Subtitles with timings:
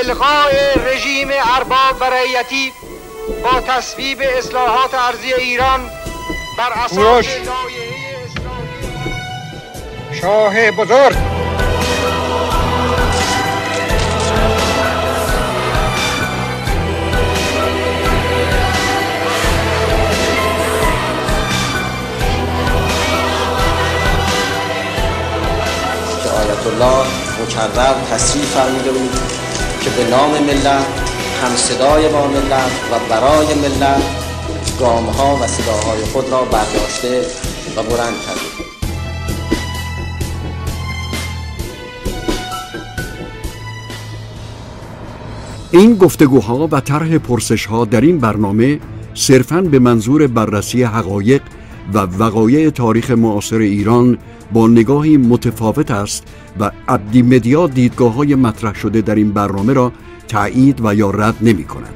[0.00, 0.50] الغاء
[0.86, 2.72] رژیم ارباب و رعیتی
[3.42, 5.80] با تصویب اصلاحات ارزی ایران
[6.58, 7.44] بر اساس لایحه
[8.24, 9.10] اسلامی
[10.20, 11.16] شاه بزرگ.
[26.38, 27.06] آیت الله
[27.42, 29.33] مکرر تصریح فرموده بود.
[29.84, 30.86] که به نام ملت
[31.42, 34.02] هم صدای با ملت و برای ملت
[34.80, 37.20] گام ها و صداهای خود را برداشته
[37.76, 38.40] و بلند کرده.
[45.70, 48.80] این گفتگوها و طرح پرسش ها در این برنامه
[49.14, 51.42] صرفاً به منظور بررسی حقایق
[51.94, 54.18] و وقایع تاریخ معاصر ایران
[54.52, 56.26] با نگاهی متفاوت است
[56.60, 59.92] و عبدی مدیا دیدگاه های مطرح شده در این برنامه را
[60.28, 61.94] تایید و یا رد نمی کند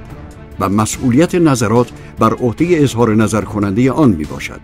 [0.60, 4.60] و مسئولیت نظرات بر عهده اظهار نظر کننده آن می باشد.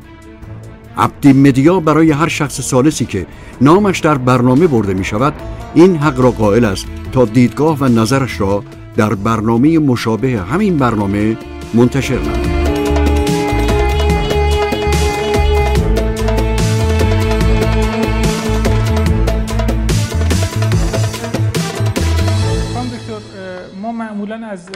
[0.97, 3.27] عبدی مدیا برای هر شخص سالسی که
[3.61, 5.35] نامش در برنامه برده می شود
[5.75, 8.65] این حق را قائل است تا دیدگاه و نظرش را
[8.97, 11.37] در برنامه مشابه همین برنامه
[11.75, 12.64] منتشر نماید.
[24.45, 24.73] از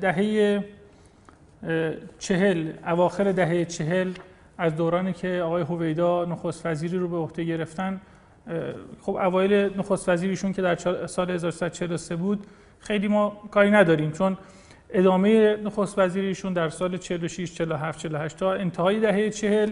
[0.00, 0.64] دهه
[2.18, 4.12] چهل اواخر دهه چهل
[4.58, 8.00] از دورانی که آقای هویدا نخست وزیری رو به عهده گرفتن
[9.00, 12.46] خب اوایل نخست وزیریشون که در سال 1343 بود
[12.78, 14.36] خیلی ما کاری نداریم چون
[14.90, 19.70] ادامه نخست وزیریشون در سال 46 47 48 تا انتهای دهه 40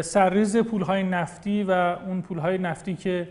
[0.00, 1.70] سرریز پولهای نفتی و
[2.06, 3.28] اون پولهای نفتی که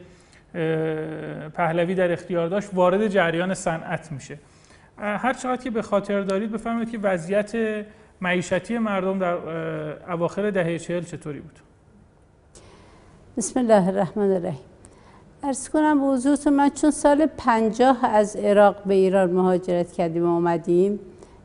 [1.54, 4.38] پهلوی در اختیار داشت وارد جریان صنعت میشه.
[5.02, 7.52] هر چقدر که به خاطر دارید بفرمایید که وضعیت
[8.22, 9.34] معیشتی مردم در
[10.12, 11.60] اواخر دهه چهل چطوری بود.
[13.38, 14.66] بسم الله الرحمن الرحیم.
[15.44, 20.36] ارز کنم به حضورتون من چون سال پنجاه از عراق به ایران مهاجرت کردیم و
[20.36, 21.00] آمدیم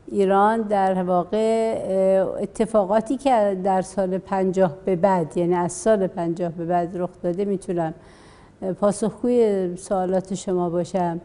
[0.07, 1.73] ایران در واقع
[2.41, 7.45] اتفاقاتی که در سال پنجاه به بعد یعنی از سال پنجاه به بعد رخ داده
[7.45, 7.93] می‌تونم
[8.79, 11.21] پاسخگوی سوالات شما باشم.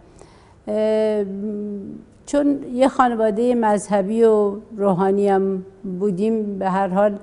[2.27, 5.65] چون یه خانواده مذهبی و روحانی هم
[5.99, 7.19] بودیم به هر حال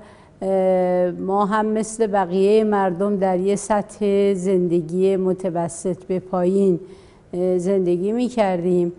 [1.18, 6.80] ما هم مثل بقیه مردم در یه سطح زندگی متوسط به پایین
[7.56, 8.92] زندگی می کردیم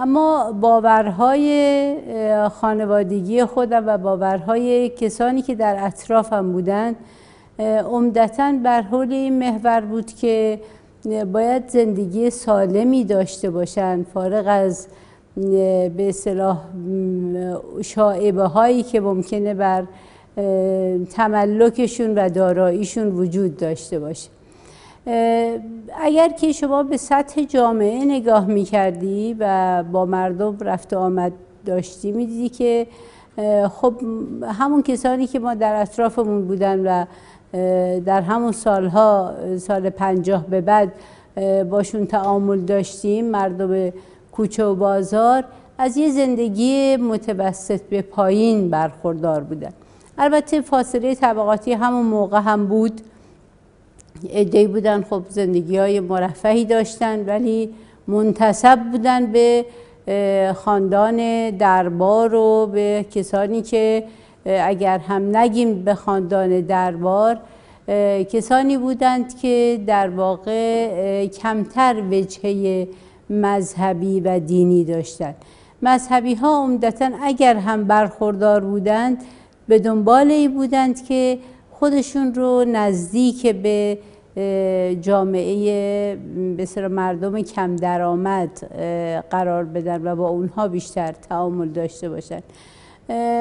[0.00, 6.96] اما باورهای خانوادگی خودم و باورهای کسانی که در اطرافم بودند
[7.90, 10.60] عمدتا بر حول این محور بود که
[11.32, 14.86] باید زندگی سالمی داشته باشند فارغ از
[15.36, 16.58] به اصطلاح
[17.82, 19.84] شاعبه هایی که ممکنه بر
[21.10, 24.28] تملکشون و داراییشون وجود داشته باشه.
[26.00, 31.32] اگر که شما به سطح جامعه نگاه می‌کردی و با مردم رفت آمد
[31.66, 32.86] داشتی می‌دیدی که
[33.68, 33.94] خب
[34.44, 37.04] همون کسانی که ما در اطرافمون بودن و
[38.06, 40.92] در همون سالها سال پنجاه به بعد
[41.70, 43.92] باشون تعامل داشتیم مردم
[44.32, 45.44] کوچه و بازار.
[45.78, 49.72] از یه زندگی متوسط به پایین برخوردار بودن.
[50.18, 53.00] البته فاصله طبقاتی همون موقع هم بود.
[54.30, 57.74] ادهی بودن خب زندگی های مرفهی داشتن ولی
[58.06, 59.64] منتصب بودن به
[60.54, 64.04] خاندان دربار و به کسانی که
[64.48, 67.40] اگر هم نگیم به خاندان دربار
[68.32, 72.88] کسانی بودند که در واقع کمتر وجهه
[73.30, 75.34] مذهبی و دینی داشتند.
[75.82, 79.24] مذهبی ها عمدتا اگر هم برخوردار بودند
[79.68, 81.38] به دنبال ای بودند که
[81.70, 83.98] خودشون رو نزدیک به
[85.00, 86.16] جامعه
[86.56, 88.50] به مردم کم درآمد
[89.30, 92.42] قرار بدن و با اونها بیشتر تعامل داشته باشند.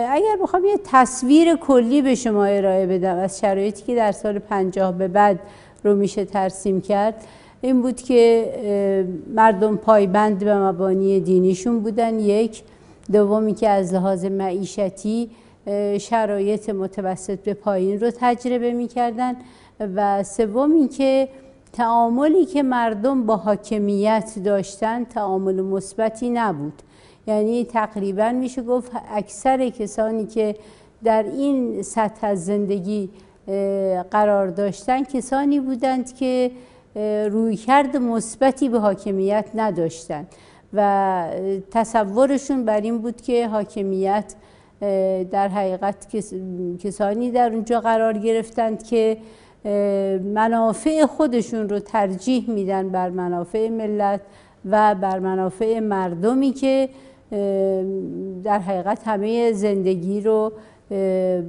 [0.09, 4.91] اگر بخوام یه تصویر کلی به شما ارائه بدم از شرایطی که در سال پنجاه
[4.91, 5.39] به بعد
[5.83, 7.25] رو میشه ترسیم کرد
[7.61, 8.53] این بود که
[9.35, 12.19] مردم پایبند به مبانی دینیشون بودن.
[12.19, 12.63] یک
[13.11, 15.29] دومی که از لحاظ معیشتی
[15.99, 19.35] شرایط متوسط به پایین رو تجربه می‌کردن.
[19.95, 21.29] و سومی که
[21.73, 26.73] تعاملی که مردم با حاکمیت داشتن تعامل مثبتی نبود.
[27.27, 30.55] یعنی تقریبا میشه گفت اکثر کسانی که
[31.03, 33.09] در این سطح از زندگی
[34.11, 36.51] قرار داشتن کسانی بودند که
[37.31, 40.27] رویکرد مثبتی به حاکمیت نداشتند
[40.73, 41.23] و
[41.71, 44.35] تصورشون بر این بود که حاکمیت
[45.31, 46.07] در حقیقت
[46.79, 49.17] کسانی در اونجا قرار گرفتند که
[50.33, 54.21] منافع خودشون رو ترجیح میدن بر منافع ملت
[54.65, 56.89] و بر منافع مردمی که
[58.43, 60.51] در حقیقت همه زندگی رو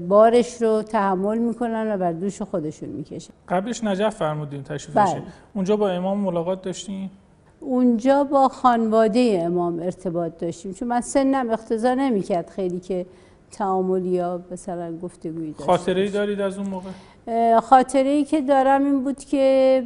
[0.08, 5.22] بارش رو تحمل می‌کنن و بر دوش خودشون می‌کشن قبلش نجف فرمودین تشریف بله.
[5.54, 7.10] اونجا با امام ملاقات داشتین؟
[7.60, 13.06] اونجا با خانواده امام ارتباط داشتیم چون من سنم اختزا نمی‌کرد خیلی که
[13.50, 16.90] تعاملی یا مثلا گفتگویی داشتیم خاطره ای دارید از اون موقع؟
[17.60, 19.82] خاطره ای که دارم این بود که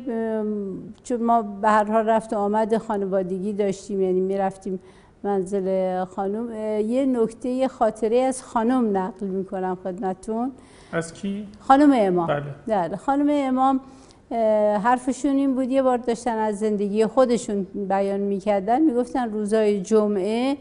[1.02, 4.80] چون ما به هر حال رفت و آمد خانوادگی داشتیم یعنی می‌رفتیم
[5.24, 10.52] منزل خانم یه نکته خاطره از خانم نقل می‌کنم خدمتون
[10.92, 12.44] از کی؟ خانم امام بله.
[12.66, 13.80] بله خانم امام
[14.84, 20.56] حرفشون این بود یه بار داشتن از زندگی خودشون بیان می‌کردن می‌گفتن روزای جمعه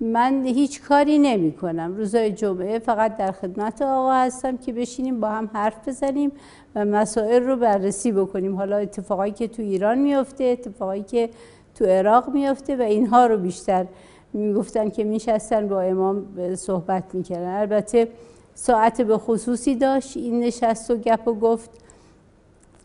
[0.00, 5.28] من هیچ کاری نمی کنم روزای جمعه فقط در خدمت آقا هستم که بشینیم با
[5.28, 6.32] هم حرف بزنیم
[6.74, 11.30] و مسائل رو بررسی بکنیم حالا اتفاقایی که تو ایران میفته اتفاقایی که
[11.78, 13.86] تو عراق میفته و اینها رو بیشتر
[14.32, 17.60] می‌گفتن که میشستن با امام صحبت می‌کردن.
[17.60, 18.08] البته
[18.54, 21.70] ساعت به خصوصی داشت این نشست و گپ و گفت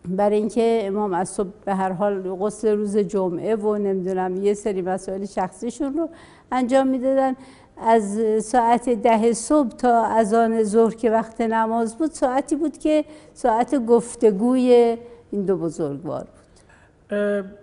[0.08, 4.82] برای اینکه امام از صبح به هر حال غسل روز جمعه و نمی‌دونم یه سری
[4.82, 6.10] مسائل شخصیشون رو
[6.52, 7.36] انجام می‌دادن.
[7.78, 13.06] از ساعت ده صبح تا از آن ظهر که وقت نماز بود ساعتی بود که
[13.34, 14.98] ساعت گفتگوی
[15.32, 16.41] این دو بزرگوار بود.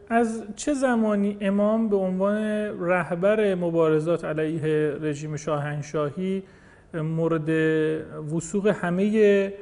[0.08, 2.36] از چه زمانی امام به عنوان
[2.80, 6.42] رهبر مبارزات علیه رژیم شاهنشاهی
[6.94, 7.48] مورد
[8.34, 9.52] وسوق همه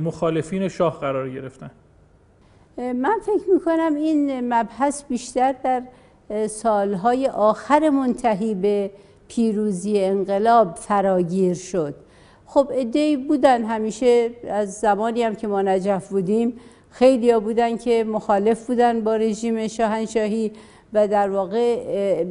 [0.00, 1.70] مخالفین شاه قرار گرفتن؟
[2.78, 5.82] من فکر می‌کنم این مبحث بیشتر در
[6.46, 8.90] سالهای آخر منتهی به
[9.28, 11.94] پیروزی انقلاب فراگیر شد.
[12.46, 16.58] خب ادهی بودن همیشه از زمانی هم که ما نجف بودیم
[16.90, 20.52] خیلی ها بودن که مخالف بودن با رژیم شاهنشاهی
[20.92, 22.24] و در واقع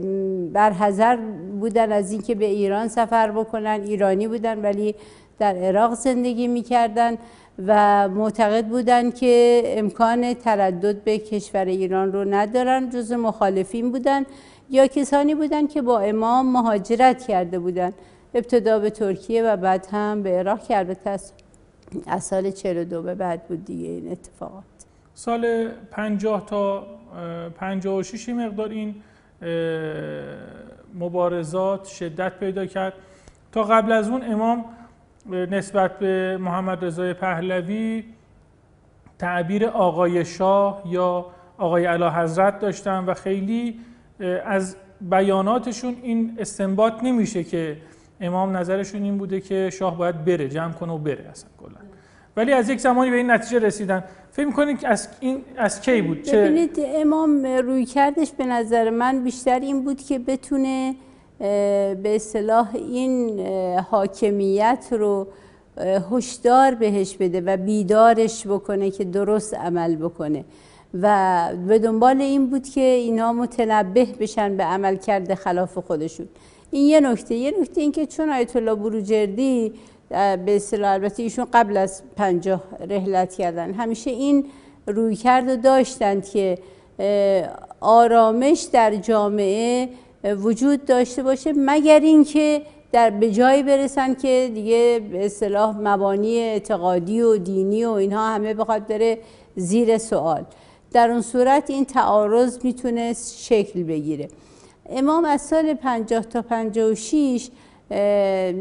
[0.53, 1.15] برحضر
[1.59, 3.81] بودن از اینکه به ایران سفر بکنن.
[3.85, 4.95] ایرانی بودن ولی
[5.39, 7.17] در عراق زندگی می‌کردن
[7.67, 14.25] و معتقد بودند که امکان تردد به کشور ایران رو ندارن جز مخالفین بودند
[14.69, 17.93] یا کسانی بودند که با امام مهاجرت کرده بودند
[18.33, 21.09] ابتدا به ترکیه و بعد هم به عراق که البته
[22.07, 24.63] از سال 42 به بعد بود دیگه این اتفاقات.
[25.13, 26.87] سال 50 تا
[27.57, 28.95] 56 مقدار این
[30.99, 32.93] مبارزات شدت پیدا کرد.
[33.51, 34.65] تا قبل از اون امام
[35.29, 38.03] نسبت به محمد رضای پهلوی
[39.19, 41.25] تعبیر آقای شاه یا
[41.57, 43.79] آقای علا حضرت داشتن و خیلی
[44.45, 47.77] از بیاناتشون این استنباط نمیشه که
[48.21, 51.77] امام نظرشون این بوده که شاه باید بره جمع کنه و بره اصلا کلا.
[52.37, 54.03] ولی از یک زمانی به این نتیجه رسیدن.
[54.31, 59.23] فکر می‌کنید از این از کی بود؟ چه ببینید امام روی کردش به نظر من
[59.23, 60.95] بیشتر این بود که بتونه
[61.39, 63.39] به اصطلاح این
[63.77, 65.27] حاکمیت رو
[66.11, 70.45] هشدار بهش بده و بیدارش بکنه که درست عمل بکنه.
[71.01, 76.27] و به دنبال این بود که اینا متنبه بشن به عمل کرده خلاف خودشون.
[76.71, 79.73] این یه نکته یه نکته این که چون آیت الله بروجردی
[80.09, 84.45] به اصطلاح البته ایشون قبل از پنجاه رحلت کردن همیشه این
[84.87, 86.57] روی کرد داشتند که
[87.79, 89.89] آرامش در جامعه
[90.23, 92.61] وجود داشته باشه مگر اینکه
[92.91, 98.53] در به جایی برسن که دیگه به اصطلاح مبانی اعتقادی و دینی و اینها همه
[98.53, 99.17] بخواد بره
[99.55, 100.45] زیر سوال.
[100.91, 104.27] در اون صورت این تعارض می‌تونه شکل بگیره.
[104.91, 107.49] امام از سال 50 تا 56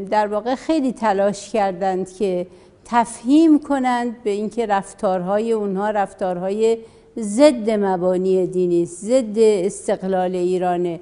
[0.09, 2.47] در واقع خیلی تلاش کردند که
[2.85, 6.77] تفهیم کنند به اینکه رفتارهای اونها رفتارهای
[7.19, 10.99] ضد مبانی دینی ضد استقلال ایرانه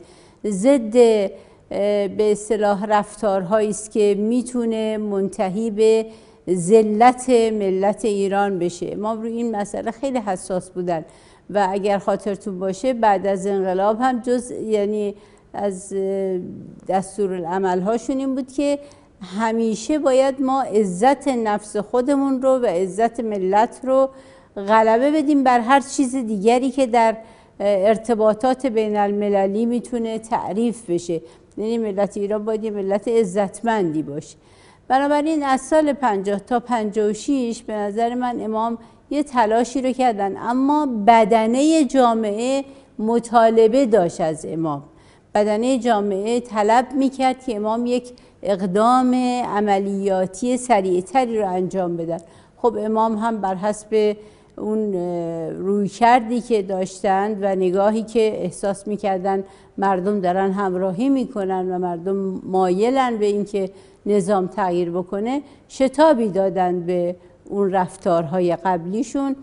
[0.47, 0.91] ضد
[2.17, 6.05] به اصطلاح رفتارهایی است که می‌تونه منتهی به
[6.49, 8.95] ذلت ملت ایران بشه.
[8.95, 11.05] ما روی این مسئله خیلی حساس بودن.
[11.49, 15.15] و اگر خاطرتون باشه بعد از انقلاب هم جز یعنی
[15.53, 15.93] از
[16.87, 18.79] دستور العمل هاشون این بود که
[19.21, 24.09] همیشه باید ما عزت نفس خودمون رو و عزت ملت رو
[24.55, 27.17] غلبه بدیم بر هر چیز دیگری که در
[27.59, 31.21] ارتباطات بین المللی می‌تونه تعریف بشه.
[31.57, 34.37] یعنی ملت ایران باید یه ملت عزتمندی باشه.
[34.87, 38.77] بنابراین از سال 50 تا 56 به نظر من امام
[39.09, 40.37] یه تلاشی رو کردن.
[40.37, 42.65] اما بدنه جامعه
[42.99, 44.83] مطالبه داشت از امام.
[45.35, 48.11] بدنه جامعه طلب می‌کرد که امام یک
[48.43, 52.17] اقدام عملیاتی سریعتری رو انجام بدن
[52.57, 54.15] خب امام هم بر حسب
[54.57, 54.93] اون
[55.53, 59.43] روی کردی که داشتند و نگاهی که احساس می‌کردن
[59.77, 63.69] مردم دارن همراهی می‌کنن و مردم مایلن به اینکه
[64.05, 67.15] نظام تغییر بکنه شتابی دادن به
[67.49, 69.35] اون رفتارهای قبلیشون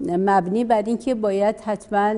[0.00, 2.14] مبنی بر اینکه باید حتما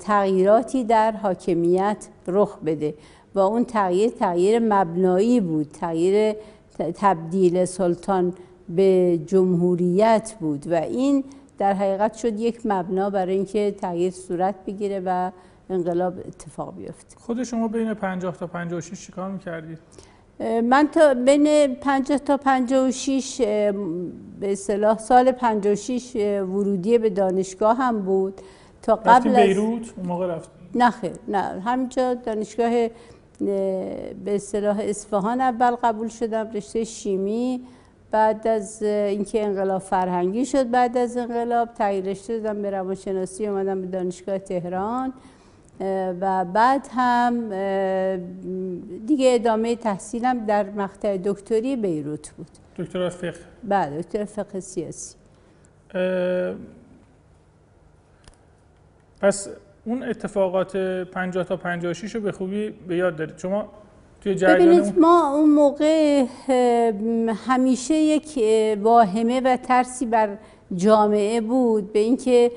[0.00, 2.94] تغییراتی در حاکمیت رخ بده.
[3.34, 5.68] و اون تغییر تغییر مبنایی بود.
[5.80, 6.36] تغییر
[6.78, 8.34] تبدیل سلطان
[8.68, 10.66] به جمهوریت بود.
[10.72, 11.24] و این
[11.58, 15.30] در حقیقت شد یک مبنا برای اینکه تغییر صورت بگیره و
[15.70, 17.16] انقلاب اتفاق بیفته.
[17.16, 19.78] خود شما بین 50 تا 56 چیکار می‌کردید؟
[20.40, 23.40] من تا بین 50 تا 56
[24.40, 28.40] به اصطلاح سال 56 ورودی به دانشگاه هم بود.
[28.82, 31.38] تا قبل از بیروت؟ اون موقع رفت نه خیر نه.
[31.38, 32.70] همینجا دانشگاه
[34.24, 37.60] به اصطلاح اصفهان اول قبول شدم رشته شیمی.
[38.10, 43.80] بعد از اینکه انقلاب فرهنگی شد بعد از انقلاب تغییر رشته دادم به روانشناسی اومدم
[43.80, 45.12] به دانشگاه تهران.
[46.20, 47.48] و بعد هم
[49.06, 52.48] دیگه ادامه تحصیلم در مقطع دکتری بیروت بود.
[52.78, 53.34] دکتر فقه.
[53.64, 55.16] بله دکتر فقه سیاسی.
[59.20, 59.48] پس
[59.84, 63.38] اون اتفاقات 50 تا 56 رو به خوبی به یاد دارید.
[63.38, 63.68] شما
[64.20, 66.24] توی ببینید ما اون موقع
[67.46, 68.38] همیشه یک
[68.82, 70.36] واهمه و ترسی بر
[70.74, 71.92] جامعه بود.
[71.92, 72.50] به اینکه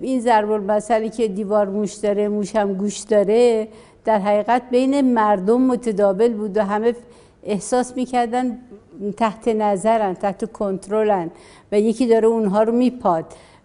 [0.00, 3.68] این ضرب المثلی که دیوار موش داره موش هم گوش داره
[4.04, 6.94] در حقیقت بین مردم متدابل بود و همه
[7.42, 8.58] احساس می‌کردن
[9.16, 11.30] تحت نظرن تحت کنترلن
[11.72, 13.24] و یکی داره اونها رو میپاد.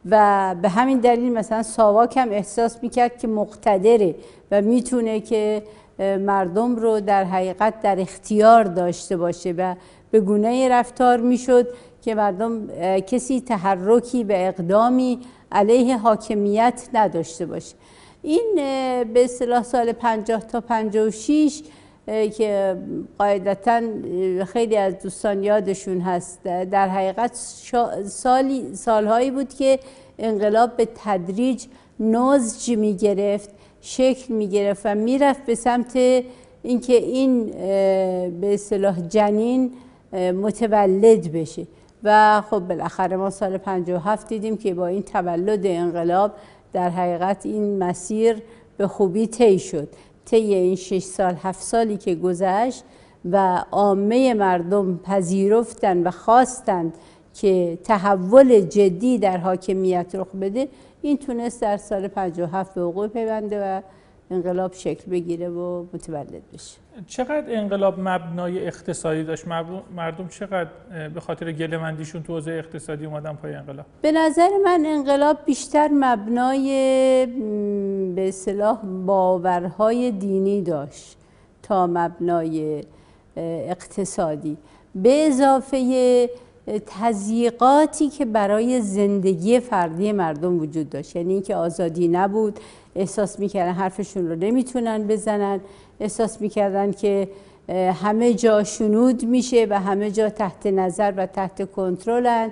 [0.10, 4.16] و به همین دلیل مثلا ساواک هم احساس می‌کرد که مقتدره
[4.52, 5.64] و می‌تونه که
[6.00, 9.76] مردم رو در حقیقت در اختیار داشته باشه و
[10.12, 11.68] به گونه رفتار می‌شد
[12.02, 12.68] که مردم
[13.00, 15.20] کسی تحرکی به اقدامی
[15.54, 17.76] علیه حاکمیت نداشته باشه.
[18.22, 18.52] این
[19.14, 21.62] به اصطلاح سال 50 تا 56
[22.38, 22.78] که
[23.18, 23.82] قاعدتا
[24.46, 26.44] خیلی از دوستان یادشون هست.
[26.44, 27.36] در حقیقت
[28.08, 29.80] سالی سالهایی بود که
[30.20, 31.66] انقلاب به تدریج
[32.00, 33.50] نوزج می گرفت
[33.82, 35.96] شکل می گرفت و می‌رفت به سمت
[36.64, 37.46] اینکه این
[38.42, 39.72] به اصطلاح جنین
[40.14, 41.68] متولد بشه.
[42.04, 46.32] و خب بالاخره ما سال 57 دیدیم که با این تولد انقلاب
[46.74, 48.42] در حقیقت این مسیر
[48.78, 49.88] به خوبی طی شد.
[50.26, 52.84] طی این 6 سال 7 سالی که گذشت
[53.32, 56.94] و عامه مردم پذیرفتن و خواستند
[57.34, 60.68] که تحول جدی در حاکمیت رخ بده
[61.02, 63.82] این تونست در سال 57 به وقوع پیونده و
[64.34, 66.78] انقلاب شکل بگیره و متولد بشه.
[67.08, 69.48] چقدر انقلاب مبنای اقتصادی داشت؟
[69.96, 70.70] مردم چقدر
[71.14, 76.66] به خاطر گلمندیشون تو حوزه اقتصادی اومدن پای انقلاب؟ به نظر من انقلاب بیشتر مبنای
[78.16, 81.18] به اصطلاح باورهای دینی داشت
[81.64, 82.84] تا مبنای
[83.38, 84.58] اقتصادی.
[84.96, 86.30] به اضافه
[86.86, 91.16] تضییقاتی که برای زندگی فردی مردم وجود داشت.
[91.16, 92.60] یعنی اینکه آزادی نبود
[92.96, 95.60] احساس می‌کردن حرفشون رو نمی‌تونن بزنن.
[96.00, 97.28] احساس می‌کردن که
[98.04, 102.52] همه جا شنود میشه و همه جا تحت نظر و تحت کنترلن.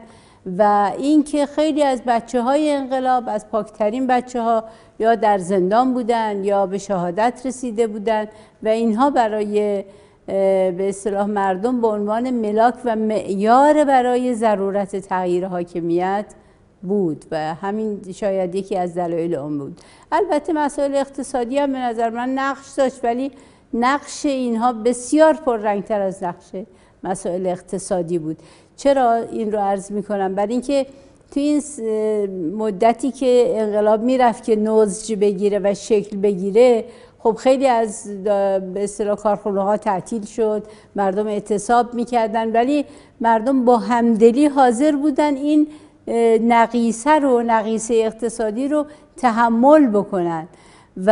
[0.57, 4.63] و اینکه خیلی از بچه های انقلاب از پاکترین بچه ها
[4.99, 8.27] یا در زندان بودن یا به شهادت رسیده بودن
[8.63, 9.83] و اینها برای
[10.27, 16.25] به اصطلاح مردم به عنوان ملاک و معیار برای ضرورت تغییر حاکمیت
[16.81, 19.81] بود و همین شاید یکی از دلایل اون بود.
[20.11, 23.31] البته مسائل اقتصادی هم به نظر من نقش داشت ولی
[23.73, 26.51] نقش اینها بسیار پررنگتر از نقش
[27.03, 28.37] مسائل اقتصادی بود.
[28.75, 30.85] چرا این رو عرض می کنم برای اینکه
[31.31, 31.61] تو این
[32.55, 36.85] مدتی که انقلاب می‌رفت که نوزج بگیره و شکل بگیره
[37.19, 40.63] خب خیلی از به اصطلاح کارخونه ها تعطیل شد
[40.95, 42.85] مردم اعتصاب می‌کردن ولی
[43.21, 45.67] مردم با همدلی حاضر بودن این
[46.41, 48.85] نقیصه رو نقیصه اقتصادی رو
[49.17, 50.47] تحمل بکنن
[51.05, 51.11] و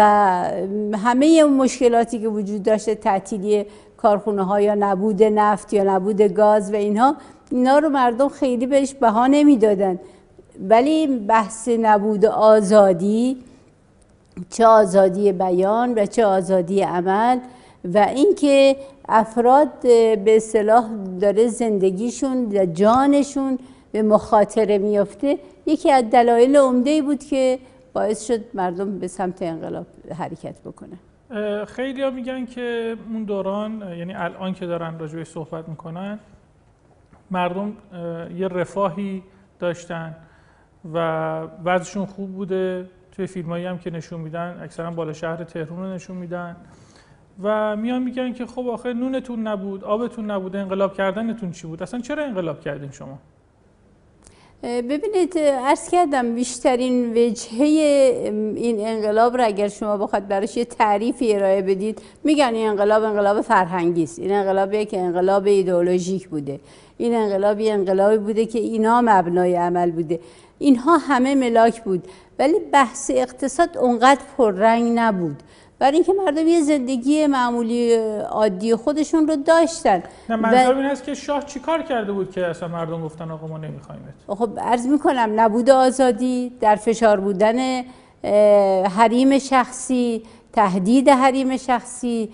[1.03, 3.65] همه مشکلاتی که وجود داشته تعطیلی
[3.97, 7.15] کارخونه ها یا نبود نفت یا نبود گاز و اینها
[7.51, 9.99] اینا رو مردم خیلی بهش بها نمی‌دادن.
[10.69, 13.37] ولی بحث نبود آزادی
[14.49, 17.39] چه آزادی بیان و چه آزادی عمل
[17.93, 18.75] و اینکه
[19.09, 20.85] افراد به اصطلاح
[21.21, 23.59] داره زندگیشون و جانشون
[23.91, 27.59] به مخاطره میافته یکی از دلایل عمده بود که
[27.93, 29.85] باعث شد مردم به سمت انقلاب
[30.17, 30.99] حرکت بکنن.
[31.65, 36.19] خیلی ها میگن که اون دوران یعنی الان که دارن راجبه صحبت می‌کنن
[37.31, 37.73] مردم
[38.35, 39.23] یه رفاهی
[39.59, 40.15] داشتن
[40.93, 40.97] و
[41.63, 42.85] وضعشون خوب بوده.
[43.11, 46.55] توی فیلمایی هم که نشون میدن اکثرا بالا شهر تهران رو نشون میدن.
[47.43, 51.99] و میان میگن که خب آخه نونتون نبود آبتون نبود انقلاب کردنتون چی بود؟ اصلا
[51.99, 53.19] چرا انقلاب کردین شما؟
[54.63, 57.65] ببینید عرض کردم بیشترین وجهه
[58.55, 63.41] این انقلاب را اگر شما بخواد براش یه تعریفی ارائه بدید میگن این انقلاب انقلاب
[63.41, 64.19] فرهنگی است.
[64.19, 66.59] این انقلابی که انقلاب ایدئولوژیک بوده.
[66.97, 70.19] این انقلابی انقلابی بوده که اینا مبنای عمل بوده.
[70.59, 72.03] اینها همه ملاک بود.
[72.39, 75.43] ولی بحث اقتصاد اونقدر پررنگ نبود.
[75.79, 77.95] برای اینکه مردم یه زندگی معمولی
[78.29, 80.03] عادی خودشون رو داشتن.
[80.29, 83.57] نه منظور این هست که شاه چیکار کرده بود که اصلا مردم گفتن آقا ما
[83.57, 87.83] نمی‌خوایم؟ خب عرض می‌کنم نبود آزادی در فشار بودن
[88.83, 92.29] حریم شخصی تهدید حریم شخصی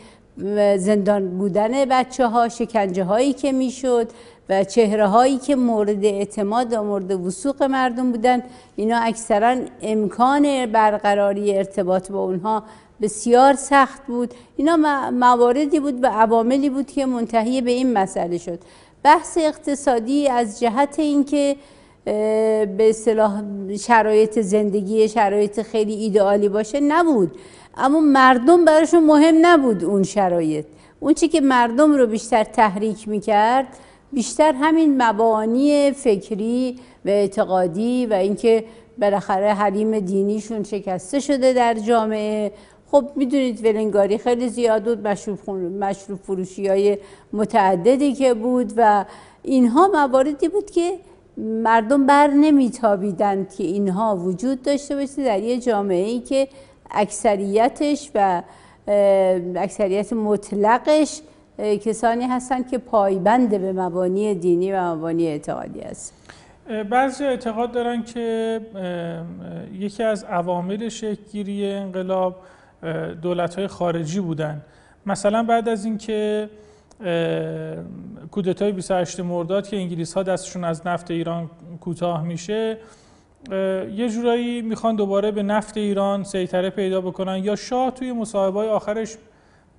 [0.78, 4.08] زندان بودن بچه ها شکنجه هایی که می‌شد
[4.50, 8.44] و چهره هایی که مورد اعتماد و مورد وسوق مردم بودن
[8.76, 12.64] اینا اکثرا امکان برقراری ارتباط با اونها
[13.02, 14.34] بسیار سخت بود.
[14.58, 14.76] اینا
[15.12, 18.60] مواردی بود و عواملی بود که منتهی به این مسئله شد.
[19.04, 21.56] بحث اقتصادی از جهت اینکه
[22.06, 23.44] به اصطلاح
[23.80, 27.32] شرایط زندگی شرایط خیلی ایدئالی باشه نبود.
[27.78, 30.66] اما مردم براشون مهم نبود اون شرایط.
[31.00, 33.68] اون چی که مردم رو بیشتر تحریک می‌کرد
[34.14, 38.66] بیشتر همین مبانی فکری و اعتقادی و اینکه
[38.98, 42.52] بالاخره حریم دینیشون شکسته شده در جامعه.
[42.92, 46.98] خب می‌دونید ولنگاری خیلی زیاد بود مشروب, فروشی های
[47.34, 49.06] متعددی که بود و
[49.44, 51.00] اینها مواردی بود که
[51.38, 56.48] مردم بر نمیتابیدند که اینها وجود داشته باشه در یه جامعه ای که
[56.92, 58.44] اکثریتش و
[59.56, 61.22] اکثریت مطلقش
[61.58, 66.14] کسانی هستند که پایبند به مبانی دینی و مبانی اعتقادی است
[66.90, 68.62] بعضی اعتقاد دارن که
[69.74, 72.36] یکی از عوامل شکلگیری انقلاب
[73.22, 74.62] دولت های خارجی بودن.
[75.06, 76.50] مثلا بعد از اینکه
[78.32, 81.50] کودتای 28 مرداد که انگلیس ها دستشون از نفت ایران
[81.82, 82.78] کوتاه میشه
[83.96, 89.16] یه جورایی می‌خوان دوباره به نفت ایران سیطره پیدا بکنن یا شاه توی مصاحبه آخرش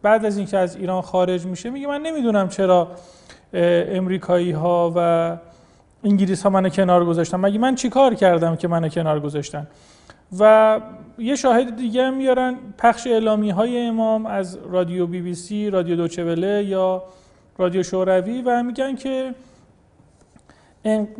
[0.03, 2.89] بعد از اینکه از ایران خارج میشه میگه من نمی‌دونم چرا
[3.53, 5.37] امریکایی ها و
[6.05, 7.37] انگلیس ها منو کنار گذاشتن.
[7.41, 9.67] مگه من چیکار کردم که منو کنار گذاشتن؟
[10.39, 10.81] و
[11.19, 16.65] یه شاهد دیگه میارن پخش اعلامی های امام از رادیو بی بی سی، رادیو دوچوله
[16.65, 17.03] یا
[17.59, 19.35] رادیو شوروی و میگن که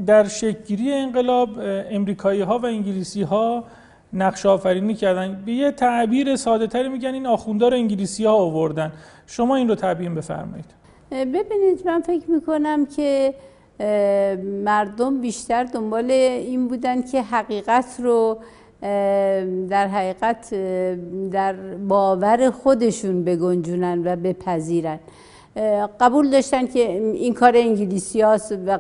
[0.07, 1.49] در شکلگیری انقلاب
[1.91, 3.65] امریکایی ها و انگلیسی ها
[4.13, 5.43] نقش آفرینی کردن.
[5.47, 8.93] به یه تعبیر ساده تری میگن این آخوندار انگلیسی ها آوردن.
[9.27, 10.75] شما این رو تعبیر بفرمایید.
[11.11, 13.35] ببینید من فکر می‌کنم که
[14.65, 18.39] مردم بیشتر دنبال این بودن که حقیقت رو
[19.69, 20.55] در حقیقت
[21.31, 21.53] در
[21.89, 24.99] باور خودشون بگنجونن و بپذیرن.
[26.01, 28.79] قبول داشتن که این کار انگلیسی و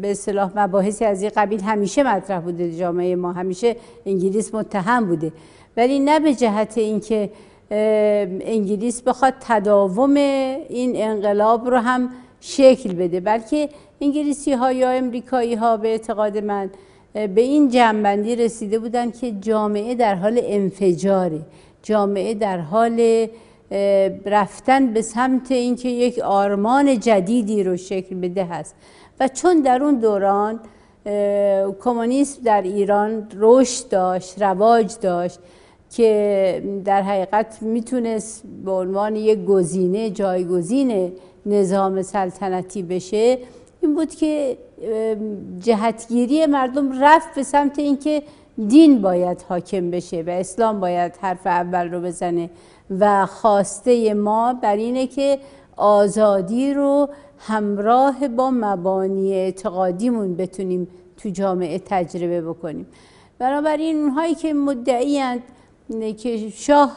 [0.00, 5.32] به صلاح مباحثی از این قبیل همیشه مطرح بوده جامعه ما همیشه انگلیس متهم بوده.
[5.76, 7.30] ولی نه به جهت اینکه
[7.70, 13.68] انگلیس بخواد تداوم این انقلاب رو هم شکل بده بلکه
[14.00, 16.70] انگلیسی ها یا امریکایی ها به اعتقاد من
[17.12, 21.40] به این جنبندی رسیده بودن که جامعه در حال انفجاره.
[21.82, 23.26] جامعه در حال
[24.26, 28.74] رفتن به سمت اینکه یک آرمان جدیدی رو شکل بده هست.
[29.20, 30.60] و چون در اون دوران
[31.84, 35.38] کمونیسم در ایران رشد داشت رواج داشت
[35.90, 41.12] که در حقیقت می‌تونست به عنوان یک گزینه جایگزین
[41.46, 43.38] نظام سلطنتی بشه
[43.80, 44.56] این بود که
[45.58, 48.22] جهتگیری مردم رفت به سمت اینکه
[48.68, 52.50] دین باید حاکم بشه و اسلام باید حرف اول رو بزنه.
[53.00, 55.38] و خواسته ما بر اینه که
[55.76, 62.86] آزادی رو همراه با مبانی اعتقادیمون بتونیم تو جامعه تجربه بکنیم.
[63.38, 65.20] بنابراین اونهایی که مدعی
[66.18, 66.96] که شاه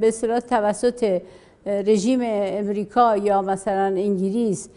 [0.00, 1.22] به صلاح توسط
[1.66, 4.68] رژیم امریکا یا مثلا انگلیس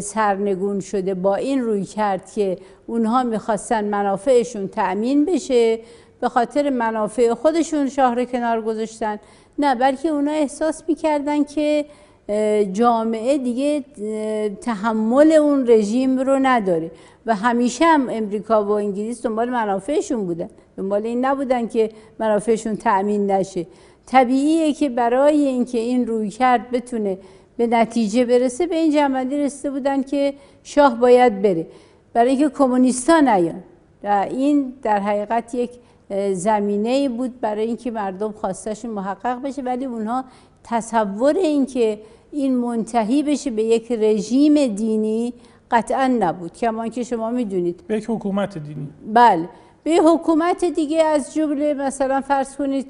[0.00, 5.78] سرنگون شده با این روی کرد که اونها می‌خواستن منافعشون تأمین بشه
[6.20, 9.18] به خاطر منافع خودشون شهر کنار گذاشتن.
[9.58, 11.84] نه بلکه اونا احساس می‌کردن که
[12.72, 13.84] جامعه دیگه
[14.60, 16.90] تحمل اون رژیم رو نداره
[17.26, 20.48] و همیشه هم امریکا و انگلیس دنبال منافعشون بودن.
[20.76, 23.66] دنبال این نبودن که منافعشون تأمین نشه.
[24.06, 27.18] طبیعیه که برای اینکه این روی کرد بتونه
[27.56, 31.66] به نتیجه برسه به این جنبندی رسیده بودن که شاه باید بره.
[32.12, 33.62] برای اینکه کمونیستا نیان.
[34.04, 35.70] و این در حقیقت یک
[36.32, 40.24] زمینه بود برای اینکه مردم خواستشون محقق بشه ولی اونها
[40.64, 42.00] تصور اینکه
[42.32, 45.34] این منتهی بشه به یک رژیم دینی
[45.70, 46.52] قطعا نبود.
[46.52, 47.84] کما که شما می‌دونید.
[47.86, 48.88] به یک حکومت دینی.
[49.12, 49.48] بله.
[49.84, 52.86] به حکومت دیگه از جمله مثلا فرض کنید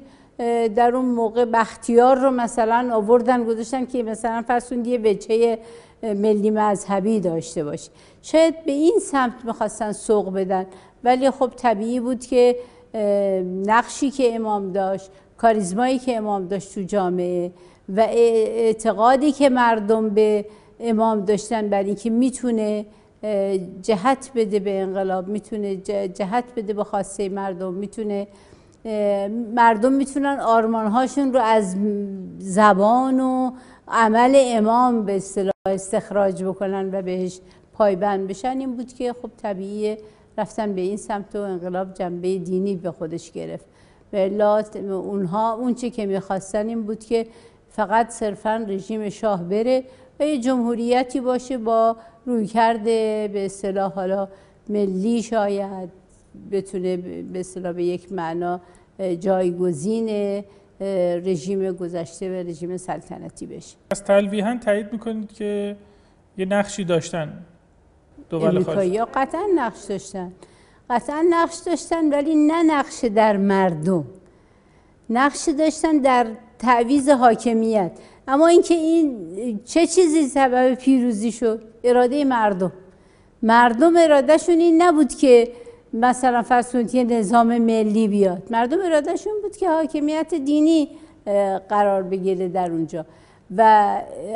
[0.75, 5.59] در اون موقع بختیار رو مثلا آوردن گذاشتن که مثلا کنید یه وجهه
[6.03, 7.91] ملی مذهبی داشته باشه.
[8.21, 10.65] شاید به این سمت می‌خواستن سوق بدن
[11.03, 12.55] ولی خب طبیعی بود که
[13.65, 17.51] نقشی که امام داشت کاریزمایی که امام داشت تو جامعه
[17.89, 20.45] و اعتقادی که مردم به
[20.79, 22.85] امام داشتن برای اینکه می‌تونه
[23.81, 25.75] جهت بده به انقلاب می‌تونه
[26.07, 28.27] جهت بده به خواسته مردم می‌تونه
[29.55, 31.75] مردم می‌تونن آرمانهاشون رو از
[32.37, 33.51] زبان و
[33.87, 37.39] عمل امام به اصطلاح استخراج بکنن و بهش
[37.73, 38.59] پایبند بشن.
[38.59, 39.97] این بود که خب طبیعیه
[40.37, 43.65] رفتن به این سمت و انقلاب جنبه دینی به خودش گرفت.
[44.13, 44.17] و
[44.91, 47.27] اونها اون چی که می‌خواستن این بود که
[47.69, 49.83] فقط صرفا رژیم شاه بره
[50.19, 51.95] و یه جمهوریتی باشه با
[52.25, 54.27] روی کرده به اصطلاح حالا
[54.69, 56.04] ملی شاید.
[56.51, 58.61] بتونه به اصطلاح به یک معنا
[59.19, 60.43] جایگزین
[61.25, 63.75] رژیم گذشته و رژیم سلطنتی بشه.
[63.91, 65.75] از تلویحا تایید می‌کنید که
[66.37, 67.33] یه نقشی داشتن
[68.29, 70.31] دول یا قطعا نقش داشتن.
[70.89, 74.05] قطعا نقش داشتن ولی نه نقش در مردم.
[75.09, 76.27] نقش داشتن در
[76.59, 77.91] تعویز حاکمیت.
[78.27, 82.71] اما اینکه این چه چیزی سبب پیروزی شد؟ اراده مردم.
[83.43, 85.51] مردم ارادهشون این نبود که
[85.95, 88.43] مثلا یه نظام ملی بیاد.
[88.49, 90.89] مردم ارادهشون بود که حاکمیت دینی
[91.69, 93.05] قرار بگیره در اونجا.
[93.57, 93.91] و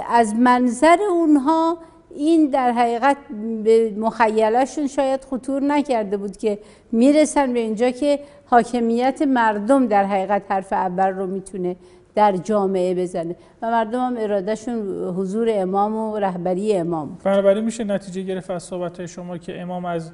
[0.09, 1.77] از منظر اونها
[2.15, 3.17] این در حقیقت
[3.63, 6.59] به مخیلشون شاید خطور نکرده بود که
[6.91, 11.75] می‌رسن به اینجا که حاکمیت مردم در حقیقت حرف اول رو می‌تونه
[12.15, 13.35] در جامعه بزنه.
[13.61, 19.05] و مردم هم ارادهشون حضور امام و رهبری امام بنابراین میشه نتیجه گرفت از صحبت
[19.05, 20.11] شما که امام از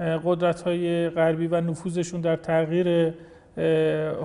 [0.00, 3.14] قدرت های غربی و نفوذشون در تغییر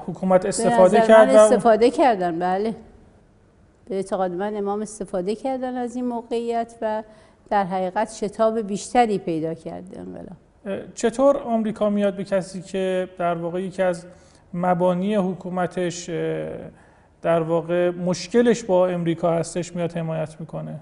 [0.06, 2.76] حکومت استفاده کرد و استفاده کردن بله.
[3.90, 7.04] به اعتقاد من امام استفاده کردن از این موقعیت و
[7.50, 10.94] در حقیقت شتاب بیشتری پیدا کرده انقلاب.
[10.94, 14.06] چطور آمریکا میاد به کسی که در واقع یکی از
[14.54, 16.10] مبانی حکومتش
[17.22, 20.80] در واقع مشکلش با امریکا هستش میاد حمایت می‌کنه؟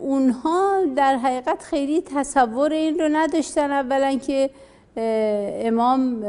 [0.00, 4.50] اونها در حقیقت خیلی تصور این رو نداشتن اولا که
[5.66, 6.20] امام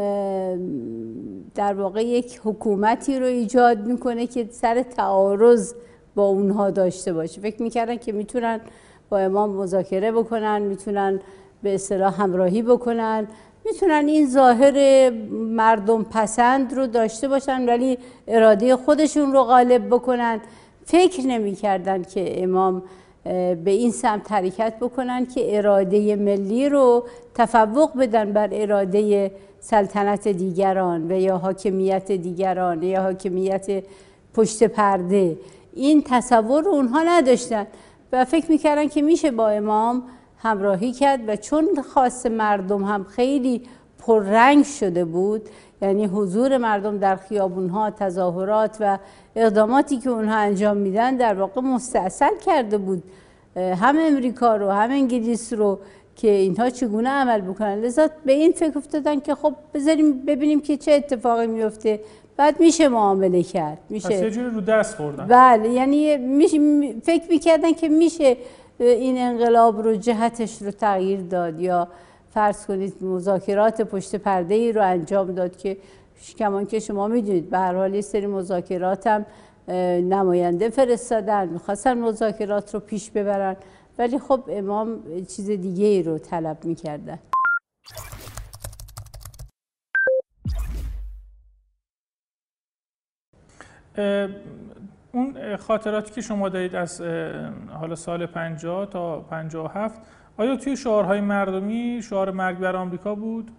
[1.55, 5.73] در واقع یک حکومتی رو ایجاد می‌کنه که سر تعارض
[6.15, 7.41] با اونها داشته باشه.
[7.41, 8.59] فکر می‌کردن که می‌تونن
[9.09, 11.19] با امام مذاکره بکنن می‌تونن
[11.63, 13.27] به اصطلاح همراهی بکنن
[13.65, 20.39] می‌تونن این ظاهر مردم پسند رو داشته باشن ولی اراده خودشون رو غالب بکنن.
[20.85, 22.83] فکر نمی‌کردن که امام
[23.63, 27.03] به این سمت حرکت بکنن که اراده ملی رو
[27.35, 33.83] تفوق بدن بر اراده سلطنت دیگران و یا حاکمیت دیگران یا حاکمیت
[34.33, 35.37] پشت پرده.
[35.73, 37.67] این تصور رو اونها نداشتن
[38.11, 40.03] و فکر می‌کردن که میشه با امام
[40.37, 43.61] همراهی کرد و چون خاص مردم هم خیلی
[43.99, 45.41] پررنگ شده بود
[45.81, 48.99] یعنی حضور مردم در خیابونها تظاهرات و
[49.35, 53.03] اقداماتی که اونها انجام میدن در واقع مستاصل کرده بود.
[53.55, 55.79] هم امریکا رو هم انگلیس رو
[56.15, 57.81] که اینها چگونه عمل بکنن.
[57.81, 61.99] لذا به این فکر افتادن که خب بذاریم ببینیم که چه اتفاقی میفته
[62.38, 63.77] بعد میشه معامله کرد.
[63.89, 65.27] میشه پس یه رو دست خوردن.
[65.27, 66.57] بله یعنی میشه
[67.03, 68.38] فکر می‌کردن که میشه
[68.79, 71.88] این انقلاب رو جهتش رو تغییر داد یا
[72.35, 75.77] فرض کنید مذاکرات پشت پرده ای رو انجام داد که
[76.37, 79.25] کمان که شما می‌دونید به هر حال یه سری مذاکرات هم
[80.09, 83.55] نماینده فرستادن می‌خواستن مذاکرات رو پیش ببرن
[83.97, 87.19] ولی خب امام چیز دیگه ای رو طلب می‌کردن.
[95.11, 97.01] اون خاطراتی که شما دارید از
[97.69, 100.01] حالا سال 50 تا 57
[100.37, 103.51] آیا توی شعارهای مردمی شعار مرگ بر آمریکا بود؟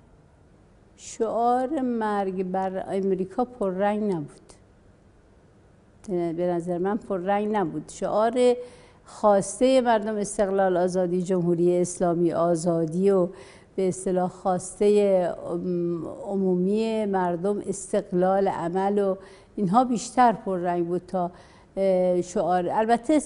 [0.96, 4.52] شعار مرگ بر آمریکا پررنگ نبود.
[6.08, 7.88] به نظر من پررنگ نبود.
[7.88, 8.54] شعار
[9.04, 13.28] خواسته مردم استقلال آزادی جمهوری اسلامی آزادی و
[13.76, 15.20] به اصطلاح خواسته
[16.26, 19.16] عمومی مردم استقلال عمل و
[19.56, 21.30] اینها بیشتر پررنگ بود تا
[22.22, 22.68] شعار.
[22.68, 23.20] البته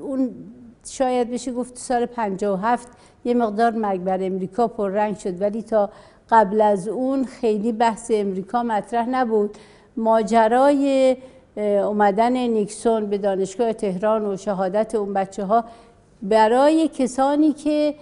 [0.00, 0.30] اون
[0.92, 2.88] شاید بشه گفت سال 57
[3.24, 5.40] یه مقدار مرگ بر امریکا پررنگ شد.
[5.42, 5.90] ولی تا
[6.30, 9.56] قبل از اون خیلی بحث امریکا مطرح نبود.
[9.96, 11.16] ماجرای
[11.56, 15.64] اومدن نیکسون به دانشگاه تهران و شهادت اون بچه ها
[16.22, 17.94] برای کسانی که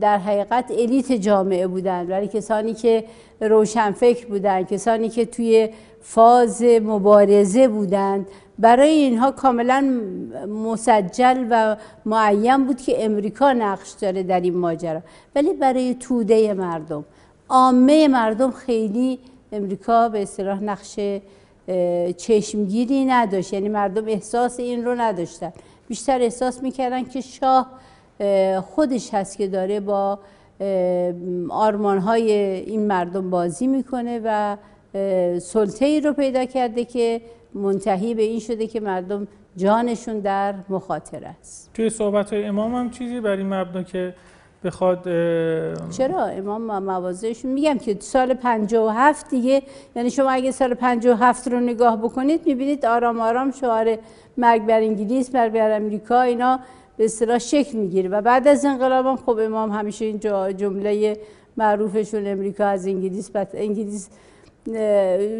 [0.00, 3.04] در حقیقت الیت جامعه بودن برای کسانی که
[3.40, 5.68] روشنفکر بودند کسانی که توی
[6.00, 8.26] فاز مبارزه بودند.
[8.58, 10.00] برای اینها کاملا
[10.48, 15.00] مسجل و معین بود که امریکا نقش داره در این ماجرا.
[15.34, 17.04] ولی برای توده مردم
[17.48, 19.18] عامه مردم خیلی
[19.52, 21.00] امریکا به اصطلاح نقش
[22.16, 23.52] چشمگیری نداشت.
[23.52, 25.52] یعنی مردم احساس این رو نداشتن.
[25.88, 27.70] بیشتر احساس می‌کردن که شاه
[28.60, 30.18] خودش هست که داره با
[31.50, 34.56] آرمانهای این مردم بازی می‌کنه و
[35.38, 37.20] سلطه ای رو پیدا کرده که
[37.54, 41.70] منتهی به این شده که مردم جانشون در مخاطره است.
[41.74, 44.14] توی صحبت های امام هم چیزی بر این مبنا که
[44.64, 45.02] بخواد
[45.90, 49.62] چرا؟ امام موازهشون میگم که سال 57 دیگه
[49.96, 53.98] یعنی شما اگه سال 57 رو نگاه بکنید می‌بینید آرام آرام شعار
[54.36, 56.60] مرگ بر انگلیس مرگ بر امریکا اینا
[56.96, 58.08] به اصطلاح شکل می‌گیره.
[58.08, 60.18] و بعد از انقلاب هم خب امام همیشه این
[60.56, 61.20] جمله
[61.56, 64.08] معروفشون امریکا از انگلیس بد انگلیس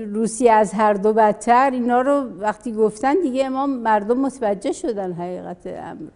[0.06, 5.66] روسیه از هر دو بدتر اینا رو وقتی گفتن دیگه امام مردم متوجه شدن حقیقت
[5.66, 6.10] امر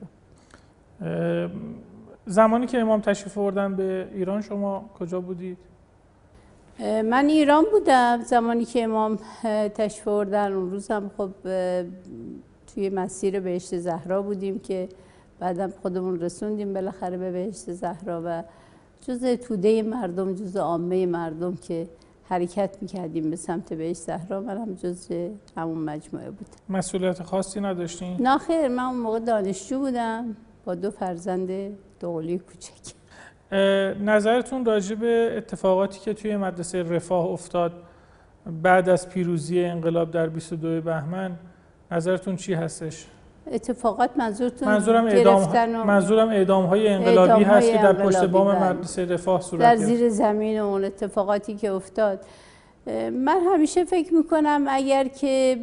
[2.26, 5.58] زمانی که امام تشریف آوردن به ایران شما کجا بودید؟
[6.80, 9.18] من ایران بودم زمانی که امام
[9.74, 11.30] تشریف آوردن اون روز هم خب
[12.74, 14.88] توی مسیر بهشت زهرا بودیم که
[15.38, 18.42] بعدم خودمون رسوندیم بالاخره به بهشت زهرا و
[19.00, 21.88] جز توده مردم جز عامه مردم که
[22.28, 25.08] حرکت می‌کردیم به سمت بهشت زهرا من هم جز
[25.56, 30.90] همون مجموعه بودم مسئولیت خاصی نداشتین؟ نه خیر من اون موقع دانشجو بودم با دو
[30.90, 31.50] فرزند
[32.00, 32.94] دوقلی کوچک
[34.00, 37.72] نظرتون راجع به اتفاقاتی که توی مدرسه رفاه افتاد
[38.62, 41.38] بعد از پیروزی انقلاب در 22 بهمن
[41.90, 43.06] نظرتون چی هستش؟
[43.52, 48.72] اتفاقات منظورتون منظورم اعدام منظورم اعدام های انقلابی هست که در پشت بام بله.
[48.72, 52.20] مدرسه رفاه صورت در زیر زمین اون اتفاقاتی که افتاد.
[53.12, 55.58] من همیشه فکر می‌کنم اگر که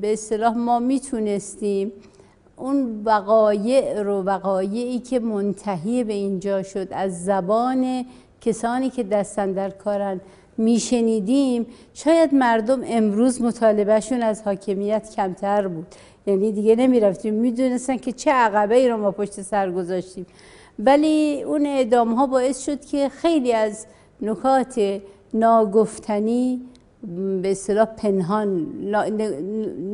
[0.00, 1.92] به اصطلاح ما می‌تونستیم
[2.56, 8.04] اون وقایع رو وقایعی که منتهی به اینجا شد از زبان
[8.40, 10.20] کسانی که دستن در کارن
[10.56, 15.86] میشنیدیم شاید مردم امروز مطالبهشون از حاکمیت کمتر بود.
[16.26, 17.34] یعنی دیگه نمی‌رفتیم.
[17.34, 20.26] می‌دونستن که چه عقبه ای رو ما پشت سر گذاشتیم.
[20.78, 23.86] ولی اون اعدام ها باعث شد که خیلی از
[24.22, 25.00] نکات
[25.34, 26.60] ناگفتنی
[27.42, 28.66] به اصطلاح پنهان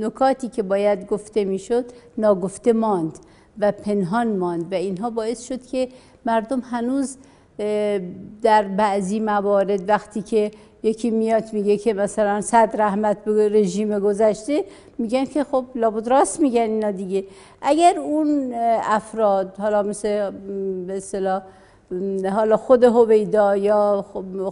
[0.01, 1.85] نکاتی که باید گفته می‌شد
[2.19, 3.19] ناگفته ماند
[3.59, 4.73] و پنهان ماند.
[4.73, 5.89] و اینها باعث شد که
[6.27, 7.17] مردم هنوز
[8.43, 10.51] در بعضی موارد وقتی که
[10.83, 14.65] یکی میاد میگه که مثلا صد رحمت به رژیم گذشته
[14.99, 17.25] میگن که خب لابد راست میگن اینا دیگه.
[17.63, 20.31] اگر اون افراد حالا مثل
[20.87, 21.43] به اصطلاح
[22.33, 24.05] حالا خود هویدا یا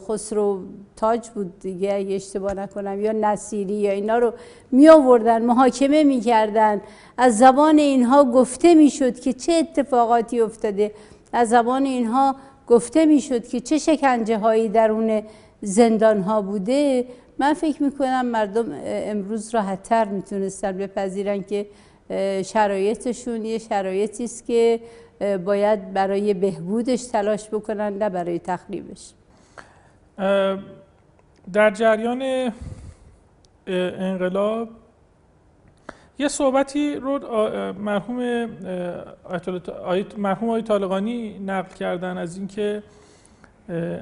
[0.08, 0.60] خسرو
[0.96, 4.32] تاج بود دیگه اگه اشتباه نکنم یا نصیری یا اینا رو
[4.70, 6.80] می آوردن محاکمه می‌کردن
[7.18, 10.92] از زبان اینها گفته می‌شد که چه اتفاقاتی افتاده.
[11.32, 12.34] از زبان اینها
[12.68, 15.22] گفته می‌شد که چه شکنجه هایی درون
[15.60, 17.04] زندان ها بوده.
[17.38, 21.66] من فکر می‌کنم مردم امروز راحتتر می‌تونستن بپذیرن که
[22.44, 24.80] شرایطشون یه شرایطی است که
[25.44, 29.12] باید برای بهبودش تلاش بکنن نه برای تخریبش.
[31.52, 32.52] در جریان
[33.66, 34.68] انقلاب
[36.18, 37.18] یه صحبتی رو
[37.72, 38.46] مرحوم
[40.18, 42.82] مرحوم آقای طالقانی نقل کردن از اینکه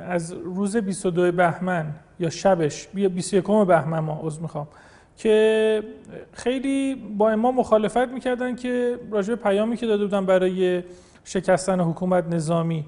[0.08, 1.86] از روز 22 بهمن
[2.20, 4.68] یا شبش بیا 21 بهمن ما عذر می‌خوام
[5.16, 5.82] که
[6.32, 10.82] خیلی با امام مخالفت می‌کردن که راجع پیامی که داده بودن برای
[11.24, 12.84] شکستن حکومت نظامی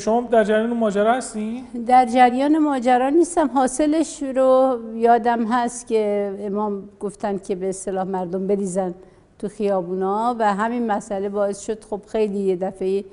[0.00, 6.88] شما در جریان ماجرا هستی؟ در جریان ماجرا نیستم حاصلش رو یادم هست که امام
[7.00, 8.94] گفتن که به اصطلاح مردم بریزن
[9.38, 13.04] تو خیابونا و همین مسئله باعث شد خب خیلی یه دفعه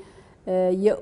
[0.47, 0.95] یه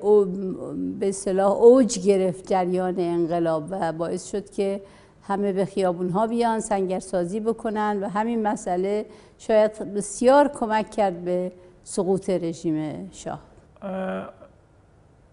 [1.00, 4.80] به اصطلاح اوج گرفت جریان انقلاب و باعث شد که
[5.22, 9.06] همه به خیابون ها بیان سنگرسازی بکنن و همین مسئله
[9.38, 11.52] شاید بسیار کمک کرد به
[11.84, 13.40] سقوط رژیم شاه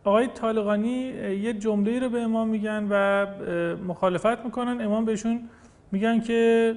[0.05, 3.25] آقای طالقانی یه جمله رو به امام میگن و
[3.87, 5.49] مخالفت می‌کنن امام بهشون
[5.91, 6.75] میگن که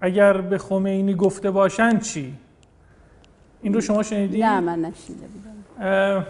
[0.00, 2.34] اگر به خمینی گفته باشن چی؟
[3.62, 6.26] این رو شما شنیدید؟ نه من نشیده بودم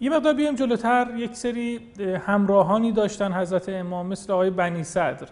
[0.00, 1.80] یه مقدار بیایم جلوتر یک سری
[2.26, 5.28] همراهانی داشتن حضرت امام مثل آقای بنی صدر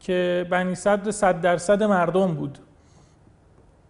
[0.00, 2.58] که بنی صدر صد درصد مردم بود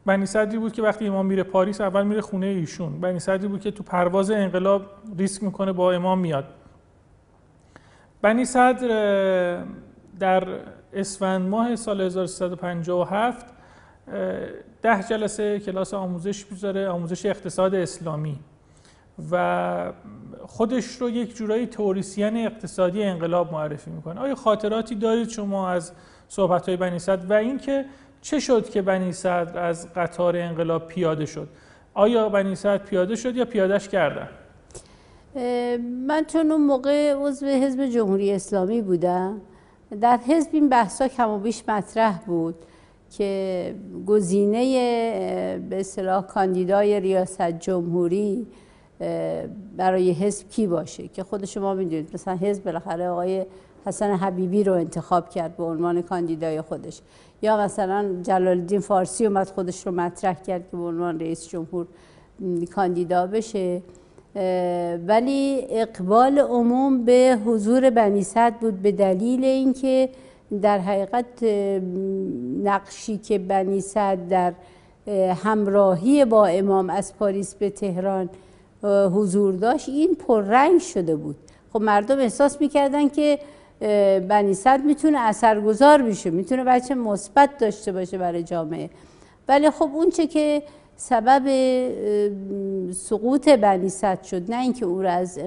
[0.06, 3.00] بنی صدری بود که وقتی امام میره پاریس اول میره خونه ایشون.
[3.00, 4.82] بنی صدری بود که تو پرواز انقلاب
[5.18, 6.44] ریسک می‌کنه با امام میاد.
[8.22, 9.64] بنی صدر
[10.18, 10.48] در
[10.92, 13.46] اسفند ماه سال 1357
[14.82, 18.38] ده جلسه کلاس آموزش می‌ذاره آموزش اقتصاد اسلامی.
[19.30, 19.92] و
[20.46, 24.20] خودش رو یک جورایی توریسین اقتصادی انقلاب معرفی می‌کنه.
[24.20, 25.92] آیا خاطراتی دارید شما از
[26.28, 27.84] صحبت های بنی صدر؟ و اینکه
[28.22, 31.48] چه شد که بنی صدر از قطار انقلاب پیاده شد؟
[31.94, 34.28] آیا بنی صدر پیاده شد یا پیادش کردن؟
[36.06, 39.40] من چون اون موقع عضو حزب جمهوری اسلامی بودم
[40.00, 42.54] در حزب این بحثا کم و بیش مطرح بود
[43.10, 43.74] که
[44.06, 44.60] گزینه
[45.70, 48.46] به اصطلاح کاندیدای ریاست جمهوری
[49.76, 53.46] برای حزب کی باشه؟ که خود شما می‌دونید مثلا حزب بالاخره آقای
[53.86, 57.00] حسن حبیبی رو انتخاب کرد به عنوان کاندیدای خودش.
[57.42, 61.86] یا مثلا جلال الدین فارسی اومد خودش رو مطرح کرد که به عنوان رئیس جمهور
[62.74, 63.82] کاندیدا بشه.
[65.06, 70.08] ولی اقبال عموم به حضور بنی صد بود به دلیل اینکه
[70.62, 71.42] در حقیقت
[72.64, 74.52] نقشی که بنی صد در
[75.44, 78.28] همراهی با امام از پاریس به تهران
[78.84, 81.36] حضور داشت این پررنگ شده بود.
[81.72, 83.38] خب مردم احساس می‌کردن که
[84.28, 88.90] بنی صد می‌تونه اثرگذار بشه می‌تونه بچه مثبت داشته باشه برای جامعه.
[89.48, 90.62] ولی خب اون چه که
[90.96, 91.42] سبب
[92.92, 95.38] سقوط بنی صد شد نه اینکه او را از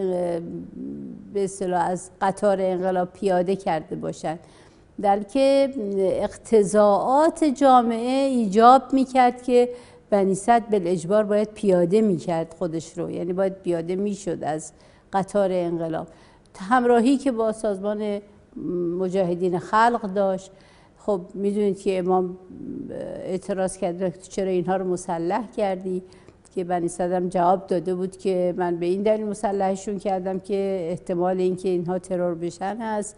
[1.33, 4.39] به اصطلاح از قطار انقلاب پیاده کرده باشند
[4.99, 9.69] بلکه اقتضاعات جامعه ایجاب می‌کرد که
[10.09, 13.11] بنی صد اجبار باید پیاده می‌کرد خودش رو.
[13.11, 14.71] یعنی باید پیاده می‌شد از
[15.13, 16.07] قطار انقلاب.
[16.57, 18.19] همراهی که با سازمان
[18.99, 20.51] مجاهدین خلق داشت.
[20.97, 22.37] خب می‌دونید که امام
[23.23, 26.03] اعتراض کرد چرا اینها رو مسلح کردی؟
[26.55, 31.39] که بنی صدم جواب داده بود که من به این دلیل مسلحشون کردم که احتمال
[31.39, 33.15] اینکه اینها ترور بشن هست.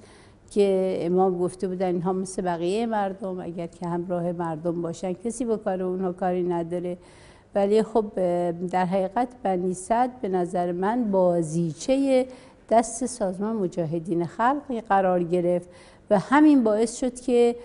[0.52, 5.58] که امام گفته بودن اینها مثل بقیه مردم اگر که همراه مردم باشن کسی با
[5.58, 6.98] کار اونها کاری نداره.
[7.56, 8.06] ولی خب
[8.72, 12.26] در حقیقت بنی صد به نظر من بازیچه
[12.70, 15.70] دست سازمان مجاهدین خلق قرار گرفت
[16.10, 17.56] و همین باعث شد که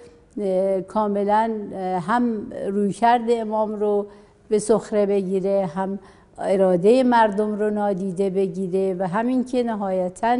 [0.88, 1.50] کاملا
[2.00, 4.06] هم رویکرد امام رو
[4.48, 5.98] به سخره بگیره هم
[6.38, 10.38] اراده مردم رو نادیده بگیره و همین که نهایتا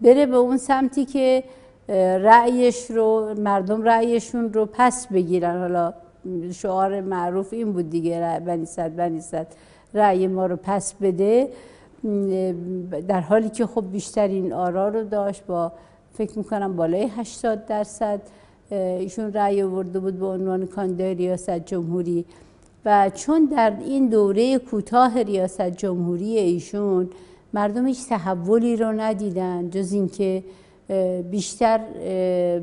[0.00, 1.44] بره به اون سمتی که
[2.18, 5.58] رأیش رو مردم رأیشون رو پس بگیرن.
[5.58, 5.94] حالا
[6.52, 9.46] شعار معروف این بود دیگه بنی صد بنی صد
[9.94, 11.48] رأی ما رو پس بده.
[13.08, 15.72] در حالی که خب بیشترین آرا رو داشت با
[16.12, 18.20] فکر می‌کنم بالای 80 درصد
[18.70, 22.24] ایشون رأی آورده بود به عنوان کاندیدای ریاست جمهوری.
[22.84, 27.10] و چون در این دوره کوتاه ریاست جمهوری ایشون
[27.52, 30.44] مردم هیچ تحولی رو ندیدن جز اینکه
[31.30, 31.78] بیشتر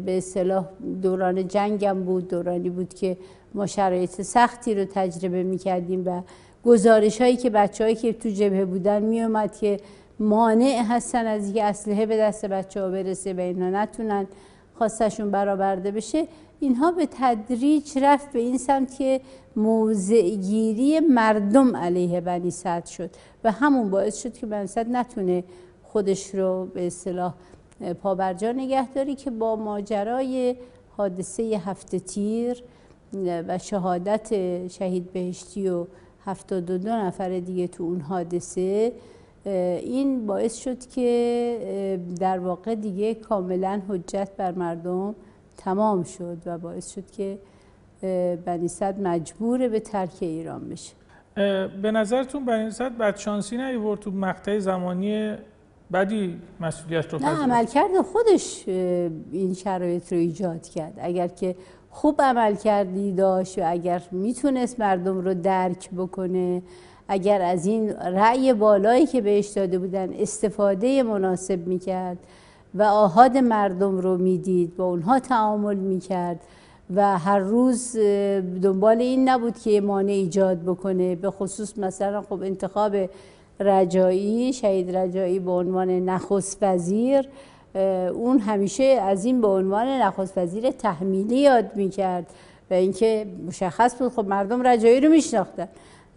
[0.06, 0.66] به اصطلاح
[1.02, 3.18] دوران جنگم بود دورانی بود که
[3.54, 6.22] ما شرایط سختی رو تجربه می‌کردیم و
[6.66, 9.80] گزارش هایی که بچه هایی که تو جبهه بودن می که
[10.20, 14.28] مانع هستن از اینکه اسلحه به دست بچه ها برسه و اینا نتونن
[14.78, 16.28] خواستشون برآورده بشه
[16.60, 19.22] اینها به تدریج رفت به این سمت که
[19.56, 23.10] موضعگیری مردم علیه بنی صد شد
[23.44, 25.44] و همون باعث شد که بنی صد نتونه
[25.84, 27.34] خودش رو به اصطلاح
[28.04, 30.56] پابرجا نگهداری که با ماجرای
[30.98, 32.64] حادثه هفته تیر
[33.48, 34.28] و شهادت
[34.68, 35.86] شهید بهشتی و
[36.30, 38.92] هفتاد دو نفر دیگه تو اون حادثه
[39.46, 45.16] این باعث شد که در واقع دیگه کاملا حجت بر مردم
[45.58, 47.38] تمام شد و باعث شد که
[48.46, 50.94] بنی صد مجبور به ترک ایران بشه.
[51.82, 55.36] به نظرتون بنی صد بدشانسی نیورد تو مقطع زمانی
[55.92, 58.64] بعدی مسئولیت رو نه عملکرد خودش
[59.32, 60.94] این شرایط رو ایجاد کرد.
[61.02, 61.56] اگر که
[62.02, 66.62] خوب عمل کردی داشت و اگر می‌تونست مردم رو درک بکنه
[67.08, 72.18] اگر از این رأی بالایی که بهش داده بودن استفاده مناسب می‌کرد
[72.76, 76.40] و آهاد مردم رو می‌دید با اونها تعامل می‌کرد
[76.96, 77.98] و هر روز
[78.62, 81.16] دنبال این نبود که مانع ایجاد بکنه.
[81.16, 82.96] به خصوص مثلا خب انتخاب
[83.60, 87.30] رجایی شهید رجایی به عنوان نخست وزیر
[88.14, 92.26] اون همیشه از این به عنوان نخست وزیر تحمیلی یاد می‌کرد
[92.72, 95.68] و اینکه مشخص بود خب مردم رجایی رو میشناختن.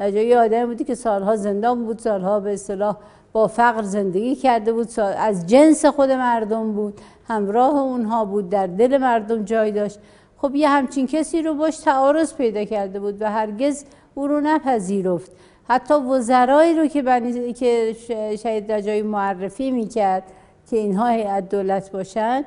[0.01, 2.97] رجایی آدم بودی که سالها زندان بود سالها به اصطلاح
[3.33, 8.99] با فقر زندگی کرده بود از جنس خود مردم بود همراه اونها بود در دل
[8.99, 9.99] مردم جای داشت.
[10.37, 13.85] خب یه همچین کسی رو باش تعارض پیدا کرده بود و هرگز
[14.15, 15.33] او رو نپذیرفت.
[15.69, 17.53] حتی وزرایی رو که بنی...
[17.53, 17.97] که
[18.43, 20.23] شهید رجایی معرفی می‌کرد
[20.71, 22.45] که اینها هیئت دولت باشن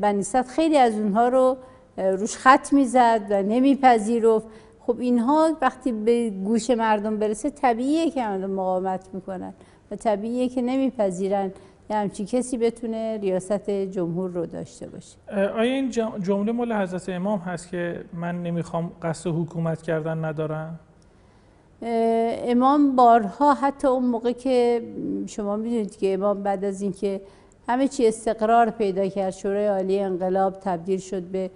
[0.00, 1.56] بنیست خیلی از اونها رو
[1.96, 4.46] روش خط می‌زد و نمیپذیرفت
[4.80, 9.54] خب اینها وقتی به گوش مردم برسه طبیعیه که مردم مقاومت می‌کنن
[9.90, 11.52] و طبیعیه که نمیپذیرن
[11.90, 17.38] یه همچین کسی بتونه ریاست جمهور رو داشته باشه آیا این جمله مال حضرت امام
[17.38, 20.78] هست که من نمی‌خوام قصد حکومت کردن ندارم؟
[21.82, 24.82] امام بارها حتی اون موقع که
[25.26, 27.20] شما می‌دونید که امام بعد از اینکه
[27.68, 31.50] همه چی استقرار پیدا کرد شورای عالی انقلاب تبدیل شد به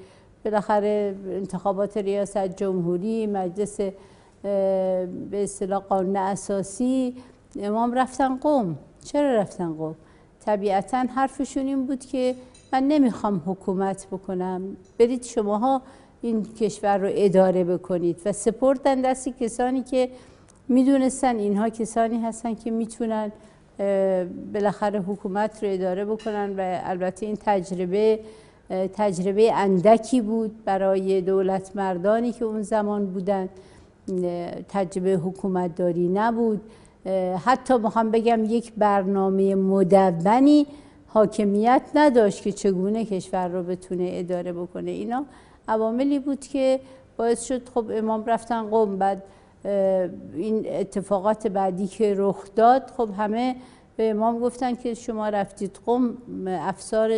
[0.44, 3.80] بالاخره انتخابات ریاست جمهوری مجلس
[4.42, 7.16] به اصطلاح قانون اساسی
[7.60, 8.78] امام رفتن قوم.
[9.04, 9.94] چرا رفتن قوم؟
[10.44, 12.34] طبیعتا حرفشون این بود که
[12.72, 14.76] من نمی‌خوام حکومت بکنم.
[14.98, 15.82] برید شماها
[16.22, 20.08] این کشور رو اداره بکنید و سپردن دستی کسانی که
[20.68, 23.32] می‌دونستن اینها کسانی هستن که می‌تونن
[24.54, 28.20] بالاخره حکومت رو اداره بکنن و البته این تجربه
[28.94, 33.48] تجربه اندکی بود برای دولت مردانی که اون زمان بودن.
[34.68, 36.60] تجربه حکومت داری نبود
[37.44, 40.66] حتی می‌خوام بگم یک برنامه مدونی
[41.06, 44.90] حاکمیت نداشت که چگونه کشور رو بتونه اداره بکنه.
[44.90, 45.24] اینا
[45.68, 46.80] عواملی بود که
[47.16, 49.22] باعث شد خب امام رفتن قوم بعد
[50.34, 53.56] این اتفاقات بعدی که رخ داد خب همه
[53.96, 56.16] به امام گفتن که شما رفتید قوم
[56.46, 57.08] افسار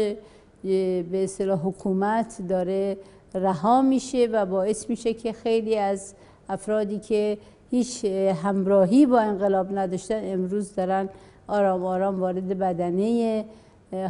[0.62, 2.96] به اصطلاح حکومت داره
[3.34, 6.14] رها میشه و باعث میشه که خیلی از
[6.48, 7.38] افرادی که
[7.70, 8.04] هیچ
[8.42, 11.08] همراهی با انقلاب نداشتن امروز دارن
[11.48, 13.44] آرام آرام وارد بدنه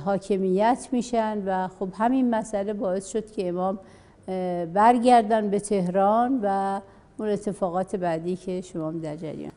[0.05, 3.79] حاکمیت میشن و خب همین مسئله باعث شد که امام
[4.75, 6.81] برگردن به تهران و
[7.17, 9.53] اون اتفاقات بعدی که شما در جریان.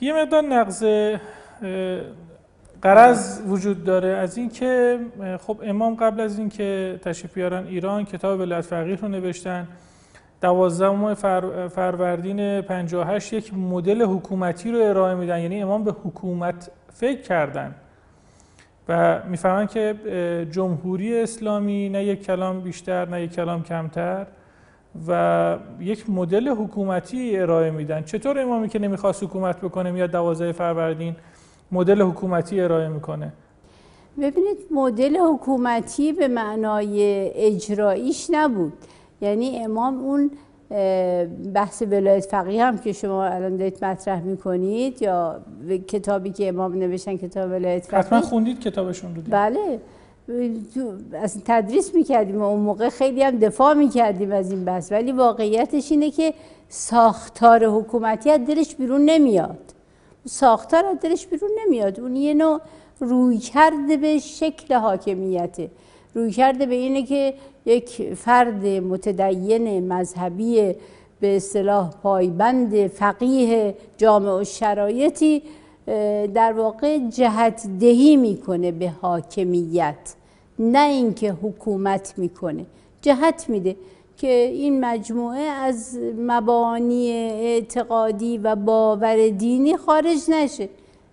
[0.00, 0.84] یه مقدار نقض
[2.82, 4.98] قرض وجود داره از اینکه
[5.40, 9.68] خب امام قبل از اینکه تشریف بیارن ایران کتاب ولایت فقیه رو نوشتن.
[10.42, 15.38] دوازدهم فر، فروردین 58 یک مدل حکومتی رو ارائه میدن.
[15.38, 17.74] یعنی امام به حکومت فکر کردن.
[18.88, 19.94] و می‌فهمن که
[20.50, 24.26] جمهوری اسلامی نه یک کلام بیشتر نه یک کلام کمتر
[25.08, 28.02] و یک مدل حکومتی ارائه میدن.
[28.02, 31.16] چطور امامی که نمی‌خواست حکومت بکنه میاد دوازده فروردین
[31.72, 33.32] مدل حکومتی ارائه می‌کنه؟
[34.16, 38.72] ببینید مدل حکومتی به معنای اجراییش نبود.
[39.20, 40.30] یعنی امام اون
[41.54, 45.40] بحث ولایت فقیه هم که شما الان دارید مطرح می‌کنید یا
[45.88, 49.80] کتابی که امام نوشتن کتاب ولایت فقیه؟ حتما خوندید کتابشون رو بله.
[51.12, 54.92] از تدریس می‌کردیم و اون موقع خیلی هم دفاع می‌کردیم از این بحث.
[54.92, 56.34] ولی واقعیتش اینه که
[56.68, 59.58] ساختار حکومتی از دلش بیرون نمیاد.
[60.24, 62.00] ساختار از دلش بیرون نمیاد.
[62.00, 62.60] اون یه نوع
[63.00, 65.70] روی کرده به شکل حاکمیته.
[66.14, 67.34] روی کرده به اینه که
[67.66, 70.74] یک فرد متدین مذهبی
[71.20, 75.42] به اصطلاح پایبند فقیه جامع و شرایطی
[76.34, 80.14] در واقع جهت دهی می‌کنه به حاکمیت
[80.58, 82.66] نه اینکه حکومت می‌کنه.
[83.02, 83.76] جهت میده
[84.16, 90.68] که این مجموعه از مبانی اعتقادی و باور دینی خارج نشه.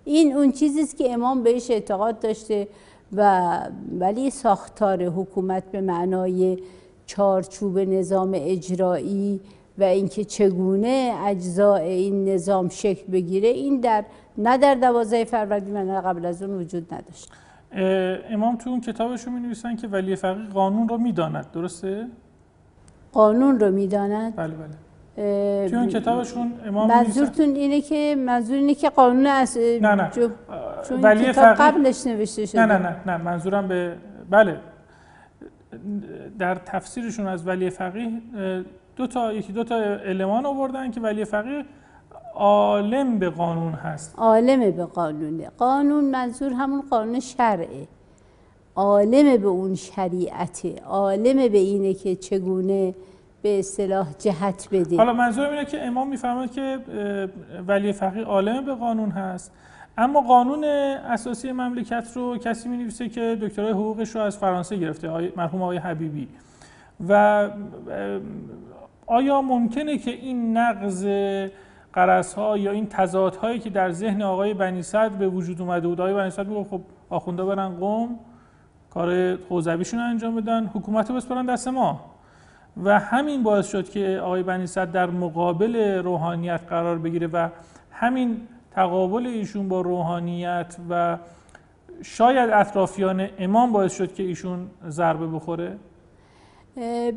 [0.05, 2.67] این اون چیزی است که امام بهش اعتقاد داشته
[3.13, 3.59] و
[3.99, 6.57] ولی ساختار حکومت به معنای
[7.05, 9.39] چارچوب نظام اجرایی
[9.77, 14.05] و اینکه چگونه اجزاء این نظام شکل بگیره این در
[14.37, 17.31] نه در دوازده فروردین نه قبل از اون وجود نداشت
[18.29, 22.07] امام تو اون کتابشون می نویسن که ولی فقیه قانون رو می‌داند درسته؟
[23.13, 24.84] قانون رو می‌داند؟ بله بله
[25.15, 30.09] توی کتابشون امام منظورتون اینه که منظور اینه که قانون از نه نه.
[30.89, 33.17] چون ولی کتاب قبلش نوشته شده نه نه نه نه.
[33.17, 33.97] منظورم به
[34.29, 34.59] بله.
[36.39, 38.11] در تفسیرشون از ولی فقیه
[38.95, 41.65] دو تا یکی دو تا المان آوردن که ولی فقیه
[42.33, 44.13] عالم به قانون هست.
[44.17, 47.87] عالم به قانونه قانون منظور همون قانون شرعه.
[48.75, 52.93] عالم به اون شریعت عالم به اینه که چگونه
[53.45, 56.79] به اصطلاح جهت بده حالا منظور اینه که امام میفرماد که
[57.67, 59.51] ولی فقیه عالم به قانون هست.
[59.97, 65.31] اما قانون اساسی مملکت رو کسی می نویسه که دکترای حقوقش رو از فرانسه گرفته
[65.37, 66.27] مرحوم آقای حبیبی.
[67.09, 67.49] و
[69.07, 71.07] آیا ممکنه که این نقض
[71.93, 74.81] قرص ها یا این تضاد هایی که در ذهن آقای بنی
[75.19, 78.19] به وجود اومده بود آقای بنی صدر میگه خب آخونده برن قوم
[78.89, 82.14] کار حوزویشون انجام بدن حکومت رو بسپارن دست ما.
[82.83, 87.49] و همین باعث شد که آقای بنی صدر در مقابل روحانیت قرار بگیره و
[87.91, 91.17] همین تقابل ایشون با روحانیت و
[92.01, 95.77] شاید اطرافیان امام باعث شد که ایشون ضربه بخوره؟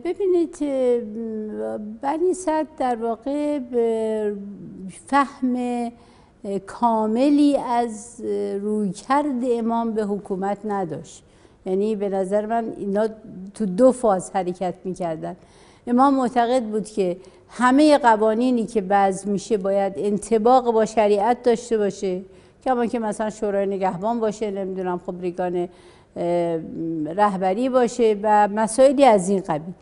[0.04, 0.58] ببینید
[2.02, 3.60] بنی صد در واقع
[5.06, 5.56] فهم
[6.66, 8.20] کاملی از
[8.62, 11.24] رویکرد امام به حکومت نداشت.
[11.66, 13.08] یعنی به نظر من اینا
[13.54, 15.36] تو دو فاز حرکت می‌کردن.
[15.88, 17.16] امام معتقد بود که
[17.48, 22.20] همه قوانینی که بعض میشه باید انتباق با شریعت داشته باشه.
[22.64, 25.14] کما که مثلا شورای نگهبان باشه نمی‌دونم خب
[27.16, 29.74] رهبری باشه و مسائلی از این قبیل.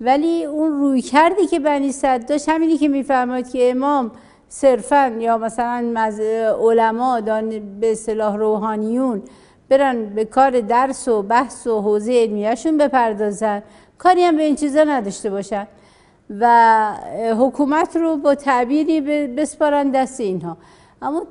[0.00, 4.10] ولی اون روی کردی که بنی صد داشت همینی که میفرماید که امام
[4.48, 6.10] صرفا یا مثلا
[6.60, 7.20] علما
[7.80, 9.22] به صلاح روحانیون
[9.68, 13.62] برن به کار درس و بحث و حوزه علمیهشون بپردازن.
[13.98, 15.66] کاری هم به این چیزا نداشته باشن.
[16.30, 16.94] و
[17.38, 20.56] حکومت رو با تعبیری بسپارن دست اینها.
[21.02, 21.22] اما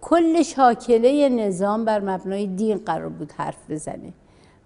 [0.00, 4.12] کل شاکله نظام بر مبنای دین قرار بود حرف بزنه.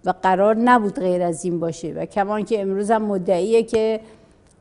[0.05, 1.93] و قرار نبود غیر از این باشه.
[1.93, 4.01] و کمان که امروز هم مدعیه که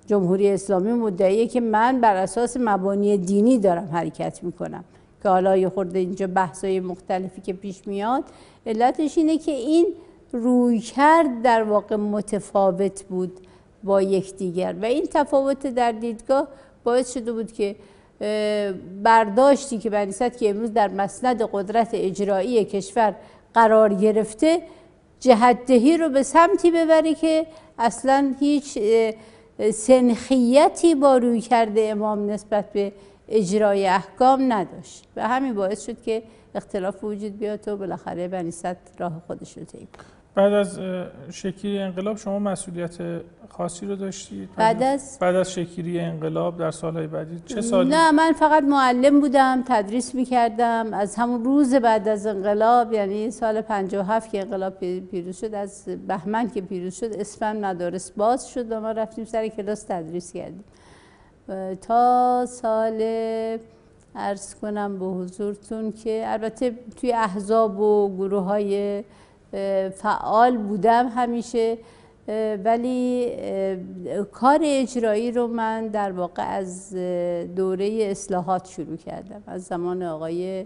[0.08, 4.84] جمهوری اسلامی مدعیه که من بر اساس مبانی دینی دارم حرکت می‌کنم.
[5.24, 8.24] که حالا یه خورده اینجا بحثای مختلفی که پیش میاد
[8.66, 9.88] علتش اینه که این
[10.34, 13.40] روی کرد در واقع متفاوت بود
[13.84, 14.76] با یکدیگر.
[14.82, 16.48] و این تفاوت در دیدگاه
[16.84, 17.76] باعث شده بود که
[19.04, 23.16] برداشتی که بنیست که امروز در مسند قدرت اجرایی کشور
[23.54, 24.62] قرار گرفته
[25.20, 27.46] جهتدهی رو به سمتی ببره که
[27.80, 28.78] اصلا هیچ
[29.74, 32.94] سنخیتی با روی کرده امام نسبت به
[33.30, 35.04] اجرای احکام نداشت.
[35.16, 36.24] و همین باعث شد که
[36.56, 39.88] اختلاف وجود بیاد و بالاخره بنیست راه خودش رو طی
[40.38, 40.80] بعد از
[41.32, 42.98] شکلی انقلاب شما مسئولیت
[43.50, 48.12] خاصی رو داشتید؟ بعد از؟ بعد از شکلی انقلاب در سالهای بعدی چه سالی؟ نه
[48.12, 50.94] من فقط معلم بودم تدریس می‌کردم.
[50.94, 56.50] از همون روز بعد از انقلاب یعنی سال 57 که انقلاب پیروز شد از بهمن
[56.50, 60.64] که پیروز شد اسفند مدارس باز شد و ما رفتیم سر کلاس تدریس کردیم.
[61.82, 63.02] تا سال
[64.16, 69.04] ارز کنم به حضورتون که البته توی احزاب و گروه های
[69.96, 71.78] فعال بودم همیشه.
[72.64, 73.28] ولی
[74.32, 76.96] کار اجرایی رو من در واقع از
[77.56, 79.44] دوره اصلاحات شروع کردم.
[79.48, 80.66] از زمان آقای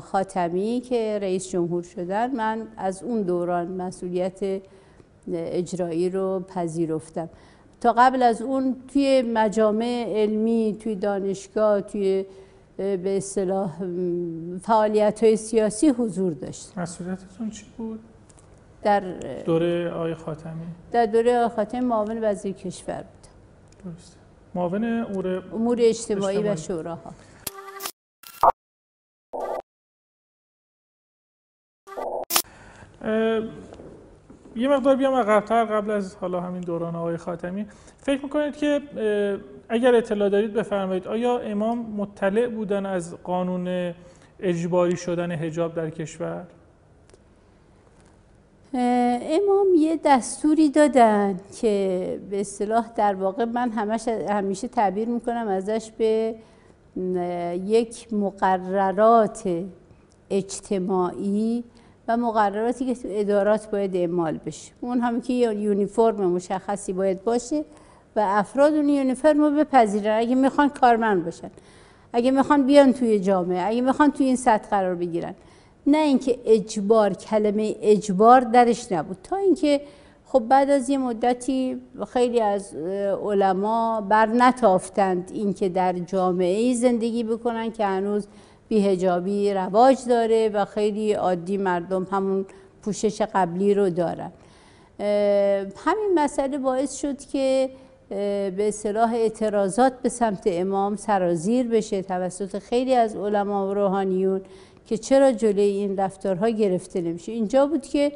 [0.00, 4.62] خاتمی که رئیس جمهور شدن من از اون دوران مسئولیت
[5.32, 7.28] اجرایی رو پذیرفتم.
[7.80, 12.24] تا قبل از اون توی مجامع علمی توی دانشگاه توی
[12.78, 13.78] به اصطلاح
[14.62, 18.00] فعالیت های سیاسی حضور داشت مسئولیتتون چی بود؟
[18.82, 19.00] در
[19.46, 20.66] دوره آقای خاتمی.
[20.92, 23.92] در دوره آقای خاتمی معاون وزیر کشور بود.
[23.94, 24.16] درست
[24.54, 26.48] معاون امور امور اجتماعی, اجتماعی.
[26.48, 27.14] و شوراها
[34.58, 38.80] یه مقدار بیام عقب‌تر قبل از حالا همین دوران آقای خاتمی فکر می‌کنید که
[39.68, 43.94] اگر اطلاع دارید بفرمایید آیا امام مطلع بودن از قانون
[44.40, 46.44] اجباری شدن حجاب در کشور؟
[48.74, 55.90] امام یه دستوری دادن که به اصطلاح در واقع من همش همیشه تعبیر می‌کنم ازش
[55.98, 56.34] به
[57.66, 59.64] یک مقررات
[60.30, 61.64] اجتماعی
[62.08, 64.72] و مقرراتی که ادارات باید اعمال بشه.
[64.80, 67.64] اون هم که یونیفرم مشخصی باید باشه
[68.16, 70.18] و افراد اون یونیفرم رو بپذیرن.
[70.18, 71.50] اگه می‌خوان کارمند باشن
[72.12, 75.34] اگه می‌خوان بیان توی جامعه اگه می‌خوان توی این سطح قرار بگیرن.
[75.86, 79.16] نه اینکه اجبار کلمه اجبار درش نبود.
[79.22, 79.80] تا اینکه
[80.26, 81.82] خب بعد از یه مدتی
[82.12, 82.74] خیلی از
[83.24, 88.26] علما بر نتافتند اینکه در جامعه زندگی بکنن که هنوز
[88.68, 92.46] بیهجابی رواج داره و خیلی عادی مردم همون
[92.82, 94.32] پوشش قبلی رو دارن.
[95.76, 97.70] همین مسئله باعث شد که
[98.08, 104.40] به اصطلاح اعتراضات به سمت امام سرازیر بشه توسط خیلی از علما و روحانیون
[104.86, 107.32] که چرا جلوی این رفتارها گرفته نمیشه.
[107.32, 108.12] اینجا بود که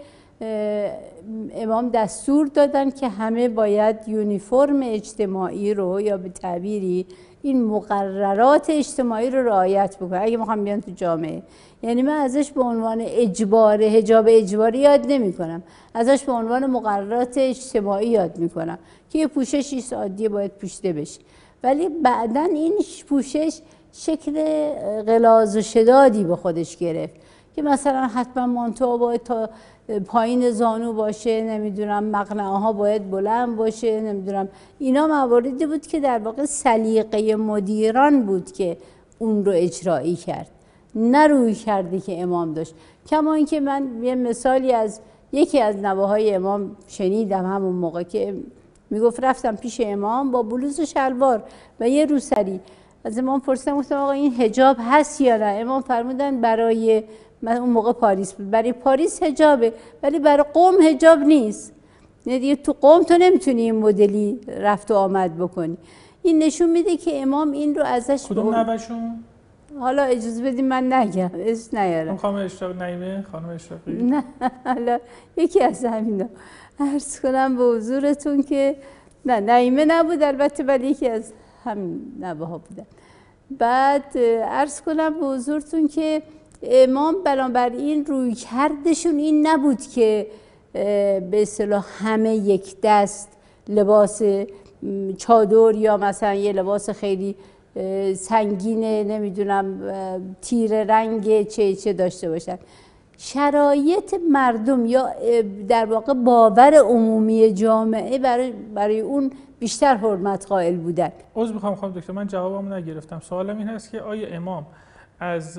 [1.54, 7.06] امام دستور دادن که همه باید یونیفرم اجتماعی رو یا به تعبیری
[7.42, 10.20] این مقررات اجتماعی رو رعایت بکنه.
[10.20, 11.42] اگه می‌خوام بیان تو جامعه.
[11.82, 15.62] یعنی من ازش به عنوان اجبار هجاب اجباری یاد نمی کنم
[15.94, 18.78] ازش به عنوان مقررات اجتماعی یاد می کنم
[19.10, 21.20] که یه پوششی عادی باید پوشیده بشه.
[21.62, 22.74] ولی بعدا این
[23.08, 23.60] پوشش
[23.92, 24.32] شکل
[25.02, 27.14] غلاظ و شدادی به خودش گرفت.
[27.54, 29.50] که مثلا حتما مانتو باید تا
[30.06, 34.48] پایین زانو باشه نمی‌دونم مقنعه ها باید بلند باشه نمی‌دونم.
[34.78, 38.76] اینا مواردی بود که در واقع سلیقه مدیران بود که
[39.18, 40.48] اون رو اجرایی کرد.
[40.94, 42.74] نه روی کردی که امام داشت.
[43.06, 45.00] کما اینکه من یه مثالی از
[45.32, 48.34] یکی از نواهای امام شنیدم همون موقع که
[48.90, 51.42] می‌گفت رفتم پیش امام با بلوز و شلوار
[51.80, 52.60] و یه روسری.
[53.04, 57.02] از امام پرسیدم گفتم آقا این هجاب هست یا نه؟ امام فرمودن برای
[57.42, 58.50] من اون موقع پاریس بود.
[58.50, 59.72] برای پاریس هجابه
[60.02, 61.72] ولی برای قوم هجاب نیست.
[62.26, 65.76] یعنی تو قوم تو نمی‌تونی این مدلی رفت و آمد بکنی.
[66.22, 69.24] این نشون میده که امام این رو ازش کدوم نوشون؟
[69.78, 71.30] حالا اجازه بدیم من نگم.
[71.34, 74.24] اسم نیارم خانم اشتاق نایمه خانم اشتاقی نه
[74.64, 74.98] حالا
[75.36, 76.28] یکی از همینا.
[76.80, 78.76] عرض کنم به حضورتون که
[79.24, 81.32] نه نایمه نبود البته ولی یکی از
[81.64, 82.86] همین نوه ها بودن.
[83.50, 84.18] بعد
[84.48, 86.22] عرض کنم به حضورتون که
[86.62, 90.26] امام بنابراین روی کردشون این نبود که
[90.72, 93.28] به اصطلاح همه یک دست
[93.68, 94.22] لباس
[95.18, 97.34] چادر یا مثلا یه لباس خیلی
[98.14, 99.80] سنگینه نمی‌دونم
[100.42, 102.58] تیر رنگ چه چه داشته باشن.
[103.18, 105.08] شرایط مردم یا
[105.68, 111.12] در واقع باور عمومی جامعه برای, برای اون بیشتر حرمت قائل بودن.
[111.36, 113.20] عذر می‌خوام خانم دکتر من جوابمو نگرفتم.
[113.20, 114.66] سوالم این هست که آیا امام
[115.22, 115.58] از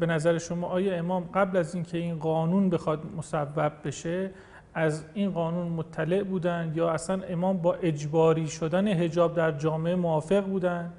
[0.00, 4.30] به نظر شما آیا امام قبل از اینکه این قانون بخواد مصوب بشه
[4.74, 10.44] از این قانون مطلع بودن یا اصلا امام با اجباری شدن هجاب در جامعه موافق
[10.44, 10.92] بودن؟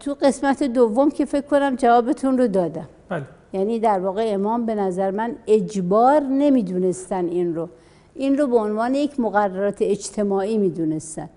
[0.00, 2.88] تو قسمت دوم که فکر کنم جوابتون رو دادم.
[3.08, 3.22] بله.
[3.52, 7.68] یعنی در واقع امام به نظر من اجبار نمی‌دونستن این رو.
[8.14, 11.28] این رو به عنوان یک مقررات اجتماعی می‌دونستن.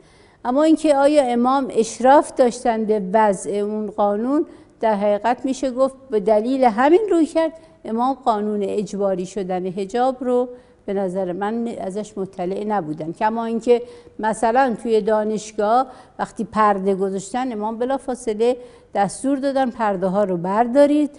[0.46, 4.46] اما اینکه آیا امام اشراف داشتن به وضع اون قانون
[4.86, 7.52] در حقیقت میشه گفت به دلیل همین روی کرد.
[7.86, 10.50] امام قانون اجباری شدن هجاب رو
[10.86, 13.12] به نظر من ازش مطلع نبودن.
[13.12, 13.82] کما اینکه
[14.20, 15.88] مثلا توی دانشگاه
[16.20, 18.58] وقتی پرده گذاشتن امام بلا فاصله
[18.96, 21.12] دستور دادن پرده ها رو بردارید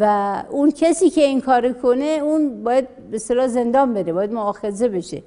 [0.00, 4.88] و اون کسی که این کار کنه اون باید به صلاح زندان بره باید معاخذه
[4.88, 5.22] بشه.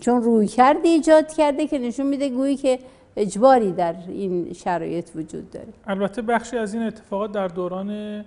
[0.00, 2.78] چون روی کرده ایجاد کرده که نشون میده گویی که
[3.16, 5.68] اجباری در این شرایط وجود داره.
[5.86, 8.24] البته بخشی از این اتفاقات در دوران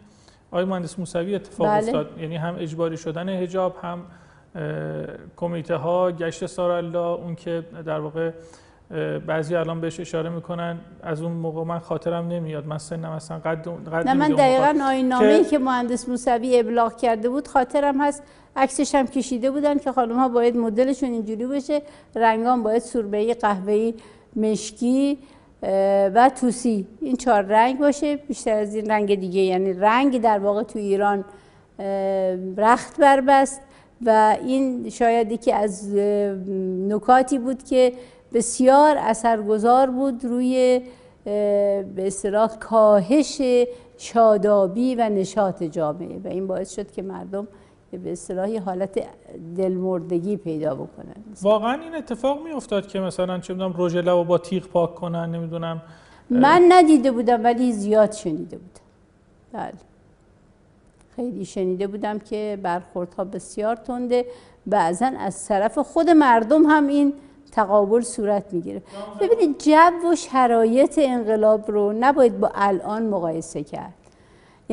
[0.52, 1.78] آقای مهندس موسوی اتفاق بله.
[1.78, 2.20] افتاد.
[2.20, 4.00] یعنی هم اجباری شدن هجاب هم
[5.38, 8.32] کمیته ها گشت سارالله اون که در واقع
[9.28, 10.78] بعضی الان بهش اشاره می‌کنن.
[11.04, 12.66] از اون موقع من خاطرم نمیاد.
[12.66, 15.50] من سنم اصلا قد قد نه من دقیقا آین نامه که...
[15.50, 18.24] که مهندس موسوی ابلاغ کرده بود خاطرم هست.
[18.56, 21.82] عکسش هم کشیده بودن که خانم ها باید مدلشون اینجوری بشه
[22.16, 23.94] رنگان باید سربهی قهوه‌ای
[24.36, 25.18] مشکی
[26.14, 26.88] و توسی.
[27.02, 28.16] این چهار رنگ باشه.
[28.16, 31.26] بیشتر از این رنگ دیگه یعنی رنگ در واقع تو ایران
[32.58, 33.62] رخت بربست
[34.06, 35.96] و این شاید یکی از
[36.88, 37.94] نکاتی بود که
[38.34, 40.82] بسیار اثرگذار بود روی
[41.24, 43.42] به اصطلاح کاهش
[43.98, 46.20] شادابی و نشاط جامعه.
[46.24, 47.48] و این باعث شد که مردم
[47.98, 49.08] به اصطلاح حالت
[49.58, 54.38] دلمردگی پیدا بکنن واقعا این اتفاق می افتاد که مثلا چه می‌دونم رژ لب با
[54.38, 55.82] تیغ پاک کنن نمی‌دونم.
[56.30, 58.82] من ندیده بودم ولی زیاد شنیده بودم.
[59.54, 59.74] بله.
[61.16, 64.26] خیلی شنیده بودم که برخوردها بسیار تنده.
[64.68, 67.14] بعضا از طرف خود مردم هم این
[67.52, 68.82] تقابل صورت می‌گیره.
[69.20, 73.94] ببینید جو و شرایط انقلاب رو نباید با الان مقایسه کرد.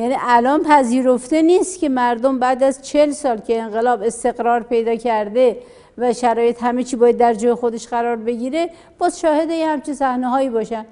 [0.01, 5.57] یعنی الان پذیرفته نیست که مردم بعد از چل سال که انقلاب استقرار پیدا کرده
[5.97, 10.29] و شرایط همه چی باید در جای خودش قرار بگیره باز شاهد یه همچه صحنه
[10.29, 10.85] هایی باشن.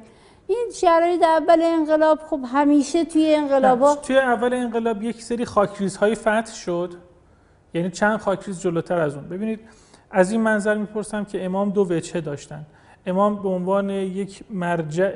[0.48, 6.54] این شرایط اول انقلاب خب همیشه توی انقلاب توی اول انقلاب یک سری خاکریزهای فتح
[6.54, 6.94] شد.
[7.74, 9.30] یعنی چند خاکریز جلوتر از اون.
[9.30, 9.60] ببینید
[10.12, 12.66] از این منظر می‌پرسم که امام دو وجهه داشتن.
[13.06, 15.12] امام به عنوان یک مرجع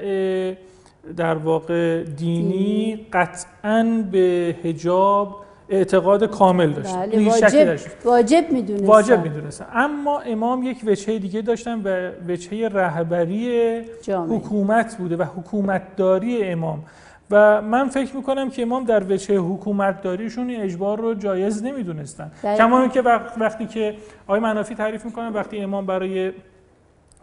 [1.18, 6.96] در واقع دینی قطعا به هجاب اعتقاد کامل داشت.
[6.96, 8.86] بله واجب, واجب می‌دونستن.
[8.86, 9.66] واجب می‌دونستن.
[9.74, 16.84] اما امام یک وجهه دیگه داشتن و وجهه رهبری حکومت بوده و حکومتداری امام.
[17.32, 22.32] و من فکر می‌کنم که امام در وجه حکومت داریشون این اجبار رو جایز نمی‌دونستن.
[22.58, 23.02] کما که
[23.38, 23.96] وقتی که
[24.28, 26.32] آقای منافی تعریف می‌کنن وقتی امام برای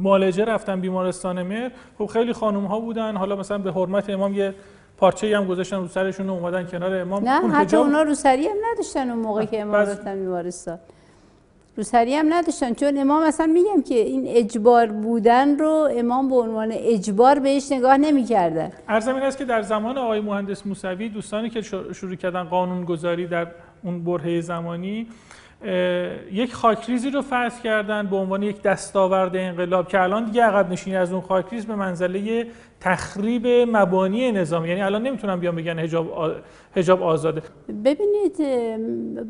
[0.01, 3.17] معالجه رفتن بیمارستان مر خب خیلی خانم ها بودن.
[3.17, 4.55] حالا مثلا به حرمت امام یه
[4.97, 7.25] پارچه هم گذاشتن رو سرشون و اومدن کنار امام.
[7.29, 10.79] نه حتی اونا روسری هم نداشتن اون موقع که امام رفتن بیمارستان.
[11.77, 12.75] روسری هم نداشتن.
[12.75, 17.97] چون امام اصلا میگم که این اجبار بودن رو امام به عنوان اجبار بهش نگاه
[17.97, 18.73] نمی‌کردن.
[18.89, 23.27] ارزم این است که در زمان آقای مهندس موسوی دوستانی که شروع کردن قانون گذاری
[23.27, 23.47] در
[23.85, 25.07] اون برهه زمانی
[26.33, 30.97] یک خاکریزی رو فرض کردن به عنوان یک دستاورد انقلاب که الان دیگه عقب نشینی
[30.97, 32.47] از اون خاکریز به منزله
[32.81, 35.79] تخریب مبانی نظام یعنی الان نمی‌تونم بیان بگن
[36.75, 37.43] حجاب آزاده.
[37.85, 38.41] ببینید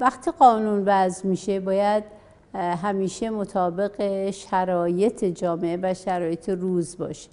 [0.01, 2.05] وقتی قانون وضع میشه باید
[2.55, 7.29] همیشه مطابق شرایط جامعه و شرایط روز باشه.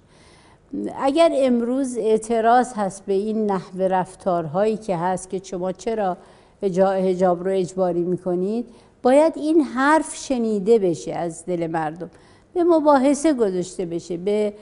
[1.02, 6.16] اگر امروز اعتراض هست به این نحوه رفتارهایی که هست که شما چرا
[6.62, 8.66] حجاب رو اجباری می‌کنید
[9.02, 12.10] باید این حرف شنیده بشه از دل مردم.
[12.54, 14.52] به مباحثه گذاشته بشه به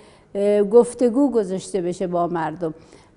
[0.70, 2.74] گفتگو گذاشته بشه با مردم.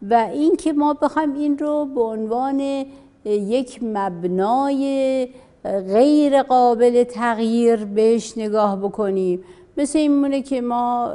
[0.10, 2.86] و این که ما بخوایم این رو به عنوان
[3.26, 5.28] یک مبنای
[5.64, 9.44] غیر قابل تغییر بهش نگاه بکنیم.
[9.78, 11.14] مثل این مونه که ما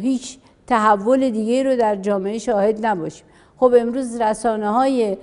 [0.00, 3.24] هیچ تحول دیگه رو در جامعه شاهد نباشیم.
[3.56, 5.16] خب امروز رسانه های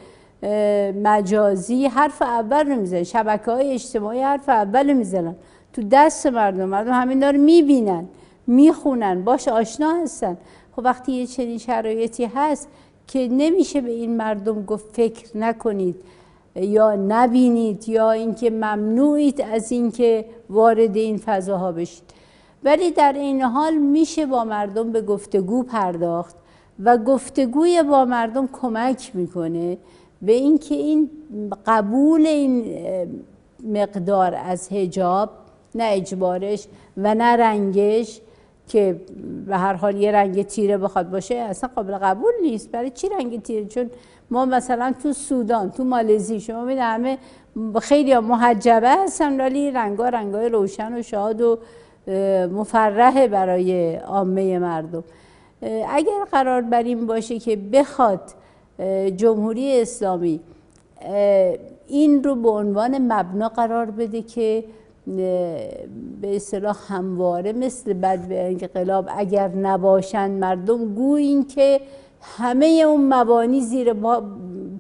[1.03, 5.35] مجازی حرف اول رو می‌زنن شبکه های اجتماعی حرف اول رو می‌زنن.
[5.73, 8.07] تو دست مردم مردم همین رو می‌بینن
[8.47, 10.37] می‌خونن باش آشنا هستن.
[10.75, 12.67] خب وقتی یه چنین شرایطی هست
[13.07, 15.95] که نمیشه به این مردم گفت فکر نکنید
[16.55, 22.03] یا نبینید یا اینکه ممنوعید از اینکه وارد این فضاها بشید.
[22.63, 26.35] ولی در این حال میشه با مردم به گفتگو پرداخت
[26.83, 29.77] و گفتگوی با مردم کمک می‌کنه.
[30.21, 31.09] به اینکه این
[31.65, 32.65] قبول این
[33.63, 35.29] مقدار از هجاب
[35.75, 36.67] نه اجبارش
[36.97, 38.21] و نه رنگش
[38.67, 39.01] که
[39.47, 42.71] به هر حال یه رنگ تیره بخواد باشه اصلا قابل قبول نیست.
[42.71, 43.89] برای چی رنگ تیره؟ چون
[44.31, 47.17] ما مثلا تو سودان تو مالزی شما میده همه
[47.81, 51.59] خیلی محجبه هستن ولی رنگا رنگای روشن و شاد و
[52.53, 55.03] مفرحه برای عامه مردم.
[55.89, 58.21] اگر قرار بر باشه که بخواد
[59.15, 60.39] جمهوری اسلامی
[61.87, 64.63] این رو به عنوان مبنا قرار بده که
[66.21, 71.81] به اصطلاح همواره مثل بعد به انقلاب اگر نباشند مردم گویین که
[72.21, 73.93] همه اون مبانی زیر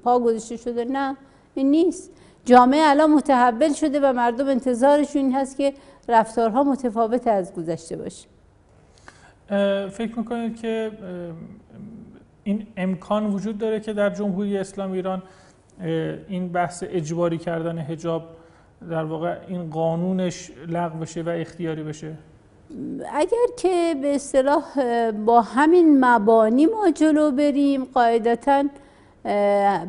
[0.03, 1.17] پا گذاشته شده نه
[1.55, 2.11] این نیست.
[2.45, 5.73] جامعه الان متحول شده و مردم انتظارشون این هست که
[6.09, 8.27] رفتارها متفاوت از گذشته باشه.
[9.89, 10.91] فکر می‌کنید که
[12.43, 15.23] این امکان وجود داره که در جمهوری اسلام ایران
[16.27, 18.23] این بحث اجباری کردن هجاب
[18.89, 22.13] در واقع این قانونش لغو بشه و اختیاری بشه؟
[23.13, 24.63] اگر که به اصطلاح
[25.11, 28.63] با همین مبانی ما جلو بریم قاعدتا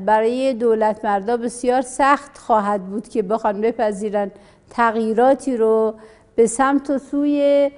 [0.07, 4.31] برای دولت مردا بسیار سخت خواهد بود که بخوان بپذیرن
[4.71, 5.95] تغییراتی رو
[6.37, 7.71] به سمت و سوی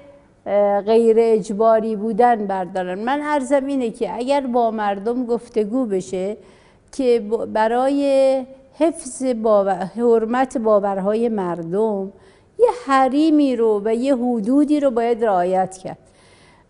[0.87, 2.99] غیر اجباری بودن بردارن.
[2.99, 6.37] من ارزم اینه که اگر با مردم گفتگو بشه
[6.93, 7.23] که
[7.53, 8.47] برای
[8.79, 12.13] حفظ باور، حرمت باورهای مردم
[12.59, 15.99] یه حریمی رو و یه حدودی رو باید رعایت کرد.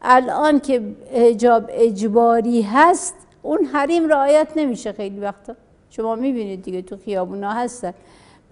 [0.02, 0.82] الان که
[1.14, 5.54] حجاب اجباری هست اون حریم رعایت نمیشه خیلی وقتا.
[5.90, 7.94] شما می‌بینید دیگه تو خیابونا هستن.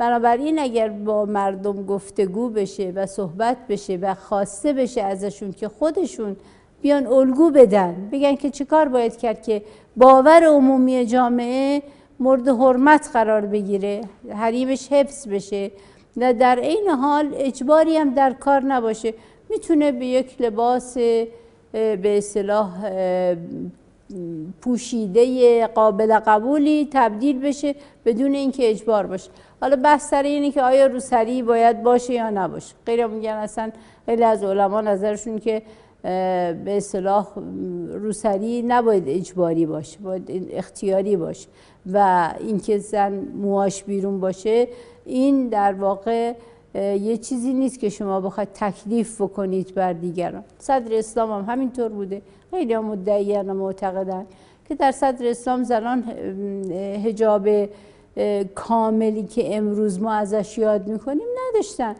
[0.00, 6.36] بنابراین اگر با مردم گفتگو بشه و صحبت بشه و خواسته بشه ازشون که خودشون
[6.82, 9.62] بیان الگو بدن بگن که چیکار باید کرد که
[9.96, 11.82] باور عمومی جامعه
[12.20, 14.00] مورد حرمت قرار بگیره
[14.34, 15.70] حریمش حفظ بشه
[16.16, 19.14] و در این حال اجباری هم در کار نباشه.
[19.50, 20.94] می‌تونه به یک لباس
[21.72, 22.70] به اصطلاح
[24.60, 27.74] پوشیده قابل قبولی تبدیل بشه
[28.04, 29.30] بدون اینکه اجبار باشه.
[29.60, 32.74] حالا بحث سر اینه که آیا روسری باید باشه یا نباشه.
[32.86, 33.70] غیر میگن اصلا
[34.06, 35.62] خیلی از علما نظرشون که
[36.02, 37.28] به اصطلاح
[37.92, 41.48] روسری نباید اجباری باشه باید اختیاری باشه
[41.92, 44.68] و اینکه زن موهاش بیرون باشه
[45.04, 46.32] این در واقع
[46.74, 50.44] یه چیزی نیست که شما بخواید تکلیف بکنید بر دیگران.
[50.58, 52.22] صدر اسلام هم همینطور بوده.
[52.50, 54.26] خیلی هم مدعیان و معتقدن
[54.68, 56.04] که در صدر اسلام زنان
[57.04, 57.48] هجاب
[58.54, 61.94] کاملی که امروز ما ازش یاد می‌کنیم نداشتن.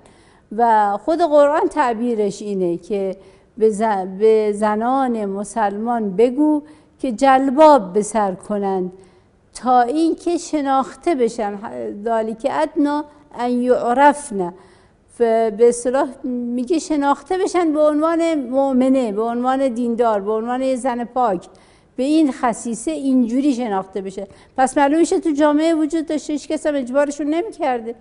[0.57, 3.17] و خود قرآن تعبیرش اینه که
[3.57, 6.63] به زنان مسلمان بگو
[6.99, 8.93] که جلباب به سر کنند
[9.55, 11.59] تا اینکه شناخته بشن.
[12.43, 13.05] که ادنا
[13.39, 14.53] ان یعرفن
[15.19, 21.47] به اصطلاح میگه شناخته بشن به عنوان مؤمنه به عنوان دیندار به عنوان زن پاک.
[22.01, 24.27] به این خصیصه اینجوری شناخته بشه.
[24.57, 27.95] پس معلوم میشه تو جامعه وجود داشته هیچ کس هم اجبارشون نمی‌کرده.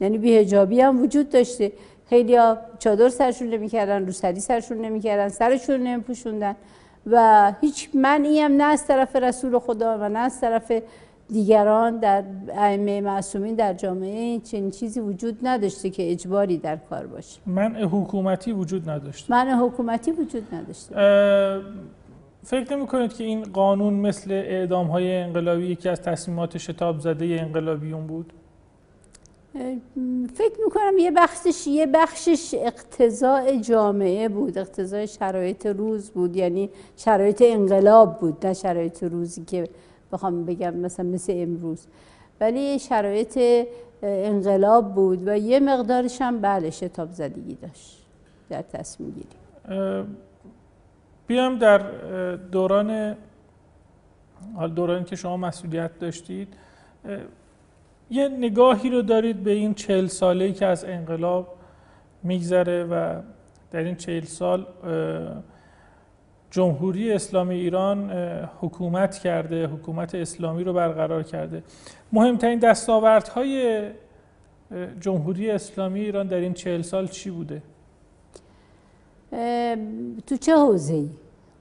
[0.00, 1.72] یعنی بیهجابی هم وجود داشته.
[2.08, 6.56] خیلی ها چادر سرشون نمی‌کردن روسری سرشون نمی‌کردن سرشون نمیپوشوندن.
[7.06, 10.72] و هیچ منعی هم نه از طرف رسول خدا و نه از طرف
[11.28, 12.22] دیگران در
[12.56, 17.40] ائمه معصومین در جامعه چنین چیزی وجود نداشته که اجباری در کار باشه.
[17.46, 19.32] من حکومتی وجود نداشته.
[19.32, 20.94] من حکومتی وجود نداشته.
[22.44, 27.24] فکر نمی کنید که این قانون مثل اعدام های انقلابی یکی از تصمیمات شتاب زده
[27.24, 28.32] انقلابیون بود؟
[30.34, 37.42] فکر می‌کنم یه بخشش یه بخشش اقتضاء جامعه بود اقتضاء شرایط روز بود یعنی شرایط
[37.46, 39.68] انقلاب بود نه شرایط روزی که
[40.12, 41.86] بخوام بگم مثلا مثل امروز
[42.40, 43.66] ولی شرایط
[44.02, 48.06] انقلاب بود و یه مقدارش هم بله شتاب زدگی داشت
[48.50, 49.36] در تصمیم گیری
[51.26, 51.78] بیام در
[52.36, 53.16] دوران
[54.74, 56.54] دورانی که شما مسئولیت داشتید
[58.10, 61.56] یه نگاهی رو دارید به این چهل ساله که از انقلاب
[62.22, 63.20] میگذره و
[63.70, 64.66] در این چهل سال
[66.50, 68.10] جمهوری اسلامی ایران
[68.60, 71.62] حکومت کرده حکومت اسلامی رو برقرار کرده
[72.12, 73.82] مهمترین دستاوردهای
[75.00, 77.62] جمهوری اسلامی ایران در این چهل سال چی بوده؟
[80.26, 81.08] تو چه حوزه ای؟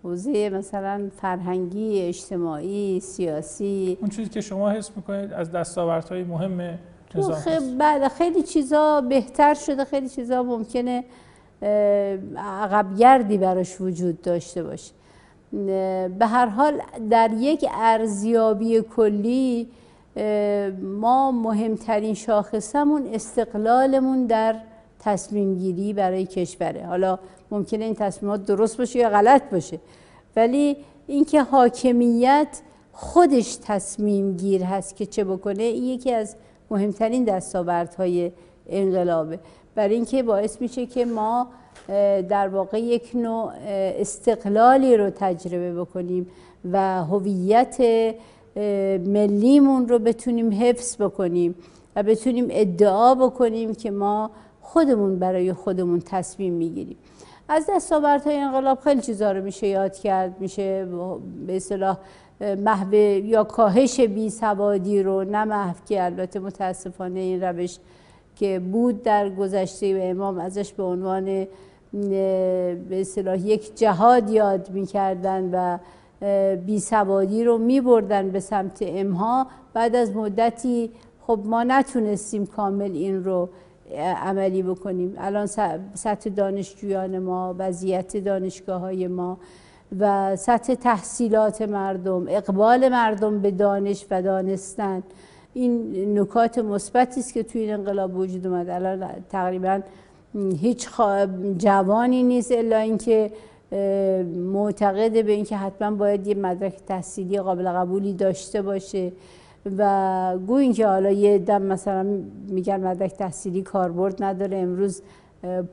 [0.04, 3.98] حوزه مثلا فرهنگی، اجتماعی، سیاسی.
[4.02, 6.80] اون چیزی که شما حس می‌کنید از دستاوردهای مهم
[7.16, 11.04] نظام خیلی, خیلی چیزا بهتر شده خیلی چیزا ممکنه
[12.38, 14.92] عقبگردی براش وجود داشته باشه.
[16.20, 19.68] به هر حال در یک ارزیابی کلی
[20.82, 24.56] ما مهمترین شاخصمون استقلالمون در
[25.04, 26.86] تصمیم گیری برای کشوره.
[26.86, 27.20] حالا
[27.52, 29.80] ممکنه این تصمیمات درست باشه یا غلط باشه.
[30.36, 30.78] ولی
[31.08, 32.62] اینکه حاکمیت
[32.94, 36.36] خودش تصمیم گیر هست که چه بکنه این یکی از
[36.72, 38.32] مهمترین دستاوردهای
[38.70, 39.40] انقلابه.
[39.76, 41.48] برای اینکه باعث میشه که ما
[42.30, 43.52] در واقع یک نوع
[44.00, 46.28] استقلالی رو تجربه بکنیم
[46.72, 47.78] و هویت
[49.06, 51.56] ملیمون رو بتونیم حفظ بکنیم
[51.96, 54.32] و بتونیم ادعا بکنیم که ما
[54.64, 56.98] خودمون برای خودمون تصمیم می‌گیریم.
[57.50, 60.36] از دستاوردهای انقلاب خیلی چیزا رو میشه یاد کرد.
[60.40, 60.88] میشه
[61.48, 61.98] به اصطلاح
[62.58, 67.78] محو یا کاهش بی سوادی رو نه محو که البته متاسفانه این روش
[68.36, 71.26] که بود در گذشته و امام ازش به عنوان
[72.90, 75.78] به اصطلاح یک جهاد یاد می‌کردن و
[76.56, 79.48] بی سوادی رو میبردن به سمت امها.
[79.74, 80.92] بعد از مدتی
[81.28, 83.50] خب ما نتونستیم کامل این رو
[83.98, 85.14] عملی بکنیم.
[85.18, 85.46] الان
[85.94, 89.38] سطح دانشجویان ما وضعیت دانشگاه های ما
[90.00, 95.04] و سطح تحصیلات مردم اقبال مردم به دانش و دانستن.
[95.54, 98.70] این نکات مثبتی است که توی این انقلاب وجود اومد.
[98.70, 99.82] الان تقریبا
[100.60, 100.90] هیچ
[101.58, 103.32] جوانی نیست الا اینکه
[104.54, 109.12] معتقده به اینکه حتما باید یه مدرک تحصیلی قابل قبولی داشته باشه.
[109.78, 115.02] و گویا که حالا یه دم مثلا میگن مدرک تحصیلی کاربرد نداره امروز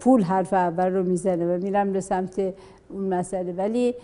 [0.00, 2.54] پول حرف اول رو می‌زنه و میرم به سمت
[2.88, 3.52] اون مسئله.
[3.52, 3.94] ولی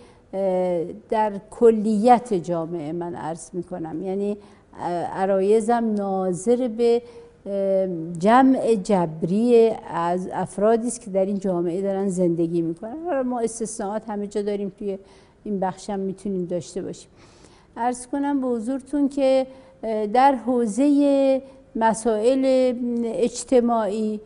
[1.10, 4.02] در کلیت جامعه من عرض می‌کنم.
[4.02, 4.36] یعنی
[5.14, 7.02] عرایزم ناظر به
[8.18, 13.22] جمع جبری از افرادی است که در این جامعه دارن زندگی می‌کنن.
[13.22, 14.98] ما استثناءات همه جا داریم توی
[15.44, 17.10] این بخشم می‌تونیم داشته باشیم.
[17.76, 19.46] عرض کنم به حضورتون که
[20.12, 21.42] در حوزه
[21.76, 22.72] مسائل
[23.04, 24.20] اجتماعی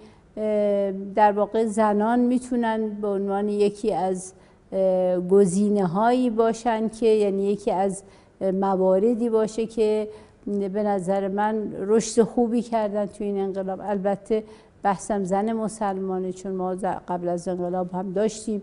[1.14, 4.32] در واقع زنان می‌تونن به عنوان یکی از
[5.30, 8.02] گزینه هایی باشن که یعنی یکی از
[8.40, 10.08] مواردی باشه که
[10.46, 13.80] به نظر من رشد خوبی کردن توی این انقلاب.
[13.82, 14.44] البته
[14.82, 16.76] بحثم زن مسلمانه چون ما
[17.08, 18.62] قبل از انقلاب هم داشتیم.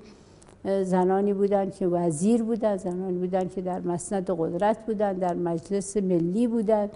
[0.84, 6.48] زنانی بودند که وزیر بودند زنانی بودند که در مسند قدرت بودند در مجلس ملی
[6.48, 6.90] بودند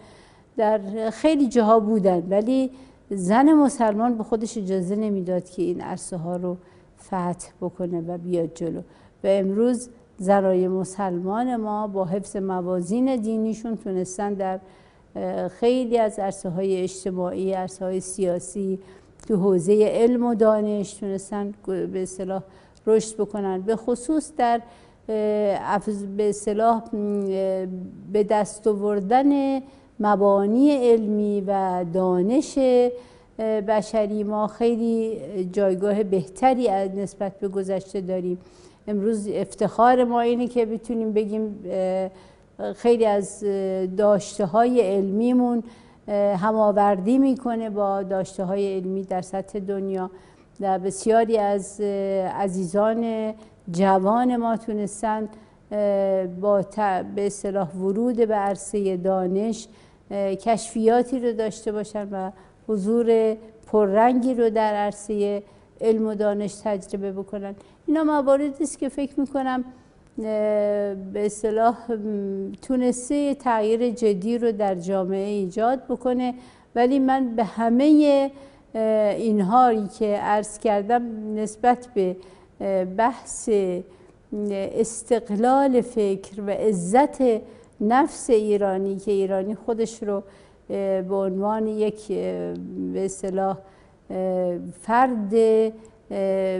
[0.57, 2.71] در خیلی جاها بودند ولی
[3.09, 6.57] زن مسلمان به خودش اجازه نمی‌داد که این عرصه ها رو
[6.99, 8.79] فتح بکنه و بیاد جلو.
[9.23, 14.59] و امروز زنای مسلمان ما با حفظ موازین دینیشون تونستن در
[15.47, 18.79] خیلی از عرصه های اجتماعی عرصه های سیاسی
[19.27, 22.43] تو حوزه علم و دانش تونستن به اصطلاح
[22.87, 23.61] رشد بکنن.
[23.61, 24.61] به خصوص در
[25.07, 26.83] به اصطلاح
[28.13, 29.61] به دست آوردن
[29.99, 32.59] مبانی علمی و دانش
[33.67, 35.17] بشری ما خیلی
[35.51, 38.37] جایگاه بهتری نسبت به گذشته داریم.
[38.87, 41.59] امروز افتخار ما اینه که بتونیم بگیم
[42.75, 43.43] خیلی از
[43.97, 45.63] داشته های علمیمون
[46.37, 50.11] هماوردی می‌کنه با داشته های علمی در سطح دنیا.
[50.61, 51.81] و بسیاری از
[52.35, 53.33] عزیزان
[53.71, 55.29] جوان ما تونستن
[56.41, 56.61] با
[57.15, 59.67] به اصطلاح ورود به عرصه دانش
[60.41, 62.31] کشفیاتی رو داشته باشن و
[62.67, 63.37] حضور
[63.67, 65.43] پررنگی رو در عرصه
[65.81, 67.55] علم و دانش تجربه بکنن.
[67.87, 69.63] اینا مواردی است که فکر می‌کنم
[70.17, 71.75] به اصطلاح
[72.61, 76.33] تونسته تغییر جدی رو در جامعه ایجاد بکنه.
[76.75, 78.31] ولی من به همه
[78.75, 81.01] اینهایی که عرض کردم
[81.35, 82.15] نسبت به
[82.97, 83.49] بحث
[84.51, 87.17] استقلال فکر و عزت
[87.81, 90.23] نفس ایرانی که ایرانی خودش رو
[90.67, 92.07] به عنوان یک
[92.93, 93.57] به اصطلاح
[94.81, 95.33] فرد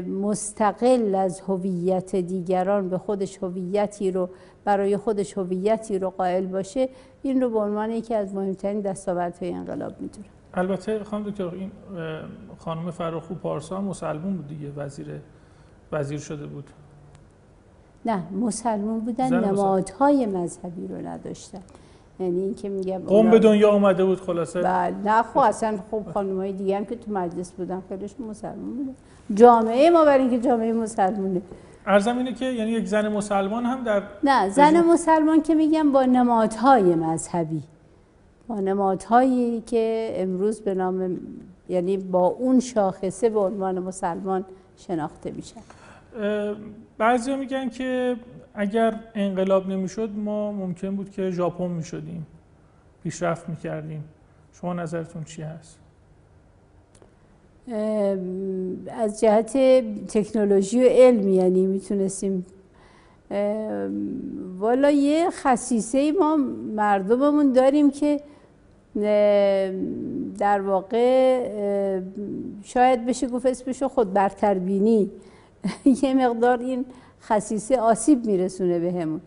[0.07, 4.29] مستقل از هویت دیگران به خودش هویتی رو
[4.65, 6.89] برای خودش هویتی رو قائل باشه
[7.23, 10.40] این رو به عنوان یکی از مهمترین دستاوردهای انقلاب می‌دونه.
[10.53, 11.71] البته خانم دکتر این
[12.57, 15.07] خانم فراخو پارسا مسلمون بود دیگه وزیر
[15.91, 16.69] وزیر شده بود.
[18.05, 21.61] نه مسلمون بودن نمادهای مذهبی رو نداشتن.
[22.19, 24.61] یعنی این که میگم قوم به دنیا اومده بود خلاصه.
[24.61, 28.95] بله نه خب اصلا خب های دیگه هم که تو مجلس بودن خیلیشون مسلمان بودن.
[29.33, 31.41] جامعه ما برای اینکه جامعه مسلمونه.
[31.85, 36.03] ارزم اینه که یعنی یک زن مسلمان هم در نه زن مسلمان که میگم با
[36.03, 37.63] نمادهای مذهبی.
[38.51, 41.19] با نمادهایی که امروز به نام
[41.69, 44.45] یعنی با اون شاخصه به عنوان مسلمان
[44.77, 45.61] شناخته میشن.
[46.97, 48.15] بعضی میگن که
[48.53, 52.27] اگر انقلاب نمی‌شد ما ممکن بود که ژاپن می‌شدیم.
[53.03, 54.03] پیشرفت می‌کردیم.
[54.53, 55.77] شما نظرتون چی هست؟
[58.97, 59.57] از جهت
[60.07, 62.45] تکنولوژی و علم یعنی می‌تونستیم
[64.59, 66.35] والا یه خصیصه ما
[66.75, 68.21] مردممون داریم که
[70.39, 71.99] در واقع
[72.63, 75.11] شاید بشه گفت اسمشو خود برتربینی.
[76.03, 76.85] یه مقدار این
[77.21, 79.21] خصیصه آسیب میرسونه بهمون.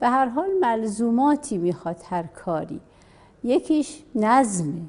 [0.00, 2.80] به هر حال ملزوماتی می‌خواد هر کاری.
[3.44, 4.82] یکیش نظمه.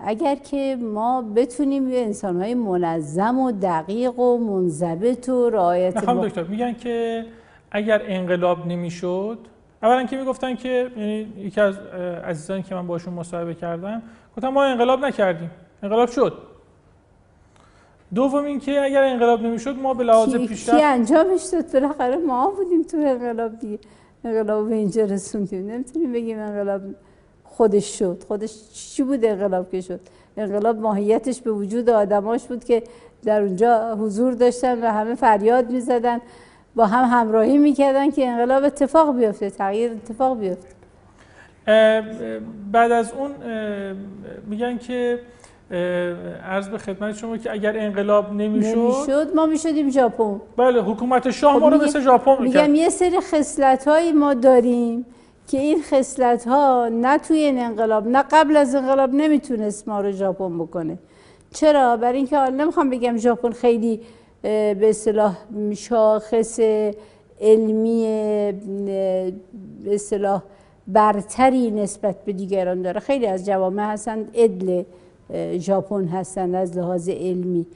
[0.00, 6.44] اگر که ما بتونیم یه انسانهای منظم و دقیق و منضبط و رعایت می‌خوام دکتر
[6.44, 7.26] میگن که
[7.70, 9.38] اگر انقلاب نمی‌شد
[9.82, 11.78] اولا که می‌گفتن که یعنی یکی از
[12.24, 14.02] عزیزانی که من باشون مصاحبه کردم
[14.36, 15.50] گفتم ما انقلاب نکردیم.
[15.82, 16.32] انقلاب شد.
[18.14, 22.82] دوم اینکه اگر انقلاب نمی‌شد ما به لحاظ پیشرفت کی انجامش داد بالاخره ما بودیم
[22.82, 23.78] تو انقلاب دیگه.
[24.24, 25.70] انقلاب به اینجا رسوندیم.
[25.70, 26.80] نمی‌تونیم بگیم انقلاب
[27.44, 28.24] خودش شد.
[28.28, 30.00] خودش چی بود انقلاب که شد؟
[30.36, 32.82] انقلاب ماهیتش به وجود آدماش بود که
[33.24, 36.20] در اونجا حضور داشتن و همه فریاد می‌زدن.
[36.78, 40.68] با هم همراهی می‌کردن که انقلاب اتفاق بیفته تغییر اتفاق بیفته.
[42.72, 43.30] بعد از اون
[44.46, 45.18] میگن که
[46.44, 50.40] عرض به خدمت شما که اگر انقلاب نمی‌شد نمی‌شد ما می‌شدیم ژاپن.
[50.56, 55.06] بله حکومت شاه خب ما رو مثل ژاپن میگم یه سری خصلت ما داریم
[55.48, 60.10] که این خصلت ها نه توی این انقلاب نه قبل از انقلاب نمی‌تونست ما رو
[60.10, 60.98] ژاپن بکنه.
[61.54, 64.00] چرا؟ برای اینکه حالا نمی‌خوام بگم ژاپن خیلی
[64.42, 65.36] به اصطلاح
[65.74, 66.60] شاخص
[67.40, 68.02] علمی
[69.84, 70.42] به اصطلاح
[70.86, 73.00] برتری نسبت به دیگران داره.
[73.00, 74.82] خیلی از جوامع هستند ادل
[75.58, 77.66] ژاپن هستند از لحاظ علمی.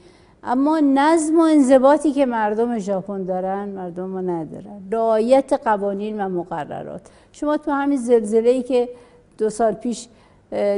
[0.43, 4.81] اما نظم و انضباطی که مردم ژاپن دارن مردم ما ندارن.
[4.91, 7.01] رعایت قوانین و مقررات.
[7.31, 8.89] شما تو همین زلزله ای که
[9.37, 10.07] دو سال پیش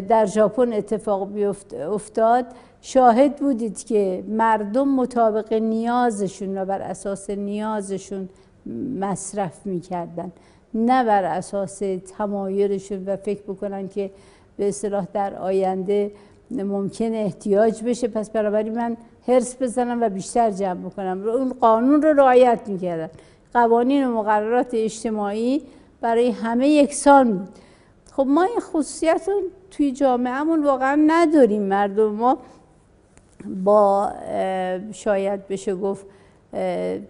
[0.07, 1.29] در ژاپن اتفاق
[1.91, 2.45] افتاد
[2.87, 8.29] شاهد بودید که مردم مطابق نیازشون و بر اساس نیازشون
[8.99, 10.31] مصرف می‌کردن.
[10.73, 11.81] نه بر اساس
[12.17, 14.11] تمایلشون و فکر بکنن که
[14.57, 16.11] به اصطلاح در آینده
[16.51, 18.07] ممکن احتیاج بشه.
[18.07, 21.23] پس برابری من هرس بزنم و بیشتر جمع بکنم.
[21.27, 23.09] اون قانون رو رعایت می‌کردن.
[23.53, 25.61] قوانین و مقررات اجتماعی
[26.01, 27.49] برای همه یکسان بود.
[28.11, 32.11] خب ما این خصوصیت رو توی جامعهمون واقعا نداریم مردم.
[32.11, 32.37] ما
[33.63, 34.11] با
[34.91, 36.05] شاید بشه گفت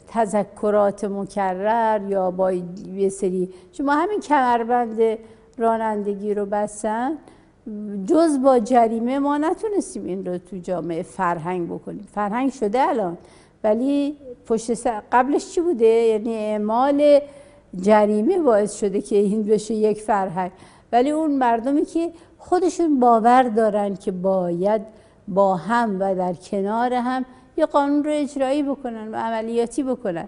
[0.07, 5.17] تذکرات مکرر یا با یه سری شما همین کمربند
[5.57, 7.11] رانندگی رو بستن
[8.05, 12.07] جز با جریمه ما نتونستیم این رو تو جامعه فرهنگ بکنیم.
[12.13, 13.17] فرهنگ شده الان
[13.63, 14.17] ولی
[14.47, 17.19] پشت قبلش چی بوده؟ یعنی اعمال
[17.81, 20.51] جریمه باعث شده که این بشه یک فرهنگ.
[20.91, 24.81] ولی اون مردمی که خودشون باور دارن که باید
[25.27, 27.25] با هم و در کنار هم
[27.57, 30.27] یه قانون رو اجرایی بکنن و عملیاتی بکنن.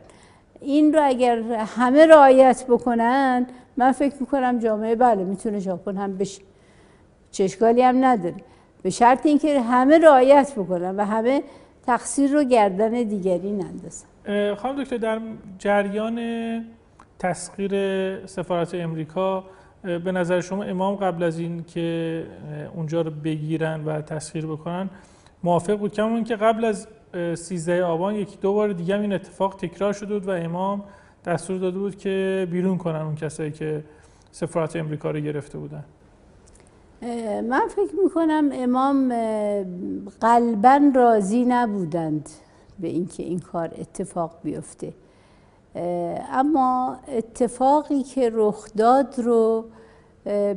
[0.62, 6.42] این رو اگر همه رعایت بکنن من فکر می‌کنم جامعه بله می‌تونه ژاپن هم بشه
[7.32, 8.36] چشکالی هم نداره.
[8.84, 11.44] به شرط اینکه همه رعایت بکنن و همه
[11.86, 14.56] تقصیر رو گردن دیگری نندازن.
[14.56, 15.20] خانم دکتر در
[15.60, 16.20] جریان
[17.20, 19.44] تسخیر سفارت امریکا
[19.84, 22.26] به نظر شما امام قبل از این که
[22.76, 24.90] اونجا رو بگیرن و تسخیر بکنن
[25.44, 26.88] موافق بود؟ کما که قبل از
[27.36, 30.84] 13 آبان یکی دو بار دیگه این اتفاق تکرار شده بود و امام
[31.26, 33.84] دستور داده بود که بیرون کنن اون کسایی که
[34.32, 35.84] سفارت امریکا رو گرفته بودن.
[37.42, 39.14] من فکر می‌کنم امام
[40.22, 42.30] قلبا راضی نبودند
[42.80, 44.94] به اینکه این کار اتفاق بیفته.
[46.32, 49.66] اما اتفاقی که رخ داد رو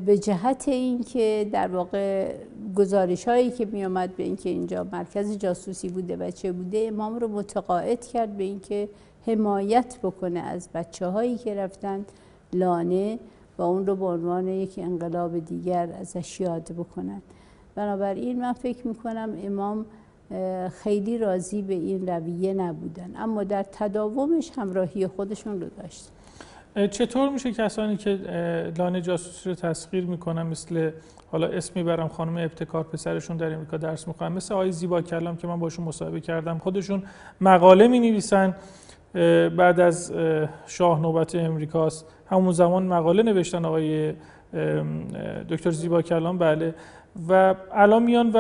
[0.07, 2.35] به جهت اینکه در واقع
[2.75, 7.18] گزارش هایی که می آمد به اینکه اینجا مرکز جاسوسی بوده و چه بوده امام
[7.18, 8.89] رو متقاعد کرد به اینکه
[9.27, 12.05] حمایت بکنه از بچه هایی که رفتن
[12.53, 13.18] لانه
[13.59, 17.23] و اون رو به عنوان یک انقلاب دیگر ازش یاد بکنن.
[17.75, 19.87] بنابراین من فکر می‌کنم امام
[20.83, 23.11] خیلی راضی به این رویه نبودن.
[23.16, 26.11] اما در تداومش همراهی خودشون رو داشت.
[26.91, 28.18] چطور میشه کسانی که
[28.78, 30.91] لانه جاسوسی رو تسخیر می‌کنن مثل
[31.33, 35.47] حالا اسم می‌برم خانم ابتکار پسرشون در امریکا درس می‌کنن مثل آقای زیبا کلام که
[35.47, 37.03] من باشون مصاحبه کردم خودشون
[37.41, 38.55] مقاله می نویسن
[39.57, 40.12] بعد از
[40.66, 42.07] شاه نوبت امریکاست.
[42.26, 44.14] همون زمان مقاله نوشتن آقای
[45.51, 46.39] دکتر زیبا کلام.
[46.39, 46.74] بله.
[47.28, 48.38] و الان میان و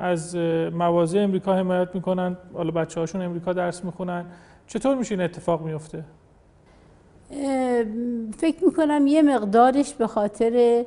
[0.00, 0.36] از
[0.72, 2.36] مواضع امریکا حمایت می‌کنن.
[2.54, 4.24] حالا بچه هاشون امریکا درس می‌خونن.
[4.66, 6.04] چطور میشه این اتفاق میفته؟
[8.36, 10.84] فکر می‌کنم یه مقدارش به خاطر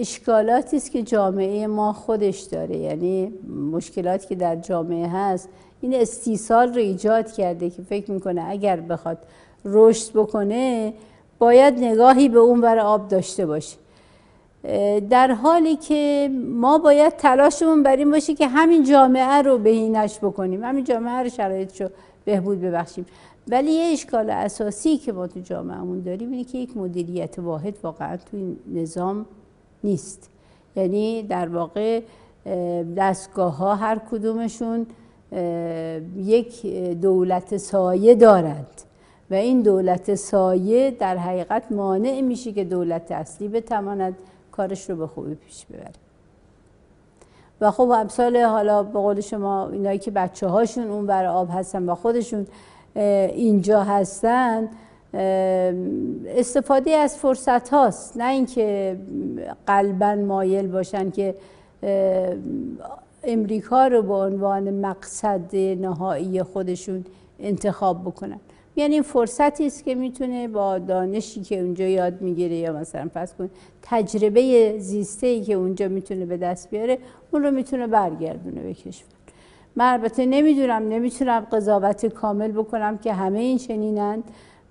[0.00, 2.76] اشکالاتی است که جامعه ما خودش داره.
[2.76, 3.32] یعنی
[3.72, 5.48] مشکلاتی که در جامعه هست
[5.80, 9.18] این استیصال رو ایجاد کرده که فکر می‌کنه اگر بخواد
[9.64, 10.92] رشد بکنه
[11.38, 13.76] باید نگاهی به اون ور آب داشته باشه.
[15.10, 20.64] در حالی که ما باید تلاشمون بر این باشه که همین جامعه رو بهینش بکنیم.
[20.64, 21.88] همین جامعه رو شرایطش رو
[22.24, 23.06] بهبود ببخشیم.
[23.48, 28.16] ولی یه اشکال اساسی که ما تو جامعهمون داریم اینه که یک مدیریت واحد واقعا
[28.16, 29.26] تو این نظام
[29.84, 30.30] نیست.
[30.76, 32.00] یعنی در واقع
[32.96, 34.86] دستگاه ها هر کدومشون
[36.16, 36.66] یک
[37.00, 38.66] دولت سایه دارند.
[39.30, 44.16] و این دولت سایه در حقیقت مانع میشه که دولت اصلی بتواند
[44.56, 45.90] کارش رو به خوبی پیش ببره
[47.60, 51.88] و خب امثال حالا به قول شما اینایی که بچه هاشون اون بر آب هستن
[51.88, 52.46] و خودشون
[52.94, 54.68] اینجا هستن
[56.26, 58.96] استفاده از فرصت هاست نه اینکه
[59.66, 61.34] قلبا مایل باشن که
[63.24, 67.04] امریکا رو به عنوان مقصد نهایی خودشون
[67.40, 68.40] انتخاب بکنن.
[68.76, 73.50] یعنی فرصتی است که می‌تونه با دانشی که اونجا یاد می‌گیره یا مثلا پس کن
[73.82, 76.98] تجربه زیسته ای که اونجا می‌تونه به دست بیاره
[77.30, 79.08] اون رو می‌تونه برگردونه به کشور.
[79.76, 84.24] من البته نمی‌دونم نمی‌تونم قضاوت کامل بکنم که همه این چنینند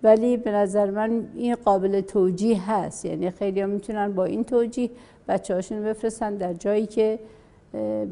[0.03, 3.05] ولی به نظر من این قابل توجیه هست.
[3.05, 4.89] یعنی خیلی ها می‌تونن با این توجیه
[5.27, 7.19] بچه هاشون بفرستن در جایی که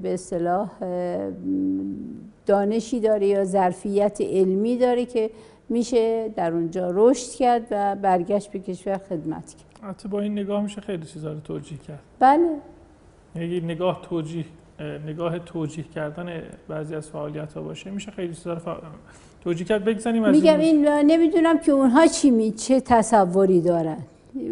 [0.01, 0.69] به اصطلاح
[2.45, 5.29] دانشی داره یا ظرفیت علمی داره که
[5.69, 9.89] میشه در اونجا رشد کرد و برگشت به کشور خدمت کرد.
[9.89, 11.99] حتی با این نگاه میشه خیلی چیزا رو توجیه کرد.
[12.19, 12.49] بله.
[13.35, 14.45] یعنی نگاه توجیه
[15.07, 18.59] نگاه توجیه کردن بعضی از فعالیت ها باشه میشه خیلی چیزا رو
[19.43, 19.83] توجیه کرد.
[19.83, 23.97] بگذاریم از میگم این نمی‌دونم که اونها چی می چه تصوری دارن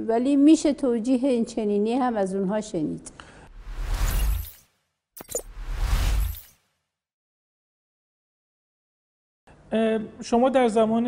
[0.07, 3.11] ولی میشه توجیه این چنینی هم از اونها شنید.
[10.23, 11.07] شما در زمان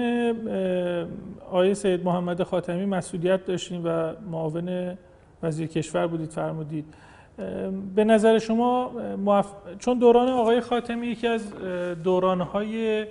[1.46, 4.98] آقای سید محمد خاتمی مسئولیت داشتین و معاون
[5.44, 6.86] وزیر کشور بودید فرمودید.
[7.96, 8.92] به نظر شما
[9.80, 11.54] چون دوران آقای خاتمی یکی از
[12.04, 13.06] دورانهای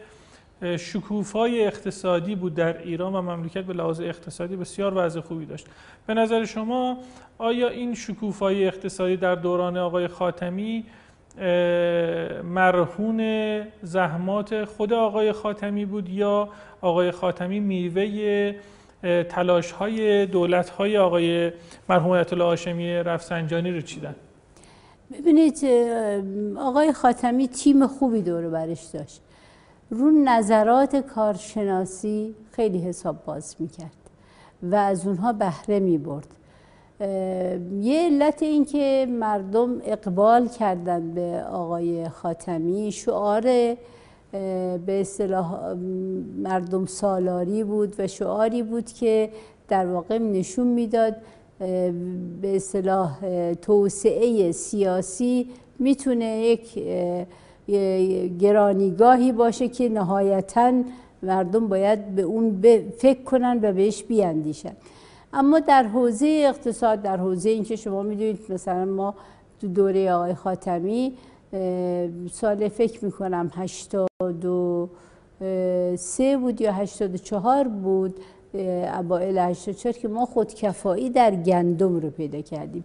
[0.78, 5.66] شکوفای اقتصادی بود در ایران و مملکت به لحاظ اقتصادی بسیار وضع خوبی داشت.
[6.06, 6.98] به نظر شما
[7.38, 10.84] آیا این شکوفای اقتصادی در دوران آقای خاتمی
[12.44, 13.20] مرهون
[13.82, 16.48] زحمات خود آقای خاتمی بود یا
[16.80, 18.54] آقای خاتمی میوه
[19.28, 21.52] تلاش های دولت های آقای
[21.88, 24.14] مرحوم الله هاشمی رفسنجانی رو چیدن؟
[25.12, 25.64] ببینید
[26.58, 29.20] آقای خاتمی تیم خوبی دور برش داشت.
[29.90, 33.96] رو نظرات کارشناسی خیلی حساب باز می‌کرد
[34.62, 36.26] و از اونها بهره می‌برد.
[37.80, 42.92] یه علت این که مردم اقبال کردن به آقای خاتمی.
[42.92, 45.74] شعار به اصطلاح
[46.42, 49.30] مردم سالاری بود و شعاری بود که
[49.68, 51.16] در واقع نشون می‌داد
[52.40, 53.18] به اصطلاح
[53.54, 55.46] توسعه سیاسی
[55.78, 56.78] می‌تونه یک
[58.38, 60.72] گرانیگاهی باشه که نهایتا
[61.22, 62.62] مردم باید به اون
[62.98, 64.72] فکر کنن و بهش بیاندیشن.
[65.32, 69.14] اما در حوزه اقتصاد در حوزه اینکه شما می‌دونید مثلا ما
[69.60, 71.12] تو دوره آقای خاتمی
[72.32, 78.14] سال فکر می‌کنم 83 بود یا 84 بود
[79.00, 82.84] اوائل 84 که ما خودکفایی در گندم رو پیدا کردیم.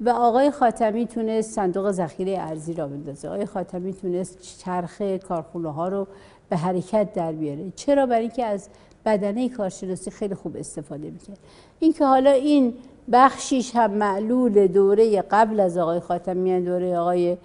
[0.00, 3.28] و آقای خاتمی تونست صندوق ذخیره ارزی را بندازه.
[3.28, 6.06] آقای خاتمی تونست چرخ کارخونه ها رو
[6.48, 7.72] به حرکت در بیاره.
[7.76, 8.68] چرا؟ برای اینکه از
[9.04, 11.38] بدنه کارشناسی خیلی خوب استفاده می‌کرد.
[11.80, 12.74] اینکه حالا این
[13.12, 17.36] بخشیش هم معلول دوره قبل از آقای خاتمی یعنی دوره آقای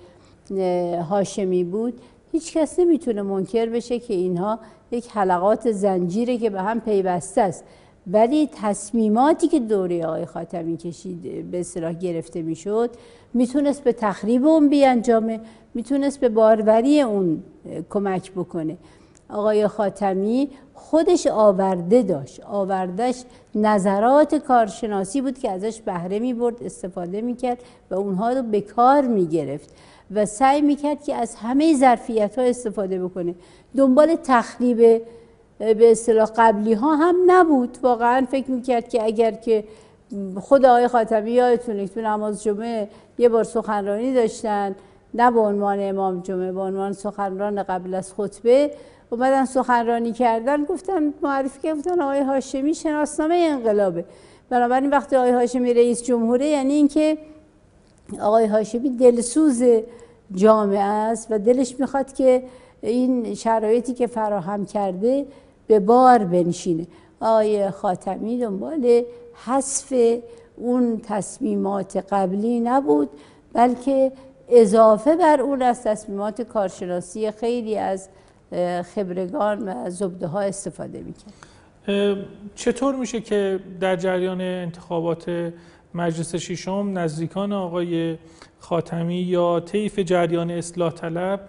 [1.10, 2.02] هاشمی بود
[2.32, 4.60] هیچ کس نمی‌تونه منکر بشه که اینها
[4.92, 7.64] یک حلقات زنجیره که به هم پیوسته است.
[8.08, 12.90] ولی تصمیماتی که دوره آقای خاتمی کشید به اصطلاح گرفته می‌شد
[13.34, 15.40] می‌تونست به تخریب اون بیانجامه
[15.74, 17.44] می‌تونست به باروری اون
[17.90, 18.78] کمک بکنه.
[19.30, 22.42] آقای خاتمی خودش آورده داشت.
[22.44, 23.24] آوردش
[23.56, 27.58] نظرات کارشناسی بود که ازش بهره می برد استفاده می کرد
[27.92, 29.70] و اونها رو به کار می گرفت
[30.12, 33.36] و سعی می کرد که از همه ظرفیت ها استفاده بکنه.
[33.78, 34.78] دنبال تخریب
[35.58, 37.78] به اصطلاح قبلی ها هم نبود.
[37.84, 39.64] واقعا فکر می کرد که اگر که
[40.42, 44.76] خود آقای خاتمی یادتونه تو نماز جمعه یه بار سخنرانی داشتن
[45.14, 48.72] نه به عنوان امام جمعه به عنوان سخنران قبل از خطبه
[49.10, 54.06] اومدن سخنرانی کردن گفتن معرفی کردن آقای هاشمی شناسنامه انقلابه.
[54.50, 57.18] بنابراین وقتی آقای هاشمی رئیس جمهوره یعنی اینکه
[58.22, 59.64] آقای هاشمی دلسوز
[60.36, 62.44] جامعه است و دلش می‌خواد که
[62.82, 65.26] این شرایطی که فراهم کرده
[65.68, 66.88] به بار بنشینه.
[67.20, 69.04] آقای خاتمی دنبال
[69.46, 69.94] حذف
[70.58, 73.10] اون تصمیمات قبلی نبود
[73.54, 74.12] بلکه
[74.50, 78.08] اضافه بر اون از تصمیمات کارشناسی خیلی از
[78.96, 81.34] خبرگان و زبده ها استفاده می‌کرد.
[82.56, 85.54] چطور میشه که در جریان انتخابات
[85.94, 88.18] مجلس ششم نزدیکان آقای
[88.60, 91.40] خاتمی یا طیف جریان اصلاح طلب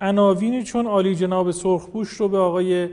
[0.00, 2.88] عناوینی چون عالی جناب سرخپوش رو به آقای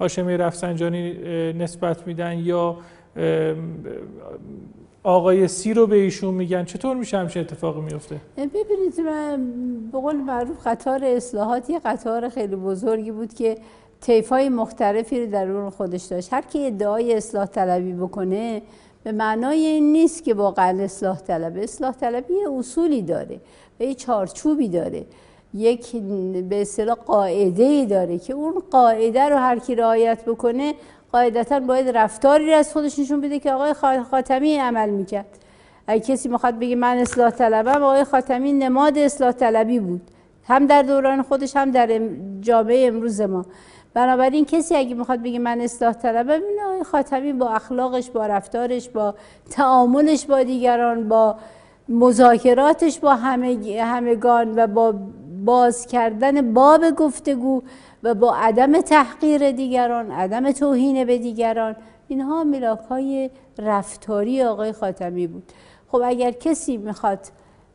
[0.00, 1.12] هاشمی رفسنجانی
[1.52, 2.76] نسبت میدن یا
[5.08, 8.96] آقای سی رو به ایشون میگن چطور میشه همچین اتفاقی میفته؟ ببینید
[9.92, 13.58] به قول معروف قطار اصلاحات یه قطار خیلی بزرگی بود که
[14.30, 16.32] های مختلفی رو در اون خودش داشت.
[16.32, 18.62] هر کی ادعای اصلاح طلبی بکنه
[19.04, 21.56] به معنای این نیست که واقعا اصلاح طلب.
[21.56, 23.40] اصلاح طلبی یه اصولی داره
[23.80, 25.04] و یه چارچوبی داره.
[25.54, 25.96] یک
[26.48, 30.74] به اصطلاح قاعده ای داره که اون قاعده رو هر کی رعایت بکنه
[31.12, 33.74] قاعدتا باید رفتاری از خودش نشون بده که آقای
[34.10, 35.38] خاتمی عمل می‌کرد.
[35.86, 40.00] اگه کسی می‌خواد بگه من اصلاح طلبم آقای خاتمی نماد اصلاح طلبی بود.
[40.48, 42.00] هم در دوران خودش هم در
[42.40, 43.44] جامعه امروز ما.
[43.94, 48.88] بنابراین کسی اگه می‌خواد بگه من اصلاح طلبم این آقای خاتمی با اخلاقش با رفتارش
[48.88, 49.14] با
[49.50, 51.36] تعاملش با دیگران با
[51.88, 54.94] مذاکراتش با همه همگان و با
[55.44, 57.62] باز کردن باب گفتگو
[58.02, 61.76] و با عدم تحقیر دیگران عدم توهین به دیگران.
[62.08, 65.52] اینها ملاک های رفتاری آقای خاتمی بود.
[65.88, 67.18] خب اگر کسی می‌خواد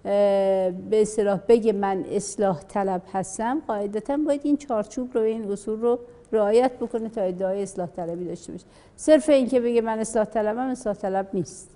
[0.04, 6.00] به اصطلاح بگه من اصلاح طلب هستم قاعدتا باید این چارچوب رو این اصول رو
[6.32, 8.66] رعایت بکنه تا ادعای اصلاح طلبی داشته باشه.
[8.96, 11.70] صرف این که بگه من اصلاح طلبم اصلاح طلب نیست.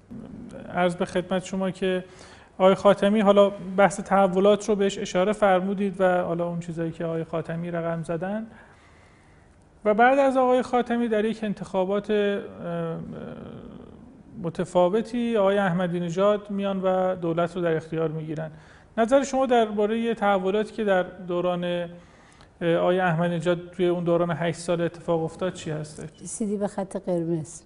[0.73, 2.03] عرض به خدمت شما که
[2.57, 7.23] آقای خاتمی حالا بحث تحولات رو بهش اشاره فرمودید و حالا اون چیزایی که آقای
[7.23, 8.47] خاتمی رقم زدن.
[9.85, 12.39] و بعد از آقای خاتمی در یک انتخابات
[14.43, 18.51] متفاوتی آقای احمدی نژاد میان و دولت رو در اختیار می‌گیرن.
[18.97, 21.89] نظر شما درباره تحولاتی که در دوران
[22.61, 26.97] آقای احمدی نژاد توی اون دوران 8 سال اتفاق افتاد چی هسته؟ سیدی به خط
[27.05, 27.61] قرمز.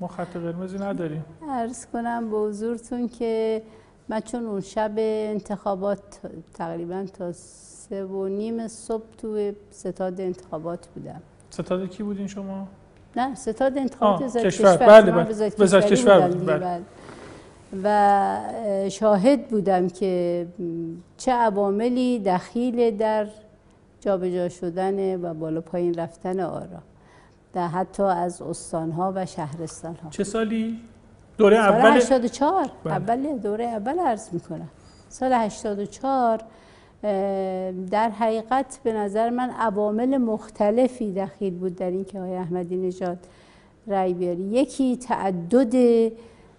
[0.00, 1.24] ما خط قرمزی نداریم.
[1.50, 3.62] عرض کنم به حضورتون که
[4.08, 6.20] من چون اون شب انتخابات
[6.54, 11.22] تقریبا تا سه و نیم صبح توی ستاد انتخابات بودم.
[11.50, 12.68] ستاد کی بودین شما؟
[13.16, 14.76] نه ستاد انتخابات کشور, کشور.
[14.76, 15.80] بله بله.
[15.80, 16.80] کشور, بله.
[17.84, 20.46] و شاهد بودم که
[21.16, 23.26] چه عواملی دخیل در
[24.00, 26.82] جابجا شدن و بالا پایین رفتن آرا.
[27.56, 30.10] در حتی از استانها و شهرستانها.
[30.10, 30.80] چه سالی؟
[31.38, 32.94] دوره اول 84 بله.
[32.94, 34.68] اول دوره اول عرض می‌کنم.
[35.08, 36.40] سال 84
[37.90, 43.18] در حقیقت به نظر من عوامل مختلفی دخیل بود در اینکه آقای احمدی نژاد
[43.86, 44.42] رأی بیاری.
[44.42, 45.72] یکی تعدد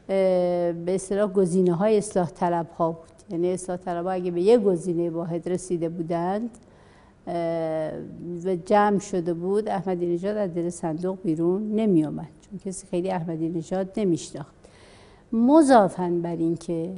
[0.07, 3.07] به اصطلاح گزینه های اصلاح طلب ها بود.
[3.29, 6.49] یعنی اصلاح طلب ها اگه به یک گزینه واحد رسیده بودند
[8.45, 9.69] و جمع شده بود.
[9.69, 14.55] احمدی نژاد از دل صندوق بیرون نمی آمد چون کسی خیلی احمدی نژاد نمیشناخت.
[15.33, 16.91] مضافن بر اینکه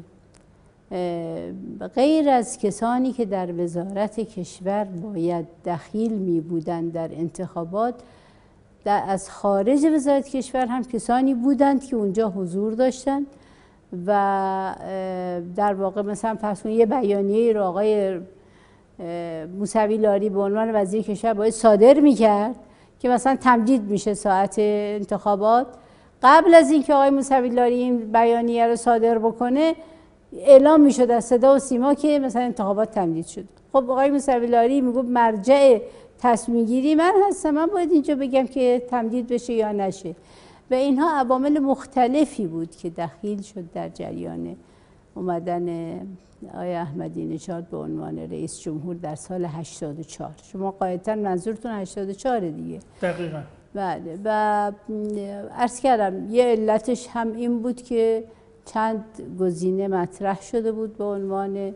[1.95, 7.93] غیر از کسانی که در وزارت کشور باید دخیل می بودند در انتخابات
[8.83, 13.25] در از خارج وزارت کشور هم کسانی بودند که اونجا حضور داشتند
[14.05, 14.75] و
[15.55, 18.19] در واقع مثلا فرض یه بیانیه رو آقای
[19.59, 22.55] موسوی لاری به عنوان وزیر کشور باید صادر می‌کرد
[22.99, 25.67] که مثلا تمدید میشه ساعت انتخابات.
[26.23, 29.75] قبل از اینکه آقای موسوی لاری این بیانیه رو صادر بکنه
[30.33, 33.45] اعلام می‌شد از صدا و سیما که مثلا انتخابات تمدید شد.
[33.73, 35.79] خب آقای موسوی لاری می‌گفت مرجع
[36.19, 40.15] تصمیم گیری من هستم من باید اینجا بگم که تمدید بشه یا نشه.
[40.71, 44.55] و اینها عوامل مختلفی بود که دخیل شد در جریان
[45.15, 45.67] اومدن
[46.53, 52.79] آیا احمدی نژاد به عنوان رئیس جمهور در سال 84 شما قاعدتا منظورتون 84 دیگه.
[53.01, 53.41] دقیقا.
[53.73, 54.19] بله.
[54.23, 54.71] و
[55.55, 58.23] عرض کردم یه علتش هم این بود که
[58.65, 59.03] چند
[59.39, 61.75] گزینه مطرح شده بود به عنوان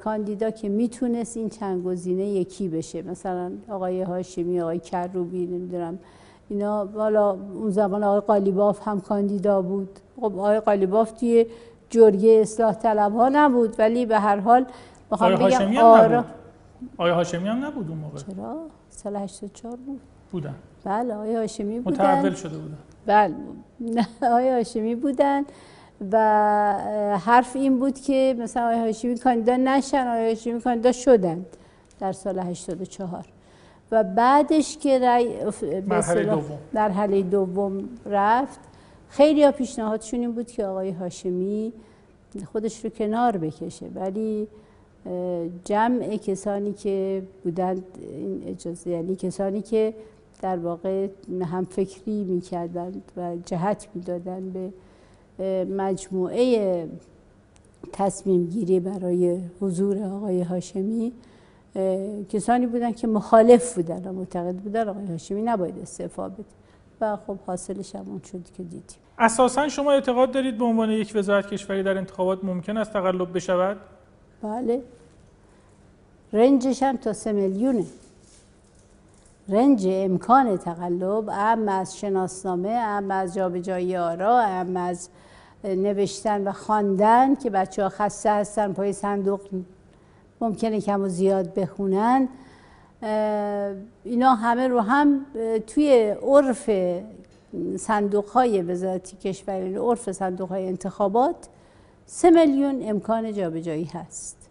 [0.00, 3.02] کاندیدا که می‌تونست این چند گزینه یکی بشه.
[3.02, 5.98] مثلا آقای هاشمی آقای کروبی نمی‌دونم
[6.48, 6.88] اینا.
[6.94, 9.88] والا اون زمان آقای قالیباف هم کاندیدا بود.
[10.16, 11.46] خب آقای قالیباف توی
[11.90, 14.66] جرگه اصلاح طلب ها نبود ولی به هر حال
[15.10, 16.24] بخوام بگم آرا
[16.98, 18.56] آقای هاشمی هم نبود اون موقع؟ چرا؟
[18.90, 20.00] سال 84 بود.
[20.32, 20.54] بودن.
[20.84, 21.94] بله آقای هاشمی بودن.
[21.94, 22.78] متحول شده بودن.
[23.06, 23.34] بله.
[24.22, 25.44] آقای هاشمی بودن
[26.12, 26.18] و
[27.24, 31.46] حرف این بود که مثلا آقای هاشمی کاندیدا نشن آقای هاشمی کاندیدا شدن
[32.00, 33.24] در سال 84
[33.92, 35.28] و بعدش که رای
[36.74, 38.60] در حله دوم رفت
[39.14, 41.72] خیلی ها پیشنهادشون این بود که آقای هاشمی
[42.52, 43.86] خودش رو کنار بکشه.
[43.94, 44.48] ولی
[45.64, 49.94] جمع کسانی که بودند این اجازه یعنی کسانی که
[50.42, 51.08] در واقع
[51.42, 54.52] هم فکری می‌کردند و جهت می‌دادند
[55.38, 56.88] به مجموعه
[57.92, 61.12] تصمیم گیری برای حضور آقای هاشمی
[62.28, 66.44] کسانی بودن که مخالف بودن و معتقد بودن آقای هاشمی نباید استعفا بده.
[67.00, 69.03] و خب حاصلش همون شد که دیدیم.
[69.18, 73.76] اساسا شما اعتقاد دارید به عنوان یک وزارت کشوری در انتخابات ممکن است تقلب بشود؟
[74.42, 74.82] بله
[76.32, 77.84] رنجش هم تا سه میلیونه
[79.48, 85.08] رنج امکان تقلب اهم از شناسنامه اهم از جابجایی آرا اهم از
[85.64, 89.40] نوشتن و خواندن که بچه ها خسته هستن پای صندوق
[90.40, 92.28] ممکنه کم و زیاد بخونن
[94.04, 95.26] اینا همه رو هم
[95.66, 96.70] توی عرف
[97.76, 101.36] صندوق های وزارتی کشور یعنی عرف صندوق های انتخابات
[102.06, 104.50] سه میلیون امکان جابجایی هست.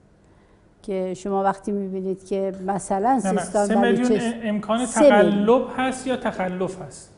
[0.83, 7.09] که شما وقتی می‌بینید که مثلا سیستان سه میلیون امکان تقلب هست یا تخلف هست؟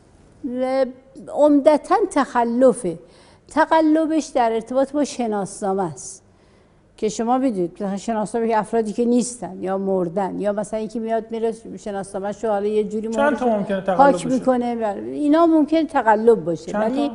[1.33, 2.99] عمدتا تخلفه.
[3.47, 6.24] تقلبش در ارتباط با شناسنامه است.
[6.97, 11.53] که شما بدونید شناسنامه که افرادی که نیستن یا مردن یا مثلا یکی میاد میره
[11.77, 16.77] شناسنامه شو حالا یه جوری چند تا ممکنه تقلب می‌کنه اینا ممکن تقلب باشه.
[16.77, 17.11] ولی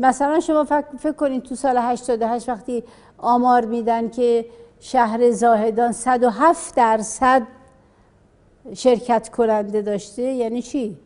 [0.00, 2.84] مثلا شما فکر, فکر کنید تو سال 88 وقتی
[3.18, 4.46] آمار میدن که
[4.80, 7.42] شهر زاهدان 107 درصد
[8.74, 10.96] شرکت کننده داشته یعنی چی؟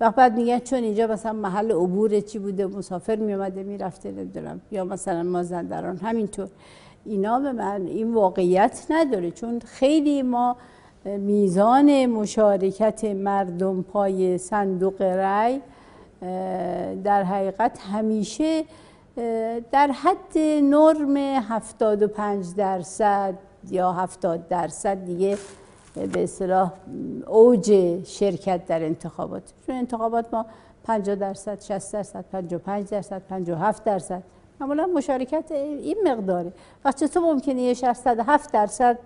[0.00, 4.60] وقت بعد میگن چون اینجا مثلا محل عبور چی بوده مسافر میومده می‌رفته نمی‌دونم.
[4.70, 6.48] یا مثلا مازندران همینطور.
[7.08, 10.56] اینا به من این واقعیت نداره چون خیلی ما
[11.04, 15.60] میزان مشارکت مردم پای صندوق رای
[17.04, 18.64] در حقیقت همیشه
[19.72, 23.34] در حد نرم 75 درصد
[23.70, 25.38] یا 70 درصد دیگه
[26.12, 26.72] به اصطلاح
[27.26, 29.42] اوج شرکت در انتخابات.
[29.66, 30.46] چون انتخابات ما
[30.84, 34.22] 50 درصد 60 درصد 55 درصد 57 درصد.
[34.60, 36.52] معمولا مشارکت این مقداره.
[36.84, 38.98] وقت تو ممکنه یه شهر 107 درصد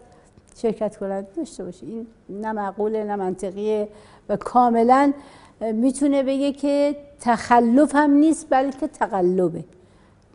[0.57, 3.89] شرکت کنند؟ داشته باشه این نه معقوله نه منطقیه
[4.29, 5.12] و کاملا
[5.61, 9.65] می‌تونه بگه که تخلف هم نیست بلکه تقلبه.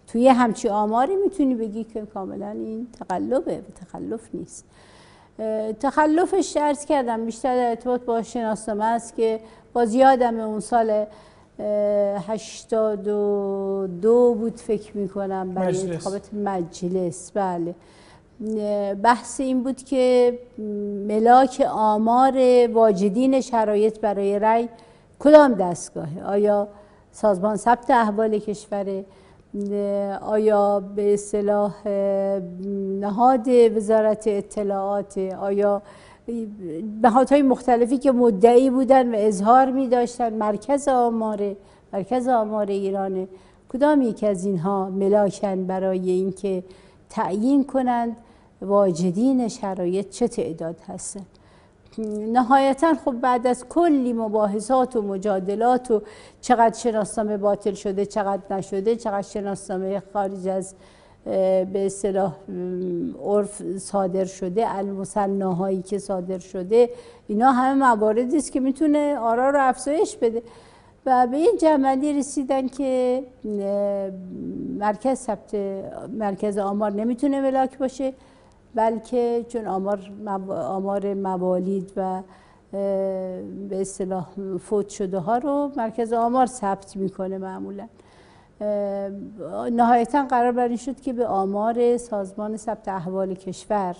[0.07, 3.61] توی همچی آماری می‌تونی بگی که کاملا این تقلبه.
[3.81, 4.65] تخلف نیست.
[5.79, 9.39] تخلفش ارز کردم بیشتر در ارتباط با شناسنامه است که
[9.73, 11.05] باز یادم اون سال
[12.27, 17.31] هشتاد و دو بود فکر می‌کنم برای انتخابات مجلس.
[17.31, 17.75] بله.
[19.03, 20.39] بحث این بود که
[21.07, 22.33] ملاک آمار
[22.73, 24.69] واجدین شرایط برای رأی
[25.19, 26.67] کدام دستگاهه آیا
[27.11, 29.03] سازمان ثبت احوال کشور؟
[30.21, 31.87] آیا به اصطلاح
[32.99, 35.81] نهاد وزارت اطلاعات؟ آیا
[37.03, 40.33] نهادهای مختلفی که مدعی بودن و اظهار می داشتن.
[40.33, 41.55] مرکز آمار
[41.93, 43.27] مرکز آمار ایرانه
[43.69, 46.63] کدام یک از اینها ملاکن برای اینکه
[47.09, 48.17] تعیین کنند؟
[48.61, 51.25] واجدین شرایط چه تعداد هستن؟
[52.33, 56.01] نهایتا خب بعد از کلی مباحثات و مجادلات و
[56.41, 60.75] چقدر شناسنامه باطل شده چقدر نشده چقدر شناسنامه خارج از
[61.73, 62.35] به اصطلاح
[63.25, 66.89] عرف صادر شده المصناهایی که صادر شده
[67.27, 70.41] اینا همه مواردی است که می‌تونه آرا رو افزایش بده.
[71.05, 73.23] و به این جمعندی رسیدن که
[74.79, 75.55] مرکز ثبت
[76.13, 78.13] مرکز آمار نمی‌تونه ملاک باشه
[78.75, 80.11] بلکه چون آمار
[80.49, 82.21] آمار موالید و
[83.69, 84.27] به اصطلاح
[84.59, 87.87] فوت شده ها رو مرکز آمار ثبت می‌کنه معمولا.
[89.71, 93.95] نهایتا قرار بر این شد که به آمار سازمان ثبت احوال کشور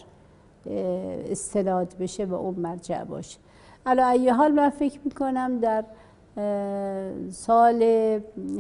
[1.30, 3.38] استناد بشه و اون مرجع باشه.
[3.86, 5.84] علا ای حال من فکر می‌کنم در
[7.32, 7.84] سال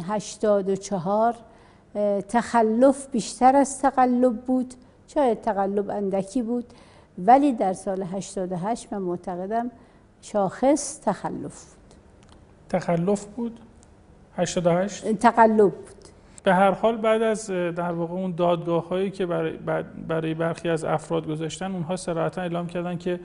[0.07, 1.36] 84
[2.30, 4.74] تخلف بیشتر از تقلب بود.
[5.07, 6.65] شاید تقلب اندکی بود
[7.18, 9.72] ولی در سال 88 من معتقدم
[10.22, 11.94] شاخص تخلف بود.
[12.69, 13.60] تخلف بود؟
[14.38, 15.97] 88 تقلب بود.
[16.43, 19.53] به هر حال بعد از در واقع اون دادگاه هایی که برای,
[20.07, 23.19] برای برخی از افراد گذاشتن اونها سراحتا اعلام کردن که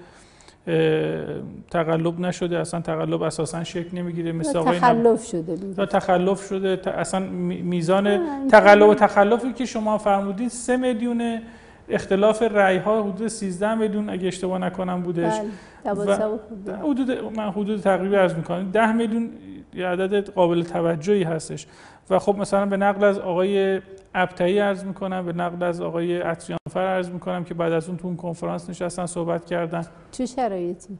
[1.70, 7.20] تقلب نشده اصلا تقلب اساسا شکل نمی‌گیره مثل آقای تخلف شده یا تخلف شده اصلا
[7.20, 11.40] میزان تقلب و تخلفی که شما فرمودید سه میلیون
[11.88, 15.40] اختلاف رأی ها حدود 13 میلیون اگه اشتباه نکنم بودش.
[15.84, 16.76] بله.
[16.76, 17.10] حدود.
[17.36, 18.70] من حدود تقریبی عرض می‌کنم.
[18.70, 19.30] 10 میلیون
[19.74, 21.66] یه عدد قابل توجهی هستش.
[22.10, 23.80] و خب مثلا به نقل از آقای
[24.14, 28.06] ابتهی عرض می‌کنم به نقل از آقای عطریانفر عرض می‌کنم که بعد از اون تو
[28.06, 29.84] اون کنفرانس نشستن صحبت کردن.
[30.10, 30.98] چه شرایطی؟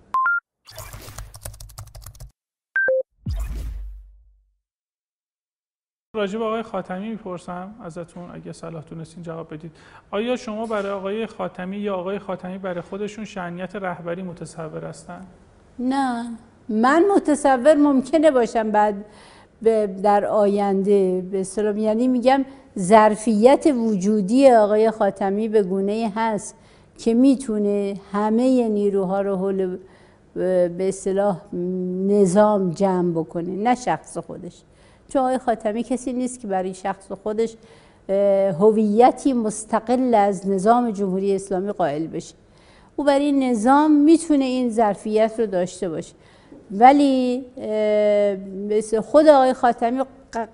[6.17, 9.71] راجب آقای خاتمی می‌پرسم ازتون اگه صلاح تونستین جواب بدید.
[10.11, 15.21] آیا شما برای آقای خاتمی یا آقای خاتمی برای خودشون شعنیت رهبری متصور هستن؟
[15.79, 16.31] نه.
[16.69, 18.95] من متصور ممکنه باشم بعد
[20.03, 21.21] در آینده.
[21.33, 22.45] به سلام یعنی میگم
[22.79, 26.57] ظرفیت وجودی آقای خاتمی به گونه هست
[26.99, 29.79] که می‌تونه همه نیروها رو حول
[30.35, 31.55] به اصطلاح
[32.07, 33.57] نظام جمع بکنه.
[33.57, 34.63] نه شخص خودش.
[35.13, 37.55] چون آقای خاتمی کسی نیست که برای شخص خودش
[38.61, 42.35] هویتی مستقل از نظام جمهوری اسلامی قائل بشه.
[42.97, 46.15] او برای نظام می‌تونه این ظرفیت رو داشته باشه.
[46.71, 47.45] ولی
[49.03, 50.03] خود آقای خاتمی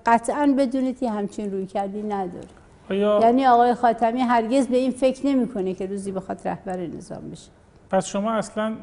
[0.06, 2.48] قطعا بدونید که همچین روی کردی نداره
[2.90, 7.50] یعنی آقای خاتمی هرگز به این فکر نمی‌کنه که روزی بخواد رهبر نظام بشه.
[7.90, 8.76] پس شما اصلا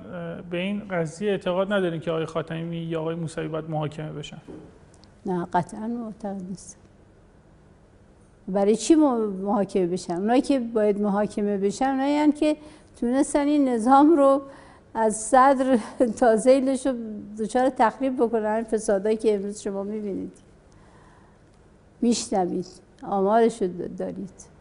[0.51, 4.37] به این قضیه اعتقاد ندارین که آقای خاتمی یا آقای موسوی باید محاکمه بشن؟
[5.25, 6.77] نه قطعا معتقد نیست
[8.47, 12.57] برای چی محاکمه بشن اونایی که باید محاکمه بشن اونایی که
[12.99, 14.41] تونستن این نظام رو
[14.93, 15.79] از صدر
[16.19, 16.93] تا زیلش رو
[17.39, 18.63] دچار تخریب بکنن.
[18.63, 20.31] فسادایی که امروز شما می‌بینید.
[22.01, 22.67] میشنوید.
[23.03, 24.55] آمارش رو دارید.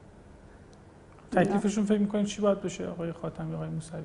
[1.33, 4.01] تکلیفشون فکر می‌کنید چی باید بشه؟ آقای خاتمی آقای موسوی؟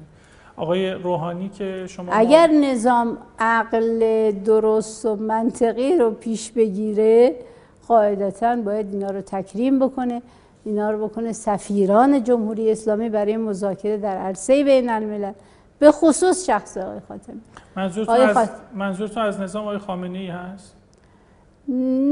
[0.60, 7.36] آقای روحانی که شما اگر نظام عقل درست و منطقی رو پیش بگیره
[7.88, 10.22] قاعدتا باید اینا رو تکریم بکنه.
[10.66, 15.32] اینا رو بکنه سفیران جمهوری اسلامی برای مذاکره در عرصه بین الملل
[15.80, 17.42] به خصوص شخص آقای خاتمی.
[17.76, 18.50] منظورتون از, خات...
[18.76, 20.76] منظورتون از نظام آقای خامنه ای هست؟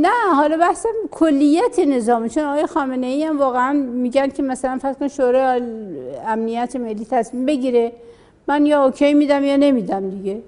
[0.02, 4.96] نه حالا بحثم کلیت نظام چون آقای خامنه ای هم واقعا میگن که مثلا فرض
[4.98, 5.62] کن شورای
[6.28, 7.92] امنیت ملی تصمیم بگیره.
[8.48, 10.42] من یا اوکی میدم یا نمیدم دیگه.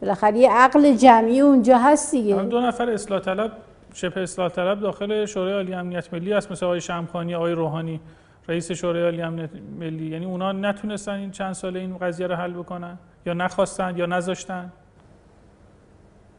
[0.00, 2.42] بالاخره یه عقل جمعی اونجا هست دیگه.
[2.42, 3.52] دو نفر اصلاح طلب
[3.94, 8.00] شبه اصلاح طلب داخل شورای عالی امنیت ملی هست مثل آقای شمخانی آقای روحانی
[8.48, 10.06] رئیس شورای عالی امنیت ملی.
[10.06, 14.72] یعنی اونا نتونستن این چند ساله این قضیه رو حل بکنن؟ یا نخواستن یا نذاشتن؟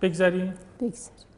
[0.01, 1.30] بگذاریم بگذاریم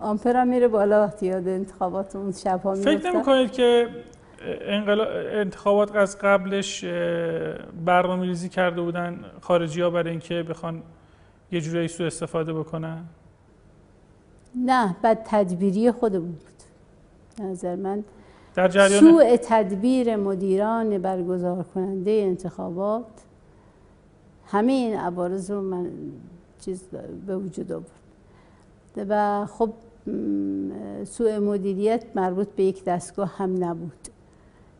[0.00, 3.88] آمپرم میره بالا وقتی یاد انتخابات اون شب ها فکر نمی کنید که
[5.32, 6.84] انتخابات از قبلش
[7.84, 10.82] برنامه ریزی کرده بودن خارجی ها برای اینکه بخوان
[11.52, 13.04] یه جورایی سو استفاده بکنن؟
[14.54, 17.46] نه بعد تدبیری خودمون بود.
[17.46, 18.04] نظر من
[18.54, 23.04] در جریان سوء تدبیر مدیران برگزار کننده انتخابات
[24.46, 25.90] همه این عوارض رو من
[26.60, 26.88] چیز
[27.26, 28.01] به وجود آورد.
[28.96, 29.70] و خب
[31.04, 34.08] سوء مدیریت مربوط به یک دستگاه هم نبود.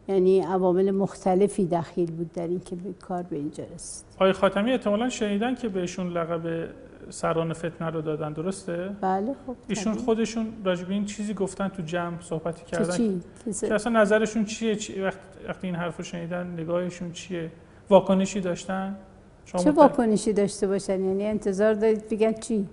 [0.09, 4.05] یعنی عوامل مختلفی دخیل بود در اینکه به کار به اینجا رسید.
[4.16, 6.68] آقای خاتمی احتمالا شنیدن که بهشون لقب
[7.10, 12.20] سران فتنه رو دادن درسته؟ بله خب ایشون خودشون راجب این چیزی گفتن تو جمع
[12.20, 12.97] صحبتی کردن.
[12.97, 13.20] چی؟
[13.60, 15.18] که اصلا نظرشون چیه؟ چی؟ وقت
[15.48, 17.51] وقتی این حرف رو شنیدن نگاهشون چیه؟
[17.90, 18.97] واکنشی داشتن؟
[19.44, 22.66] چه واکنشی داشته باشن؟ یعنی انتظار دارید بگن چی؟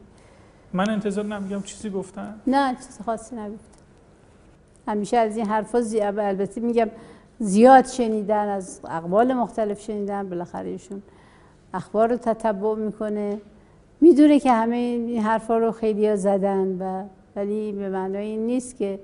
[0.74, 3.80] من انتظار نمیگم چیزی گفتن؟ نه چیز خاصی نگفتن.
[4.88, 6.90] همیشه از این حرفا زیاد البته میگم
[7.40, 11.02] زیاد شنیدن از اقوال مختلف شنیدن بالاخره ایشون
[11.74, 13.42] اخبار رو تتبع می‌کنه.
[14.02, 17.04] می‌دونه که همه این حرفا رو خیلی ها زدن و
[17.36, 19.00] ولی به معنای این نیست که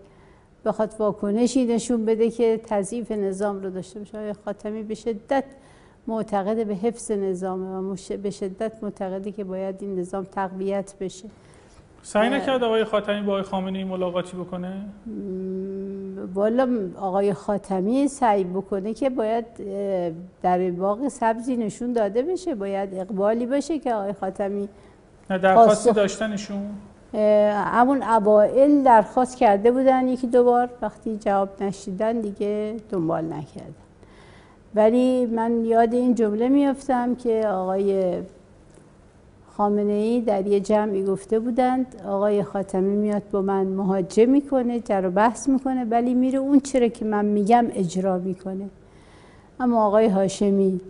[0.66, 4.34] بخواد واکنشی نشون بده که تضعیف نظام رو داشته باشه.
[4.46, 5.44] خاتمی به شدت
[6.08, 11.30] معتقد به حفظ نظام و به شدت معتقدی که باید این نظام تقویت بشه؟
[12.06, 14.86] سعی نکرد آقای خاتمی با آقای خامنه‌ای ملاقاتی بکنه؟
[16.34, 16.70] والا
[17.00, 19.46] آقای خاتمی سعی بکنه که باید
[20.42, 24.70] در باغ سبزی نشون داده بشه باید اقبالی باشه که آقای خاتمی
[25.30, 26.70] نه درخواستی داشتنشون؟
[27.54, 33.76] همون اوائل درخواست کرده بودن یکی دو بار وقتی جواب نشیدن دیگه دنبال نکردن
[34.76, 38.22] ولی من یاد این جمله میافتم که آقای
[39.58, 45.06] خامنه ای در یه جمعی گفته بودند آقای خاتمی میاد با من مهاجه می‌کنه جر
[45.06, 48.70] و بحث می‌کنه ولی میره اون چرا که من میگم اجرا می‌کنه.
[49.60, 50.82] اما آقای هاشمی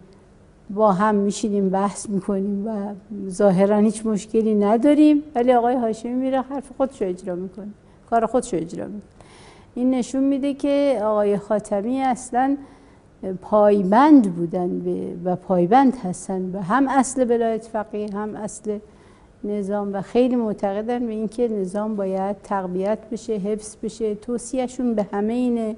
[0.70, 2.94] با هم میشینیم بحث می‌کنیم و
[3.30, 7.70] ظاهرا هیچ مشکلی نداریم ولی آقای هاشمی میره حرف خودش رو اجرا می‌کنه
[8.10, 9.02] کار خودش رو اجرا می‌کنه.
[9.76, 12.58] این نشون میده که آقای خاتمی اصلا
[13.41, 14.81] پایبند بودن
[15.23, 18.80] و پایبند هستن و هم اصل ولایت فقیه هم اصل
[19.43, 25.34] نظام و خیلی معتقدن به اینکه نظام باید تقویت بشه حفظ بشه توصیهشون به همه
[25.34, 25.76] اینه.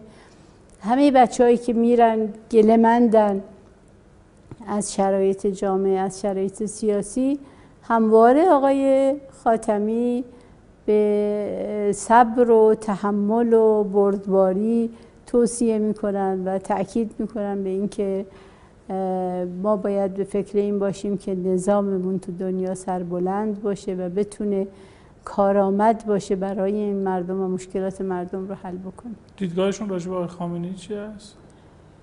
[0.81, 3.41] همه بچههایی که میرن گلمندن
[4.67, 7.39] از شرایط جامعه از شرایط سیاسی.
[7.83, 10.23] همواره آقای خاتمی
[10.85, 14.89] به صبر و تحمل و بردباری
[15.27, 18.25] توصیه می‌کنن و تاکید می‌کنن به اینکه
[19.63, 24.67] ما باید به فکر این باشیم که نظاممون تو دنیا سربلند باشه و بتونه
[25.25, 29.13] کارآمد باشه برای این مردم و مشکلات مردم رو حل بکنه.
[29.37, 31.37] دیدگاهشون راجع به خامنه‌ای چی است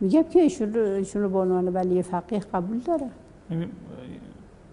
[0.01, 3.07] میگم که ایشون رو ایشون رو به عنوان ولی فقیه قبول داره.
[3.51, 3.69] یعنی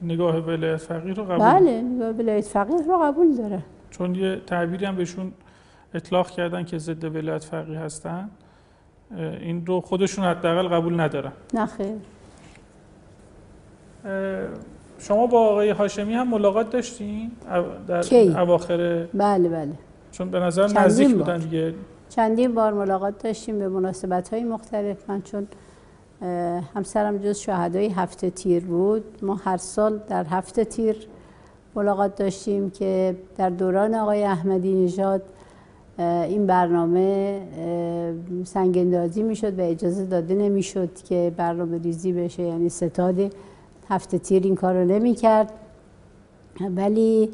[0.02, 3.64] نگاه ولایت فقیه رو قبول بله نگاه ولایت فقیه رو قبول داره.
[3.90, 5.32] چون یه تعبیری هم بهشون
[5.94, 8.30] اطلاق کردن که ضد ولایت فقیه هستن.
[9.18, 11.32] این رو خودشون حداقل قبول ندارن.
[11.54, 11.70] نه
[15.00, 17.32] شما با آقای هاشمی هم ملاقات داشتین؟
[17.88, 19.74] در کی؟ اواخر بله بله.
[20.12, 21.74] چون به نظر نزدیک بودن دیگه.
[22.10, 25.10] چندین بار ملاقات داشتیم به مناسبت های مختلف.
[25.10, 25.48] من چون
[26.76, 29.04] همسرم جز شهدای هفته تیر بود.
[29.22, 31.08] ما هر سال در هفته تیر
[31.76, 35.22] ملاقات داشتیم که در دوران آقای احمدی نژاد
[36.00, 37.42] این برنامه
[38.44, 43.36] سنگندازی می‌شد و اجازه داده نمی‌شد که برنامه ریزی بشه یعنی ستاد
[43.90, 45.54] هفته تیر این کار رو نمی کرد
[46.76, 47.30] ولی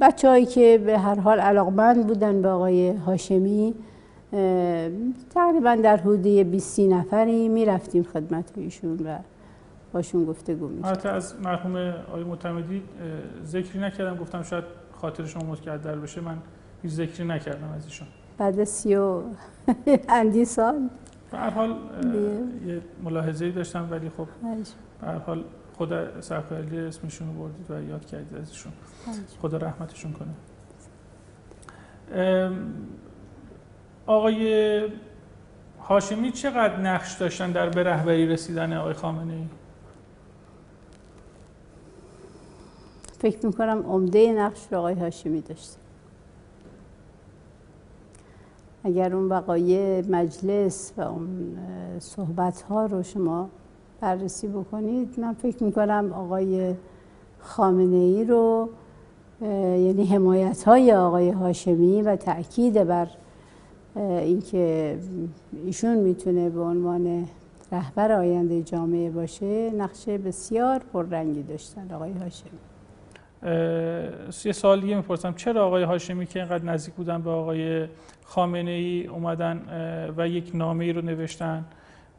[0.00, 3.74] بچه که به هر حال علاقمند بودن به آقای هاشمی
[5.34, 9.18] تقریبا در حدود 20 نفری می‌رفتیم خدمت ایشون و
[9.92, 11.76] باشون گفتگو می‌شد حتی از مرحوم
[12.08, 12.82] آقای معتمدی
[13.44, 16.20] ذکری نکردم گفتم شاید خاطر شما متکدر بشه.
[16.20, 16.36] من
[16.82, 18.08] هیچ ذکری نکردم از ایشون.
[18.38, 19.22] بعد سی و
[20.08, 20.88] اندی سال.
[21.30, 21.76] به هر حال
[22.66, 24.26] یه ملاحظه داشتم ولی خب
[25.00, 25.44] به هر حال
[25.78, 28.72] خدا سرکاری اسمشون رو بردید و یاد کردید ازشون.
[29.42, 30.30] خدا رحمتشون کنه.
[34.06, 34.88] آقای
[35.80, 39.46] هاشمی چقدر نقش داشتن در به رهبری رسیدن آقای خامنه ای؟
[43.18, 45.78] فکر می‌کنم عمده نقش رو آقای هاشمی داشته.
[48.84, 51.58] اگر اون وقایع مجلس و اون
[51.98, 53.48] صحبت ها رو شما
[54.00, 56.74] بررسی بکنید من فکر می‌کنم آقای
[57.40, 58.68] خامنه ای رو
[59.42, 63.08] یعنی حمایت های آقای هاشمی و تاکید بر
[63.96, 64.98] اینکه
[65.64, 67.28] ایشون می‌تونه به عنوان
[67.72, 72.58] رهبر آینده جامعه باشه نقش بسیار پررنگی داشتن آقای هاشمی.
[74.44, 75.34] یه سوال دیگه می‌پرسم.
[75.34, 77.86] چرا آقای هاشمی که اینقدر نزدیک بودن به آقای
[78.28, 79.62] خامنه ای اومدن
[80.16, 81.64] و یک نامه ای رو نوشتن.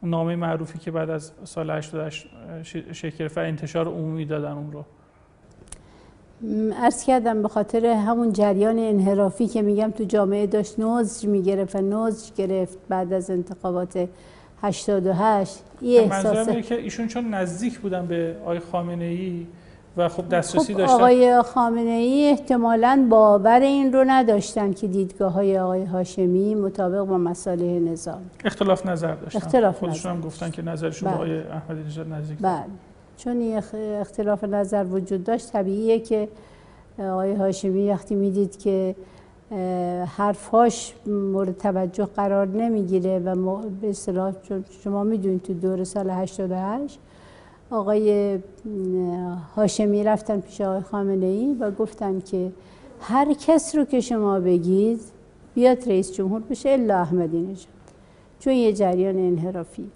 [0.02, 2.26] نامه معروفی که بعد از سال 88
[2.92, 4.84] شکل و انتشار عمومی دادن اون رو.
[6.82, 11.80] ارز کردم به خاطر همون جریان انحرافی که میگم تو جامعه داشت نوزج می‌گرفت و
[11.80, 14.08] نوزج گرفت بعد از انتخابات
[14.62, 19.46] 88 یه احساس که ایشون چون نزدیک بودن به آقای خامنه ای
[19.96, 20.94] و خب دسترسی خب داشتن.
[20.94, 27.18] آقای خامنه ای احتمالاً باور این رو نداشتن که دیدگاه های آقای هاشمی مطابق با
[27.18, 28.20] مصالح نظام.
[28.44, 29.38] اختلاف نظر داشتن.
[29.38, 32.64] اختلاف خودشون هم گفتن که نظرشون با آقای احمدی نژاد نزدیک بله.
[33.16, 36.28] چون اختلاف نظر وجود داشت طبیعیه که
[36.98, 38.94] آقای هاشمی وقتی می‌دید که
[40.16, 44.32] حرفهاش مورد توجه قرار نمی‌گیره و به اصطلاح
[44.84, 46.40] شما می‌دونید تو دور سال 88
[47.70, 48.38] آقای
[49.56, 52.52] هاشمی رفتن پیش آقای خامنه ای و گفتن که
[53.00, 55.00] هر کس رو که شما بگید
[55.54, 57.66] بیاد رئیس جمهور بشه الا احمدی نژاد
[58.38, 59.90] چون یه جریان انحرافی.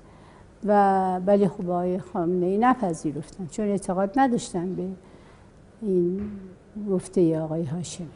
[0.64, 4.88] و ولی خب آقای خامنه ای نپذیرفتن چون اعتقاد نداشتن به
[5.82, 6.30] این
[6.90, 8.09] گفته آقای هاشمی.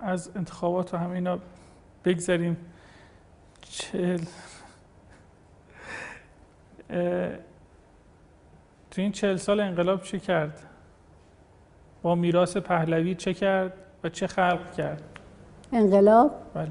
[0.00, 1.38] از انتخابات و همه اینا
[2.04, 2.56] بگذاریم
[3.60, 4.18] چل
[8.90, 10.58] تو این چهل سال انقلاب چه کرد؟
[12.02, 13.72] با میراث پهلوی چه کرد
[14.04, 15.02] و چه خلق کرد؟
[15.72, 16.68] انقلاب؟ بله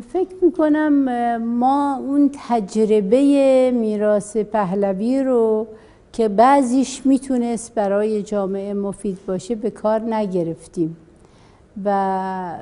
[0.00, 5.66] فکر می‌کنم ما اون تجربه میراث پهلوی رو
[6.12, 10.96] که بعضیش می‌تونست برای جامعه مفید باشه به کار نگرفتیم
[11.84, 12.52] و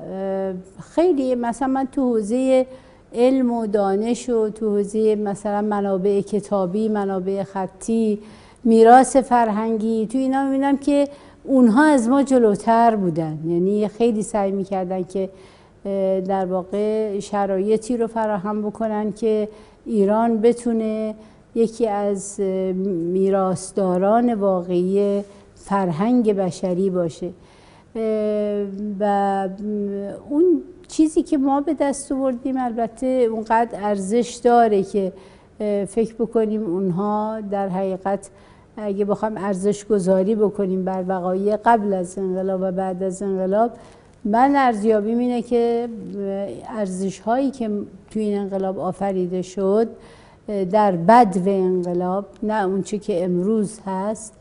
[0.95, 2.67] خیلی مثلا من تو حوزه
[3.16, 8.18] علم و دانش و تو حوزه مثلا منابع کتابی منابع خطی
[8.64, 11.09] میراث فرهنگی تو اینا می‌بینم که
[11.44, 13.38] اونها از ما جلوتر بودن.
[13.47, 15.30] یعنی خیلی سعی می‌کردن که
[16.28, 19.48] در واقع شرایطی رو فراهم بکنن که
[19.86, 21.14] ایران بتونه
[21.55, 22.40] یکی از
[23.12, 25.22] میراثداران واقعی
[25.55, 27.30] فرهنگ بشری باشه.
[29.01, 29.48] و
[30.30, 35.13] اون چیزی که ما به دست آوردیم البته اونقدر ارزش داره که
[35.89, 38.31] فکر بکنیم اونها در حقیقت
[38.77, 43.71] اگه بخوام ارزش گذاری بکنیم بر وقایع قبل از انقلاب و بعد از انقلاب
[44.25, 45.89] من ارزیابی اینه که
[46.69, 47.71] ارزش هایی که
[48.11, 49.89] توی این انقلاب آفریده شد
[50.71, 54.35] در بد و انقلاب نه اونچه که امروز هست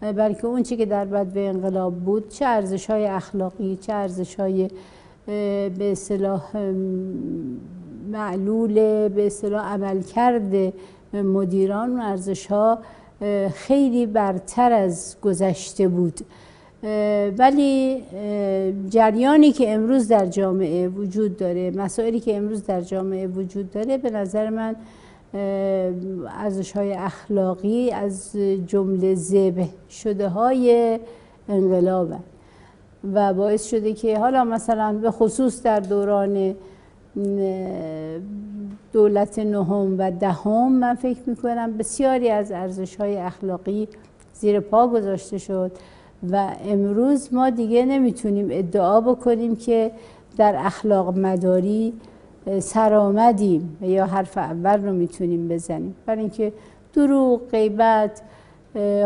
[0.00, 4.68] بلکه اونچه که در بد و انقلاب بود چه ارزش های اخلاقی چه ارزش های
[5.26, 6.56] به اصطلاح
[8.10, 8.74] معلول
[9.08, 10.72] به اصطلاح عمل کرده
[11.12, 12.78] مدیران و ارزش ها
[13.54, 16.20] خیلی برتر از گذشته بود.
[17.38, 18.02] ولی
[18.88, 24.10] جریانی که امروز در جامعه وجود داره مسائلی که امروز در جامعه وجود داره به
[24.10, 24.76] نظر من
[26.38, 28.36] ارزش های اخلاقی از
[28.66, 30.98] جمله زبه شده های
[31.48, 32.12] انقلاب
[33.14, 36.54] و باعث شده که حالا مثلا به خصوص در دوران
[38.92, 43.88] دولت نهم و دهم من فکر می‌کنم بسیاری از ارزش های اخلاقی
[44.32, 45.72] زیر پا گذاشته شد
[46.30, 49.90] و امروز ما دیگه نمی‌تونیم ادعا بکنیم که
[50.36, 51.92] در اخلاق مداری
[52.58, 55.94] سرآمدیم یا حرف اول رو می‌تونیم بزنیم.
[56.06, 56.52] برای اینکه
[56.92, 58.22] دروغ غیبت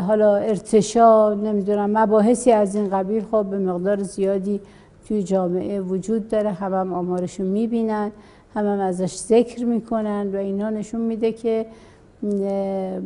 [0.07, 4.61] حالا ارتشا نمی‌دونم مباحثی از این قبیل خب به مقدار زیادی
[5.09, 6.51] توی جامعه وجود داره.
[6.51, 8.11] هم هم آمارشون می‌بینن
[8.55, 11.67] هم هم ازش ذکر می‌کنن و اینا نشون میده که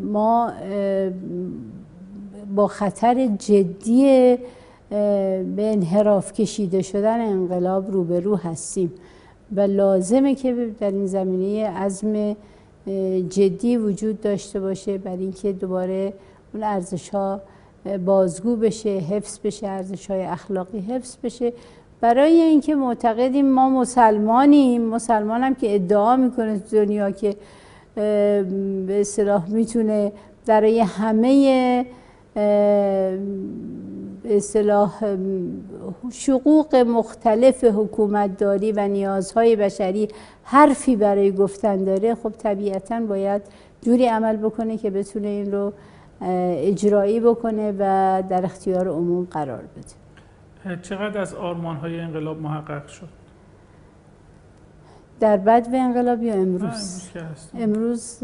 [0.02, 0.52] ما
[2.56, 4.36] با خطر جدی
[4.90, 8.92] به انحراف کشیده شدن انقلاب روبرو هستیم
[9.56, 12.36] و لازمه که در این زمینه عزم
[13.28, 16.12] جدی وجود داشته باشه برای اینکه دوباره
[16.54, 17.40] اون ارزش ها
[18.04, 21.52] بازگو بشه حفظ بشه ارزش های اخلاقی حفظ بشه.
[22.00, 27.36] برای اینکه معتقدیم ما مسلمانیم مسلمان هم که ادعا می‌کنه تو دنیا که
[27.94, 30.12] به اصطلاح می‌تونه
[30.46, 31.86] برای همه
[34.24, 35.16] اصطلاح
[36.12, 40.08] شقوق مختلف حکومتداری و نیازهای بشری
[40.42, 43.42] حرفی برای گفتن داره خب طبیعتا باید
[43.82, 45.72] جوری عمل بکنه که بتونه این رو
[46.20, 53.08] اجرایی بکنه و در اختیار عموم قرار بده چقدر از آرمان های انقلاب محقق شد؟
[55.20, 58.22] در بد و انقلاب یا امروز؟ امروز, امروز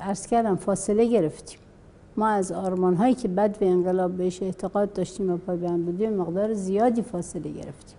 [0.00, 1.58] ارز کردم فاصله گرفتیم
[2.16, 6.52] ما از آرمان هایی که بد و انقلاب بهش اعتقاد داشتیم و پایبند بودیم مقدار
[6.52, 7.98] زیادی فاصله گرفتیم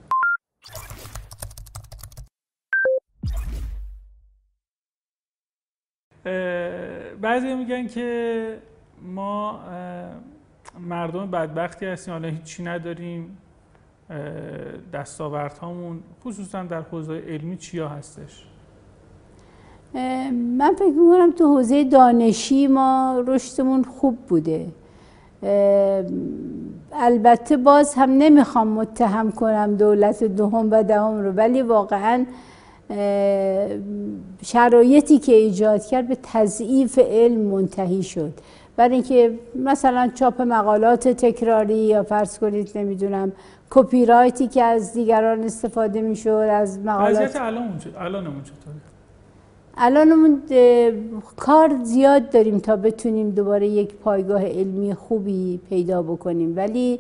[7.22, 8.58] بعضی میگن که
[9.02, 9.60] ما
[10.80, 13.38] مردم بدبختی هستیم حالا هیچی نداریم
[15.62, 18.46] هامون خصوصا در حوزه علمی چیا هستش؟
[20.58, 24.68] من فکر می‌کنم تو حوزه دانشی ما رشدمون خوب بوده.
[26.94, 32.26] البته باز هم نمی‌خوام متهم کنم دولت دوم و دهم رو ولی واقعا
[34.44, 38.34] شرایطی که ایجاد کرد به تضعیف علم منتهی شد.
[38.80, 43.32] برای اینکه مثلا چاپ مقالات تکراری یا فرض کنید نمی‌دونم
[43.70, 47.36] کپی رایتی که از دیگران استفاده می‌شد از مقالات.
[47.36, 48.34] الان الان
[49.78, 50.42] الانمون
[51.38, 57.00] کار زیاد داریم تا بتونیم دوباره یک پایگاه علمی خوبی پیدا بکنیم ولی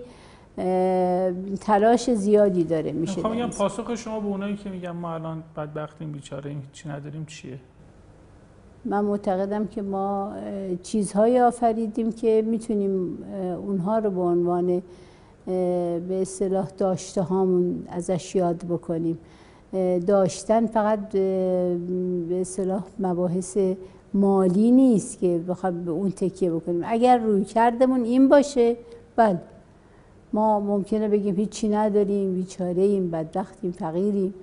[1.61, 6.11] تلاش زیادی داره میشه می‌خوام میگم پاسخ شما به اونایی که میگن ما الان بدبختیم
[6.11, 7.59] بیچاره هیچی نداریم چیه؟
[8.85, 10.33] من معتقدم که ما
[10.83, 13.17] چیزهایی آفریدیم که می‌تونیم
[13.67, 14.81] اونها رو به عنوان
[16.07, 19.17] به اصطلاح داشته هامون ازش یاد بکنیم.
[20.07, 23.57] داشتن فقط به اصطلاح مباحث
[24.13, 26.81] مالی نیست که بخوام به اون تکیه بکنیم.
[26.85, 28.75] اگر روی کردمون این باشه
[29.15, 29.39] بله.
[30.33, 34.33] ما ممکنه بگیم هیچی نداریم بیچاره ایم بدبختیم فقیریم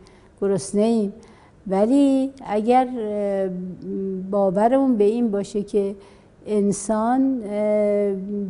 [0.41, 1.13] گرسنه ایم
[1.67, 2.89] ولی اگر
[4.31, 5.95] باورمون به این باشه که
[6.47, 7.41] انسان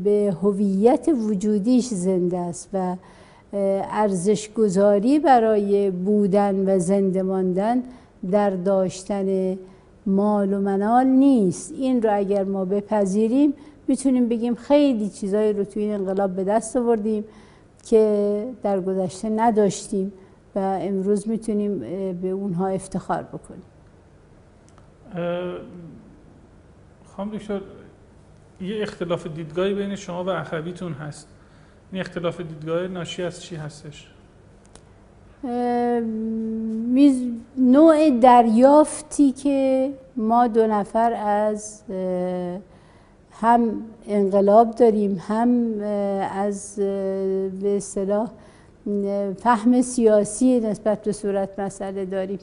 [0.04, 2.96] به هویت وجودیش زنده است و
[3.90, 7.82] ارزش گذاری برای بودن و زنده ماندن
[8.30, 9.56] در داشتن
[10.06, 11.72] مال و منال نیست.
[11.72, 13.54] این رو اگر ما بپذیریم
[13.88, 17.24] می‌تونیم بگیم خیلی چیزایی رو توی این انقلاب به دست آوردیم
[17.84, 20.12] که در گذشته نداشتیم.
[20.56, 21.78] و امروز می‌تونیم
[22.20, 23.62] به اونها افتخار بکنیم
[27.16, 27.60] خانم دکتر
[28.60, 31.28] یه اختلاف دیدگاهی بین شما و اخویتون هست
[31.92, 34.10] این اختلاف دیدگاه ناشی از چی هستش؟
[37.56, 41.82] نوع دریافتی که ما دو نفر از
[43.30, 45.80] هم انقلاب داریم هم
[46.32, 46.76] از
[47.62, 48.30] به اصطلاح
[49.38, 52.38] فهم سیاسی نسبت به صورت مسئله داریم.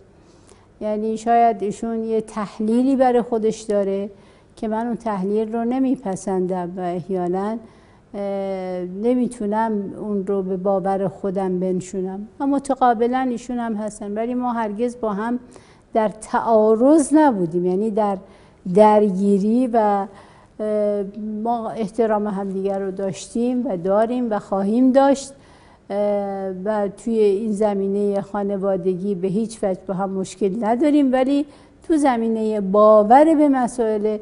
[0.81, 4.09] یعنی شاید ایشون یه تحلیلی برای خودش داره
[4.55, 7.57] که من اون تحلیل رو نمیپسندم و احیانا
[9.03, 12.27] نمی‌تونم اون رو به باور خودم بنشونم.
[12.39, 15.39] و متقابلا ایشون هم هستن ولی ما هرگز با هم
[15.93, 17.65] در تعارض نبودیم.
[17.65, 18.17] یعنی در
[18.73, 20.05] درگیری و
[21.43, 25.33] ما احترام همدیگر رو داشتیم و داریم و خواهیم داشت.
[26.65, 31.45] و توی این زمینه خانوادگی به هیچ وجه با هم مشکل نداریم ولی
[31.87, 34.17] تو زمینه باور به مسائل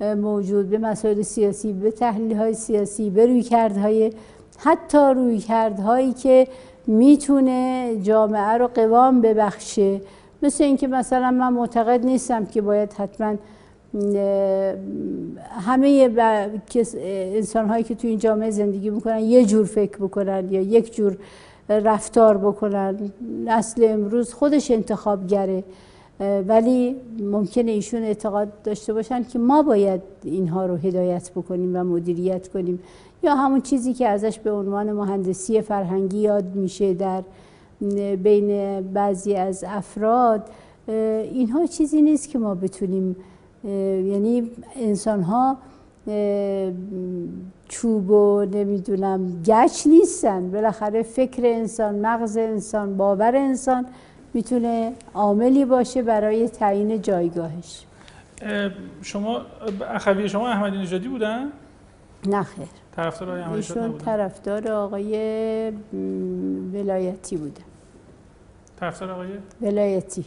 [0.00, 4.12] موجود به مسائل سیاسی به تحلیل های سیاسی به روی کردهای
[4.58, 6.46] حتی روی کردهایی که
[6.86, 10.00] می‌تونه جامعه رو قوام ببخشه.
[10.42, 13.34] مثل اینکه مثلا من معتقد نیستم که باید حتما
[15.50, 16.10] همه
[17.34, 21.16] انسان هایی که تو این جامعه زندگی می‌کنن یه جور فکر بکنن یا یک جور
[21.68, 22.96] رفتار بکنن.
[23.44, 25.64] نسل امروز خودش انتخابگره.
[26.48, 32.48] ولی ممکنه ایشون اعتقاد داشته باشن که ما باید اینها رو هدایت بکنیم و مدیریت
[32.48, 32.80] کنیم.
[33.22, 37.22] یا همون چیزی که ازش به عنوان مهندسی فرهنگی یاد میشه در
[38.16, 40.42] بین بعضی از افراد.
[40.88, 43.16] اینها چیزی نیست که ما بتونیم
[43.64, 45.56] یعنی انسان ها
[47.68, 50.50] چوب و نمی‌دونم گچ نیستن.
[50.50, 53.86] بالاخره فکر انسان مغز انسان باور انسان
[54.34, 57.86] می‌تونه عاملی باشه برای تعیین جایگاهش.
[59.02, 59.40] شما
[59.88, 61.52] اخوی شما احمدی نژادی بودن؟
[62.26, 62.66] نه خیر.
[62.96, 65.12] طرفدار آقای احمدی ایشون طرفدار آقای
[66.72, 67.64] ولایتی بودن
[68.80, 69.28] طرفدار آقای؟
[69.60, 70.24] ولایتی.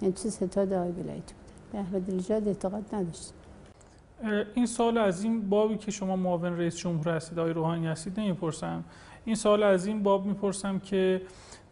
[0.00, 1.34] این چه ستاد آقای ولایتی؟
[1.72, 3.32] به احمدی نژاد اعتقاد نداشت.
[4.54, 8.84] این سال از این بابی که شما معاون رئیس جمهور هستید آقای روحانی هستید نمی‌پرسم.
[9.24, 11.22] این سال از این باب می‌پرسم که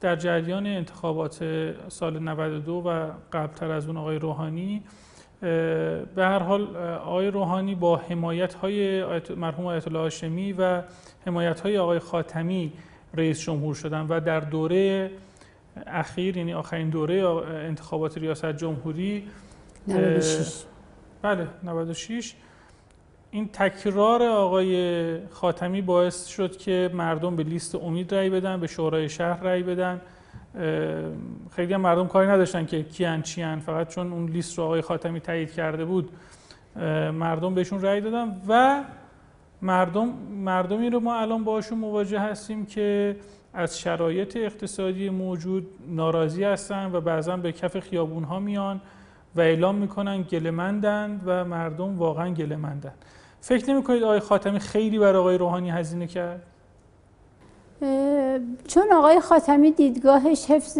[0.00, 1.44] در جریان انتخابات
[1.88, 4.82] سال 92 و قبلتر از اون آقای روحانی
[5.40, 9.04] به هر حال آقای روحانی با حمایت های
[9.36, 10.82] مرحوم آیت الله هاشمی و
[11.26, 12.72] حمایت های آقای خاتمی
[13.14, 15.10] رئیس جمهور شدن و در دوره
[15.86, 19.24] اخیر یعنی آخرین دوره انتخابات ریاست جمهوری
[19.88, 20.64] 96
[21.22, 22.34] بله 96
[23.30, 29.08] این تکرار آقای خاتمی باعث شد که مردم به لیست امید رأی بدن به شورای
[29.08, 30.00] شهر رأی بدن.
[31.56, 33.60] خیلی هم مردم کاری نداشتن که کیان چیان.
[33.60, 36.10] فقط چون اون لیست رو آقای خاتمی تایید کرده بود
[37.12, 38.84] مردم بهشون رأی دادن و
[39.62, 40.08] مردم
[40.44, 43.16] مردمی رو ما الان باشون مواجه هستیم که
[43.54, 48.80] از شرایط اقتصادی موجود ناراضی هستن و بعضا به کف خیابون ها میان.
[49.36, 52.92] و اعلام می‌کنن گلمندن و مردم واقعا گلمندن
[53.40, 56.42] فکر نمی کنید آقای خاتمی خیلی برای آقای روحانی هزینه کرد؟
[58.66, 60.78] چون آقای خاتمی دیدگاهش حفظ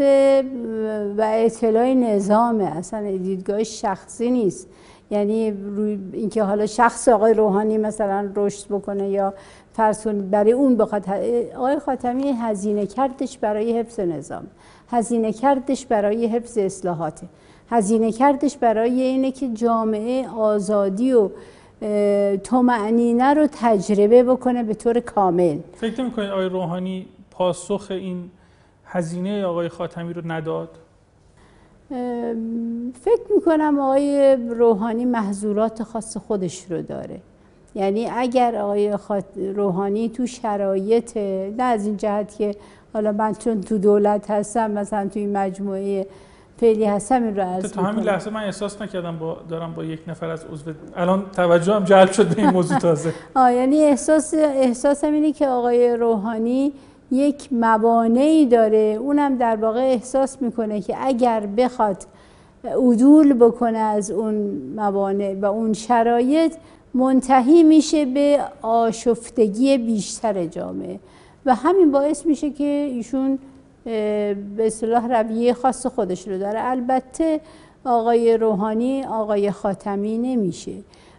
[1.19, 2.77] و اطلاع نظامه.
[2.77, 4.69] اصلا دیدگاه شخصی نیست.
[5.11, 9.35] یعنی روی اینکه حالا شخص آقای روحانی مثلا رشد بکنه یا
[9.73, 11.05] فرض برای اون بخواد
[11.57, 14.47] آقای خاتمی هزینه کردش برای حفظ نظام.
[14.91, 17.27] هزینه کردش برای حفظ اصلاحاته.
[17.71, 21.29] هزینه کردش برای اینه که جامعه آزادی و
[22.37, 28.31] تومعنینه رو تجربه بکنه به طور کامل فکر می‌کنید آقای روحانی پاسخ این
[28.85, 30.69] هزینه آقای خاتمی رو نداد؟
[33.01, 37.21] فکر می‌کنم آقای روحانی محضورات خاص خودش رو داره
[37.75, 38.99] یعنی اگر آقای
[39.37, 42.55] روحانی تو شرایط نه از این جهت که
[42.93, 46.07] حالا من چون تو دولت هستم مثلا توی مجموعه
[46.57, 50.01] فعلی هستم این رو عرض تا همین لحظه من احساس نکردم با دارم با یک
[50.07, 53.13] نفر از عضو الان توجه هم جلب شد به این موضوع تازه.
[53.35, 56.73] آه یعنی احساس احساسم اینه که آقای روحانی
[57.11, 58.99] یک موانعی داره.
[59.01, 61.97] اونم در واقع احساس می‌کنه که اگر بخواد
[62.65, 64.35] عدول بکنه از اون
[64.77, 66.55] موانع و اون شرایط
[66.95, 70.99] منتهی میشه به آشفتگی بیشتر جامعه.
[71.47, 73.39] و همین باعث میشه که ایشون
[73.87, 76.61] به اصطلاح رویه خاص خودش رو داره.
[76.63, 77.41] البته
[77.85, 80.73] آقای روحانی آقای خاتمی نمیشه.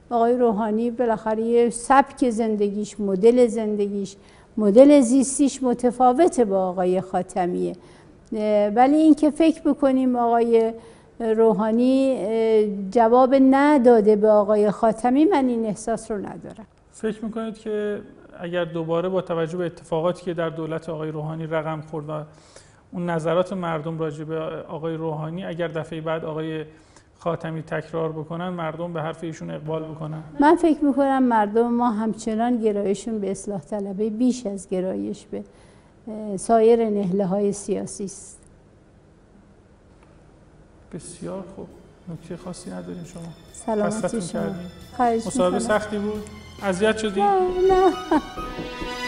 [0.10, 4.16] آقای روحانی بالاخره سبک زندگیش مدل زندگیش
[4.58, 7.76] مدل زیستیش متفاوته با آقای خاتمیه.
[8.76, 10.74] ولی اینکه فکر بکنیم آقای
[11.20, 12.18] روحانی
[12.92, 16.68] جواب نداده به آقای خاتمی من این احساس رو ندارم.
[16.92, 18.02] فکر می‌کنید که
[18.40, 22.24] اگر دوباره با توجه به اتفاقاتی که در دولت آقای روحانی رقم خورد و
[22.92, 26.66] اون نظرات مردم راجع به آقای روحانی اگر دفعه بعد آقای
[27.20, 30.24] خاتمی تکرار بکنن مردم به حرف ایشون اقبال بکنن.
[30.40, 35.44] من فکر می‌کنم مردم ما همچنان گرایشون به اصلاح طلبه بیش از گرایش به
[36.38, 38.40] سایر نهله های سیاسی است.
[40.94, 41.68] بسیار خوب.
[42.10, 43.22] نکته خاصی نداریم شما.
[43.54, 44.42] سلامتی شما.
[45.16, 46.24] مصاحبه سختی بود.
[46.64, 47.40] اذیت شدی نه,
[47.70, 47.92] نه.